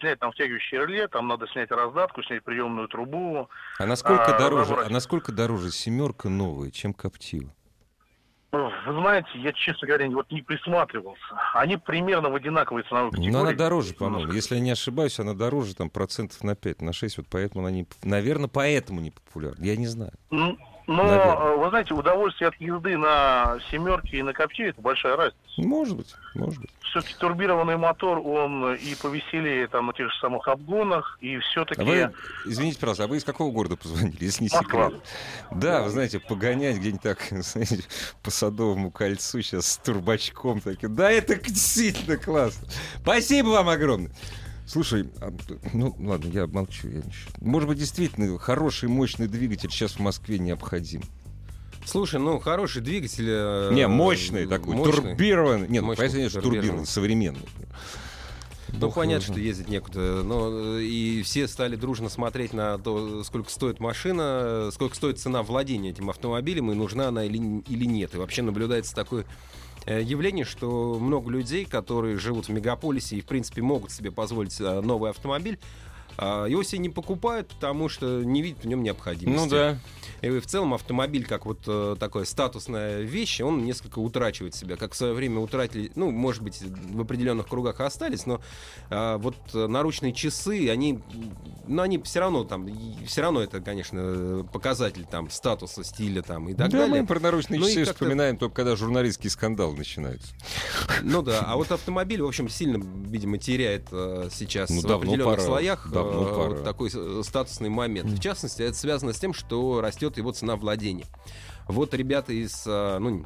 снять 0.00 0.18
там 0.18 0.32
втягивающее 0.32 0.86
реле, 0.86 1.08
там 1.08 1.28
надо 1.28 1.46
снять 1.48 1.70
раздатку, 1.70 2.22
снять 2.22 2.44
приемную 2.44 2.88
трубу. 2.88 3.48
А 3.78 3.86
насколько 3.86 4.36
а, 4.36 4.38
дороже, 4.38 4.62
разобрать. 4.62 4.88
а 4.88 4.92
насколько 4.92 5.32
дороже 5.32 5.70
семерка 5.70 6.28
новая, 6.28 6.70
чем 6.70 6.92
Коптива? 6.92 7.54
Вы 8.52 9.00
знаете, 9.00 9.28
я, 9.34 9.52
честно 9.52 9.86
говоря, 9.86 10.08
вот 10.10 10.30
не 10.32 10.42
присматривался. 10.42 11.22
Они 11.54 11.76
примерно 11.76 12.30
в 12.30 12.34
одинаковой 12.34 12.82
ценовой 12.82 13.10
категории. 13.10 13.32
Ну, 13.32 13.40
она 13.40 13.52
дороже, 13.52 13.94
по-моему. 13.94 14.32
Если 14.32 14.56
я 14.56 14.60
не 14.60 14.72
ошибаюсь, 14.72 15.20
она 15.20 15.34
дороже 15.34 15.76
там 15.76 15.88
процентов 15.88 16.42
на 16.42 16.56
5, 16.56 16.82
на 16.82 16.92
6. 16.92 17.18
Вот 17.18 17.26
поэтому 17.30 17.64
она 17.64 17.70
не... 17.70 17.86
Наверное, 18.02 18.48
поэтому 18.48 19.00
не 19.00 19.12
популярна. 19.12 19.64
Я 19.64 19.76
не 19.76 19.86
знаю. 19.86 20.12
Но, 20.90 21.04
Наверное. 21.04 21.34
э, 21.36 21.56
вы 21.56 21.68
знаете, 21.68 21.94
удовольствие 21.94 22.48
от 22.48 22.56
езды 22.56 22.96
на 22.96 23.58
семерке 23.70 24.18
и 24.18 24.22
на 24.24 24.32
копче 24.32 24.70
это 24.70 24.80
большая 24.80 25.14
разница. 25.14 25.38
Может 25.56 25.96
быть, 25.96 26.12
может 26.34 26.60
быть. 26.60 26.70
Все-таки 26.80 27.14
турбированный 27.14 27.76
мотор, 27.76 28.18
он 28.18 28.74
и 28.74 28.96
повеселее 28.96 29.68
там 29.68 29.86
на 29.86 29.92
тех 29.92 30.10
же 30.10 30.18
самых 30.18 30.48
обгонах, 30.48 31.16
и 31.20 31.38
все-таки... 31.38 31.80
А 31.80 31.84
вы, 31.84 32.12
извините, 32.44 32.80
пожалуйста, 32.80 33.04
а 33.04 33.06
вы 33.06 33.18
из 33.18 33.24
какого 33.24 33.52
города 33.52 33.76
позвонили, 33.76 34.16
если 34.18 34.42
не 34.42 34.50
Москва. 34.52 34.86
секрет? 34.86 35.02
Да, 35.52 35.82
вы 35.82 35.90
знаете, 35.90 36.18
погонять 36.18 36.78
где-нибудь 36.78 37.02
так, 37.02 37.20
знаете, 37.30 37.84
по 38.24 38.32
Садовому 38.32 38.90
кольцу 38.90 39.42
сейчас 39.42 39.68
с 39.68 39.76
турбачком 39.76 40.60
таким. 40.60 40.96
Да, 40.96 41.08
это 41.08 41.36
действительно 41.36 42.16
классно. 42.16 42.66
Спасибо 43.00 43.50
вам 43.50 43.68
огромное. 43.68 44.10
Слушай, 44.70 45.08
а, 45.20 45.32
ну 45.72 45.96
ладно, 45.98 46.28
я 46.28 46.46
молчу. 46.46 46.86
Я 46.86 46.98
ничего. 46.98 47.32
Может 47.40 47.68
быть, 47.68 47.78
действительно, 47.78 48.38
хороший, 48.38 48.88
мощный 48.88 49.26
двигатель 49.26 49.68
сейчас 49.68 49.94
в 49.94 49.98
Москве 49.98 50.38
необходим. 50.38 51.02
Слушай, 51.84 52.20
ну, 52.20 52.38
хороший 52.38 52.80
двигатель. 52.80 53.26
э, 53.28 53.70
Не, 53.72 53.88
мощный 53.88 54.46
такой, 54.46 54.76
мощный. 54.76 54.92
турбированный. 54.92 55.66
Нет, 55.68 55.82
ну, 55.82 55.88
Мощный, 55.88 56.08
понятно, 56.08 56.30
что 56.30 56.40
турбированный. 56.42 56.86
современный. 56.86 57.48
Ну, 58.68 58.78
Бог 58.78 58.94
понятно, 58.94 59.24
его 59.24 59.32
что 59.34 59.40
ездить 59.40 59.68
некуда. 59.68 60.22
Но 60.22 60.50
э, 60.52 60.82
и 60.84 61.22
все 61.24 61.48
стали 61.48 61.74
дружно 61.74 62.08
смотреть 62.08 62.52
на 62.52 62.78
то, 62.78 63.24
сколько 63.24 63.50
стоит 63.50 63.80
машина, 63.80 64.70
сколько 64.72 64.94
стоит 64.94 65.18
цена 65.18 65.42
владения 65.42 65.90
этим 65.90 66.10
автомобилем, 66.10 66.70
и 66.70 66.76
нужна 66.76 67.08
она 67.08 67.24
или, 67.24 67.38
или 67.68 67.84
нет. 67.86 68.14
И 68.14 68.18
вообще 68.18 68.42
наблюдается 68.42 68.94
такое 68.94 69.22
э, 69.22 69.26
явление, 69.98 70.44
что 70.44 70.98
много 71.00 71.30
людей, 71.30 71.64
которые 71.64 72.18
живут 72.18 72.46
в 72.46 72.52
мегаполисе 72.52 73.16
и, 73.16 73.20
в 73.20 73.26
принципе, 73.26 73.62
могут 73.62 73.90
себе 73.90 74.10
позволить 74.10 74.60
э, 74.60 74.80
новый 74.80 75.10
автомобиль, 75.10 75.58
его 76.48 76.62
себе 76.62 76.78
не 76.78 76.88
покупают, 76.88 77.48
потому 77.48 77.88
что 77.88 78.22
не 78.22 78.42
видят 78.42 78.64
в 78.64 78.66
нем 78.66 78.82
необходимости. 78.82 79.42
Ну 79.44 79.50
да. 79.50 79.78
И 80.22 80.28
в 80.28 80.46
целом 80.46 80.74
автомобиль, 80.74 81.24
как 81.24 81.46
вот 81.46 81.60
э, 81.66 81.96
такая 81.98 82.24
статусная 82.26 83.00
вещь, 83.00 83.40
он 83.40 83.64
несколько 83.64 84.00
утрачивает 84.00 84.54
себя. 84.54 84.76
Как 84.76 84.92
в 84.92 84.96
свое 84.96 85.14
время 85.14 85.40
утратили, 85.40 85.90
ну, 85.94 86.10
может 86.10 86.42
быть, 86.42 86.60
в 86.62 87.00
определенных 87.00 87.48
кругах 87.48 87.80
остались, 87.80 88.26
но 88.26 88.40
а, 88.90 89.16
вот 89.16 89.36
э, 89.54 89.66
наручные 89.66 90.12
часы, 90.12 90.68
они, 90.68 91.00
ну, 91.66 91.80
они 91.80 91.98
все 92.02 92.20
равно 92.20 92.44
там, 92.44 92.68
все 93.06 93.22
равно 93.22 93.40
это, 93.42 93.60
конечно, 93.60 94.46
показатель 94.52 95.06
там 95.10 95.30
статуса, 95.30 95.84
стиля 95.84 96.20
там 96.20 96.50
и 96.50 96.54
так 96.54 96.70
да, 96.70 96.80
далее. 96.80 97.00
мы 97.00 97.06
про 97.06 97.18
наручные 97.18 97.58
Ну 97.58 97.66
часы 97.66 97.84
вспоминаем 97.86 98.36
только 98.36 98.56
когда 98.56 98.76
журналистский 98.76 99.30
скандал 99.30 99.72
начинается. 99.72 100.34
Ну 101.02 101.22
да, 101.22 101.44
а 101.46 101.56
вот 101.56 101.72
автомобиль, 101.72 102.20
в 102.20 102.26
общем, 102.26 102.50
сильно, 102.50 102.82
видимо, 103.06 103.38
теряет 103.38 103.86
э, 103.90 104.28
сейчас 104.30 104.68
Ну, 104.68 104.82
в 104.82 104.90
определенных 104.92 105.36
пора. 105.36 105.42
слоях 105.42 105.90
э, 106.10 106.12
Давно 106.12 106.28
пора. 106.34 106.48
вот 106.50 106.64
такой 106.64 106.90
э, 106.92 107.22
статусный 107.24 107.68
момент. 107.68 108.10
В 108.10 108.20
частности, 108.20 108.62
это 108.62 108.76
связано 108.76 109.12
с 109.12 109.18
тем, 109.18 109.32
что 109.32 109.80
растет 109.80 110.16
его 110.16 110.32
цена 110.32 110.56
владения. 110.56 111.06
Вот 111.68 111.94
ребята 111.94 112.32
из, 112.32 112.64
э, 112.66 112.98
ну, 112.98 113.24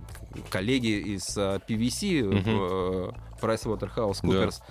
коллеги 0.51 1.15
из 1.15 1.37
э, 1.37 1.61
PVC, 1.69 2.21
э, 2.23 3.11
PricewaterhouseCoopers, 3.41 4.63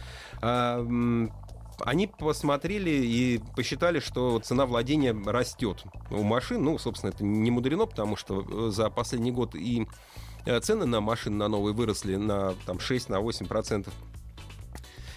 а, 0.42 0.80
м, 0.80 1.32
они 1.80 2.08
посмотрели 2.08 2.90
и 2.92 3.42
посчитали, 3.56 4.00
что 4.00 4.40
цена 4.40 4.66
владения 4.66 5.14
растет 5.26 5.84
у 6.12 6.24
машин. 6.24 6.64
Ну, 6.64 6.78
собственно, 6.78 7.12
это 7.12 7.24
не 7.24 7.52
мудрено, 7.52 7.86
потому 7.86 8.16
что 8.16 8.46
э, 8.48 8.70
за 8.72 8.90
последний 8.90 9.32
год 9.32 9.56
и 9.56 9.88
э, 10.46 10.60
цены 10.60 10.86
на 10.86 11.02
машины 11.02 11.38
на 11.38 11.48
новые 11.48 11.74
выросли 11.74 12.16
на 12.16 12.54
там, 12.66 12.78
6-8%. 12.78 13.48
процентов. 13.48 13.94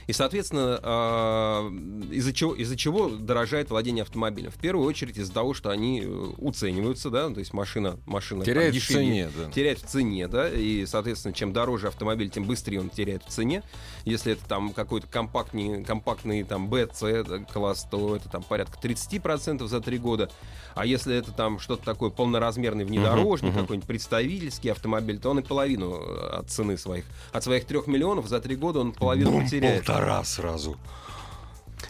И, 0.07 0.12
соответственно, 0.12 0.78
а, 0.82 1.68
из-за 2.11 2.32
чего, 2.32 2.54
из-за 2.54 2.76
чего 2.76 3.09
дорожает 3.09 3.70
владение 3.70 4.02
автомобилем? 4.02 4.50
В 4.50 4.59
первую 4.59 4.86
очередь 4.86 5.18
из-за 5.18 5.32
того, 5.32 5.52
что 5.52 5.70
они 5.70 6.02
э, 6.04 6.07
уцениваются, 6.38 7.11
да, 7.11 7.28
то 7.28 7.40
есть 7.40 7.52
машина, 7.52 7.98
машина 8.07 8.44
там 8.44 8.54
Теряет 8.54 8.74
в 8.76 8.86
цене, 8.86 9.28
да. 9.36 9.50
теряет 9.50 9.80
в 9.80 9.86
цене, 9.86 10.28
да, 10.28 10.48
и, 10.48 10.86
соответственно, 10.86 11.34
чем 11.34 11.52
дороже 11.52 11.88
автомобиль, 11.88 12.30
тем 12.30 12.44
быстрее 12.44 12.80
он 12.80 12.90
теряет 12.90 13.24
в 13.24 13.28
цене. 13.28 13.62
Если 14.04 14.32
это 14.32 14.46
там 14.46 14.72
какой-то 14.72 15.09
компактный, 15.09 15.82
компактный 15.82 16.44
там 16.44 16.68
BC 16.68 17.52
класс, 17.52 17.86
то 17.90 18.14
это 18.14 18.28
там 18.28 18.44
порядка 18.44 18.78
30% 18.80 19.66
за 19.66 19.80
три 19.80 19.98
года. 19.98 20.30
А 20.76 20.84
если 20.84 21.16
это 21.16 21.32
там 21.32 21.59
что-то 21.59 21.84
такое 21.84 22.11
полноразмерный 22.11 22.84
внедорожник, 22.84 23.52
мгм. 23.52 23.62
какой-нибудь 23.62 23.88
представительский 23.88 24.70
автомобиль, 24.70 25.18
то 25.18 25.30
он 25.30 25.38
и 25.38 25.42
половину 25.42 25.96
э, 25.96 26.38
от 26.38 26.50
цены 26.50 26.76
своих. 26.76 27.07
От 27.32 27.42
своих 27.42 27.64
трех 27.64 27.86
миллионов 27.86 28.28
за 28.28 28.40
три 28.40 28.57
года 28.57 28.80
он 28.80 28.92
половину 28.92 29.40
потеряет. 29.40 29.86
Полтора 29.86 29.95
сразу. 30.24 30.76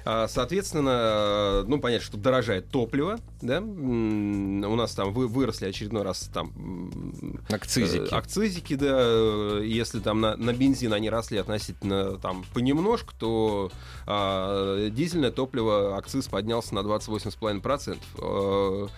А, 0.04 0.28
Соответственно, 0.28 0.90
э, 0.90 1.64
ну, 1.66 1.80
понятно, 1.80 2.06
что 2.06 2.16
дорожает 2.16 2.68
топливо, 2.70 3.18
да, 3.40 3.60
у 3.60 4.76
нас 4.76 4.94
там 4.94 5.12
вы- 5.12 5.26
выросли 5.26 5.66
очередной 5.66 6.02
раз 6.02 6.30
там 6.32 6.52
Акцизики. 7.48 8.12
э, 8.12 8.16
акцизики, 8.16 8.74
да, 8.76 8.96
э, 9.00 9.62
если 9.64 10.00
там 10.00 10.20
на, 10.20 10.36
на 10.36 10.52
бензин 10.52 10.92
они 10.92 11.10
росли 11.10 11.38
относительно 11.38 12.18
там 12.18 12.44
понемножку, 12.54 13.14
то 13.18 13.70
а, 14.06 14.88
дизельное 14.90 15.30
топливо 15.30 15.96
акциз 15.96 16.26
поднялся 16.28 16.74
на 16.74 16.82
28,5%. 16.82 18.90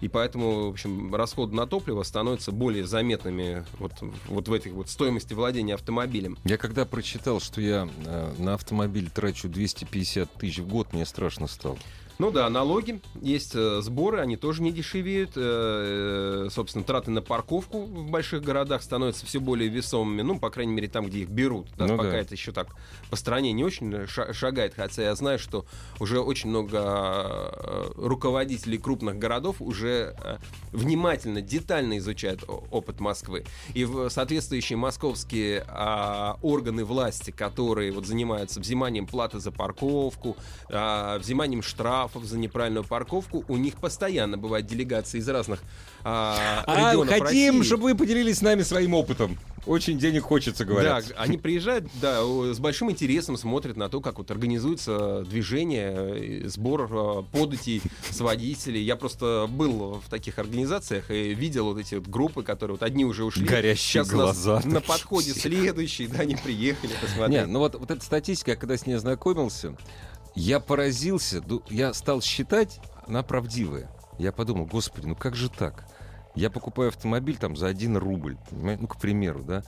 И 0.00 0.08
поэтому, 0.08 0.66
в 0.66 0.68
общем, 0.70 1.14
расходы 1.14 1.54
на 1.54 1.66
топливо 1.66 2.02
становятся 2.02 2.52
более 2.52 2.86
заметными 2.86 3.64
вот, 3.78 3.92
вот 4.26 4.48
в 4.48 4.52
этих 4.52 4.72
вот 4.72 4.88
стоимости 4.88 5.34
владения 5.34 5.74
автомобилем. 5.74 6.38
Я 6.44 6.56
когда 6.56 6.84
прочитал, 6.84 7.40
что 7.40 7.60
я 7.60 7.88
э, 8.04 8.34
на 8.38 8.54
автомобиль 8.54 9.10
трачу 9.10 9.48
250 9.48 10.32
тысяч 10.34 10.58
в 10.58 10.68
год, 10.68 10.92
мне 10.92 11.06
страшно 11.06 11.46
стало. 11.46 11.78
Ну 12.18 12.30
да, 12.30 12.48
налоги, 12.48 13.00
есть 13.20 13.54
э, 13.54 13.80
сборы, 13.82 14.20
они 14.20 14.36
тоже 14.36 14.62
не 14.62 14.70
дешевеют. 14.70 15.32
Э, 15.36 16.44
э, 16.46 16.50
собственно, 16.50 16.84
траты 16.84 17.10
на 17.10 17.22
парковку 17.22 17.82
в 17.84 18.10
больших 18.10 18.42
городах 18.42 18.82
становятся 18.82 19.26
все 19.26 19.40
более 19.40 19.68
весомыми. 19.68 20.22
Ну, 20.22 20.38
по 20.38 20.50
крайней 20.50 20.72
мере, 20.72 20.88
там, 20.88 21.06
где 21.06 21.20
их 21.20 21.28
берут. 21.28 21.66
Да, 21.76 21.86
Ну 21.86 21.96
пока 21.96 22.12
да. 22.12 22.18
это 22.18 22.34
еще 22.34 22.52
так 22.52 22.68
по 23.10 23.16
стране 23.16 23.52
не 23.52 23.64
очень 23.64 24.06
ша- 24.06 24.32
шагает. 24.32 24.74
Хотя 24.76 25.02
я 25.02 25.14
знаю, 25.16 25.38
что 25.38 25.66
уже 25.98 26.20
очень 26.20 26.50
много 26.50 27.92
руководителей 27.96 28.78
крупных 28.78 29.18
городов 29.18 29.56
уже 29.60 30.16
внимательно, 30.72 31.40
детально 31.40 31.98
изучают 31.98 32.44
опыт 32.70 33.00
Москвы. 33.00 33.44
И 33.74 33.84
в 33.84 34.08
соответствующие 34.08 34.76
московские 34.76 35.64
а, 35.68 36.38
органы 36.42 36.84
власти, 36.84 37.30
которые 37.30 37.92
вот 37.92 38.06
занимаются 38.06 38.60
взиманием 38.60 39.06
платы 39.06 39.38
за 39.40 39.50
парковку, 39.52 40.36
а, 40.70 41.18
взиманием 41.18 41.62
штрафов 42.04 42.24
за 42.24 42.38
неправильную 42.38 42.84
парковку, 42.84 43.44
у 43.48 43.56
них 43.56 43.76
постоянно 43.76 44.36
бывают 44.36 44.66
делегации 44.66 45.18
из 45.18 45.28
разных 45.28 45.62
а, 46.02 46.62
А, 46.66 46.90
регионов 46.90 47.08
хотим, 47.14 47.58
России. 47.58 47.66
чтобы 47.66 47.84
вы 47.84 47.94
поделились 47.94 48.38
с 48.38 48.42
нами 48.42 48.62
своим 48.62 48.94
опытом. 48.94 49.38
Очень 49.66 49.98
денег 49.98 50.24
хочется, 50.24 50.66
говорят. 50.66 51.06
Да, 51.08 51.14
они 51.16 51.38
приезжают, 51.38 51.86
да, 52.02 52.20
с 52.22 52.58
большим 52.58 52.90
интересом 52.90 53.38
смотрят 53.38 53.78
на 53.78 53.88
то, 53.88 54.02
как 54.02 54.18
вот 54.18 54.30
организуется 54.30 55.22
движение, 55.24 56.44
э, 56.44 56.48
сбор 56.48 56.86
э, 56.92 57.22
податей 57.32 57.80
с 58.10 58.20
водителей. 58.20 58.82
Я 58.82 58.96
просто 58.96 59.46
был 59.48 60.02
в 60.06 60.10
таких 60.10 60.38
организациях 60.38 61.10
и 61.10 61.32
видел 61.32 61.64
вот 61.72 61.78
эти 61.78 61.94
вот 61.94 62.06
группы, 62.08 62.42
которые 62.42 62.74
вот 62.76 62.82
одни 62.82 63.06
уже 63.06 63.24
ушли. 63.24 63.46
Горящие 63.46 64.04
Сейчас 64.04 64.10
глаза 64.10 64.56
на 64.56 64.60
такие 64.60 64.80
подходе 64.82 65.32
следующие, 65.32 66.08
да, 66.08 66.18
они 66.20 66.36
приехали 66.36 66.90
Не, 66.92 66.98
посмотреть. 67.00 67.46
ну 67.46 67.58
вот, 67.60 67.74
вот 67.76 67.90
эта 67.90 68.04
статистика, 68.04 68.50
я 68.50 68.56
когда 68.58 68.76
с 68.76 68.84
ней 68.86 68.94
ознакомился, 68.94 69.74
я 70.34 70.60
поразился, 70.60 71.40
ду- 71.40 71.62
я 71.68 71.92
стал 71.94 72.20
считать, 72.22 72.80
она 73.06 73.22
правдивая. 73.22 73.90
Я 74.18 74.32
подумал, 74.32 74.66
господи, 74.66 75.06
ну 75.06 75.14
как 75.16 75.34
же 75.34 75.48
так? 75.50 75.86
Я 76.34 76.50
покупаю 76.50 76.88
автомобиль 76.88 77.36
там 77.36 77.56
за 77.56 77.68
1 77.68 77.96
рубль, 77.96 78.36
ну, 78.50 78.86
к 78.88 78.98
примеру, 79.00 79.42
да, 79.44 79.62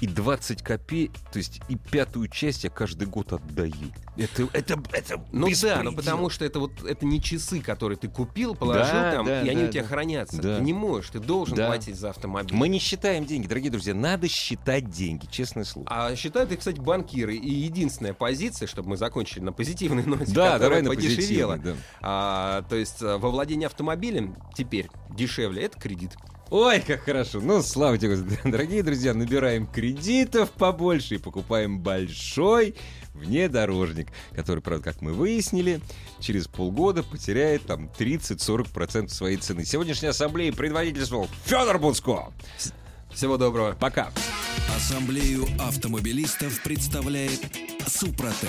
и 0.00 0.06
20 0.06 0.62
копеек, 0.62 1.12
то 1.32 1.38
есть 1.38 1.60
и 1.68 1.76
пятую 1.76 2.28
часть 2.28 2.64
я 2.64 2.70
каждый 2.70 3.06
год 3.08 3.32
отдаю. 3.32 3.74
Это, 4.16 4.48
это, 4.52 4.80
это 4.92 5.16
Ну 5.32 5.46
да, 5.46 5.82
но 5.82 5.90
беспредел. 5.90 5.94
потому 5.96 6.30
что 6.30 6.44
это 6.44 6.58
вот 6.60 6.82
это 6.84 7.06
не 7.06 7.22
часы, 7.22 7.60
которые 7.60 7.96
ты 7.98 8.08
купил, 8.08 8.54
положил 8.54 8.92
Да, 8.94 9.12
там, 9.12 9.26
да, 9.26 9.42
и 9.42 9.48
они 9.48 9.62
да, 9.62 9.68
у 9.68 9.70
тебя 9.72 9.82
да. 9.82 9.88
хранятся. 9.88 10.42
Да. 10.42 10.58
Ты 10.58 10.62
не 10.64 10.72
можешь, 10.72 11.10
ты 11.10 11.20
должен 11.20 11.56
Да. 11.56 11.66
платить 11.68 11.96
за 11.96 12.10
автомобиль. 12.10 12.54
Мы 12.54 12.68
не 12.68 12.78
считаем 12.78 13.26
деньги, 13.26 13.46
дорогие 13.46 13.70
друзья, 13.70 13.94
надо 13.94 14.28
считать 14.28 14.90
деньги, 14.90 15.26
честное 15.26 15.64
слово. 15.64 15.88
А 15.90 16.16
считают 16.16 16.50
их, 16.52 16.58
кстати, 16.58 16.80
банкиры. 16.80 17.36
И 17.36 17.50
единственная 17.52 18.14
позиция, 18.14 18.66
чтобы 18.66 18.90
мы 18.90 18.96
закончили 18.96 19.40
на 19.40 19.52
позитивной 19.52 20.04
ноте, 20.04 20.32
да, 20.32 20.54
которая 20.54 20.82
давай 20.82 20.96
подешевела. 20.96 21.56
да. 21.58 21.74
А, 22.00 22.62
то 22.68 22.76
есть 22.76 23.00
э, 23.02 23.16
во 23.16 23.30
владении 23.30 23.66
автомобилем 23.66 24.36
теперь 24.56 24.88
дешевле 25.10 25.64
это 25.64 25.78
кредит. 25.78 26.12
Ой, 26.50 26.80
как 26.80 27.02
хорошо. 27.02 27.40
Ну, 27.40 27.62
слава 27.62 27.98
тебе. 27.98 28.16
Дорогие 28.44 28.82
друзья, 28.82 29.12
набираем 29.12 29.66
кредитов 29.66 30.50
побольше 30.52 31.16
и 31.16 31.18
покупаем 31.18 31.78
большой 31.80 32.74
внедорожник, 33.12 34.08
который, 34.34 34.60
правда, 34.60 34.84
как 34.84 35.02
мы 35.02 35.12
выяснили, 35.12 35.80
через 36.20 36.48
полгода 36.48 37.02
потеряет 37.02 37.66
там 37.66 37.90
30-40% 37.98 39.08
своей 39.08 39.36
цены. 39.36 39.64
Сегодняшняя 39.64 40.10
ассамблея 40.10 40.52
предводительствовал 40.52 41.28
Федор 41.44 41.78
Бунско. 41.78 42.32
Всего 43.12 43.36
доброго. 43.36 43.76
Пока. 43.78 44.10
Ассамблею 44.74 45.46
автомобилистов 45.58 46.62
представляет 46.62 47.40
Супротек. 47.86 48.48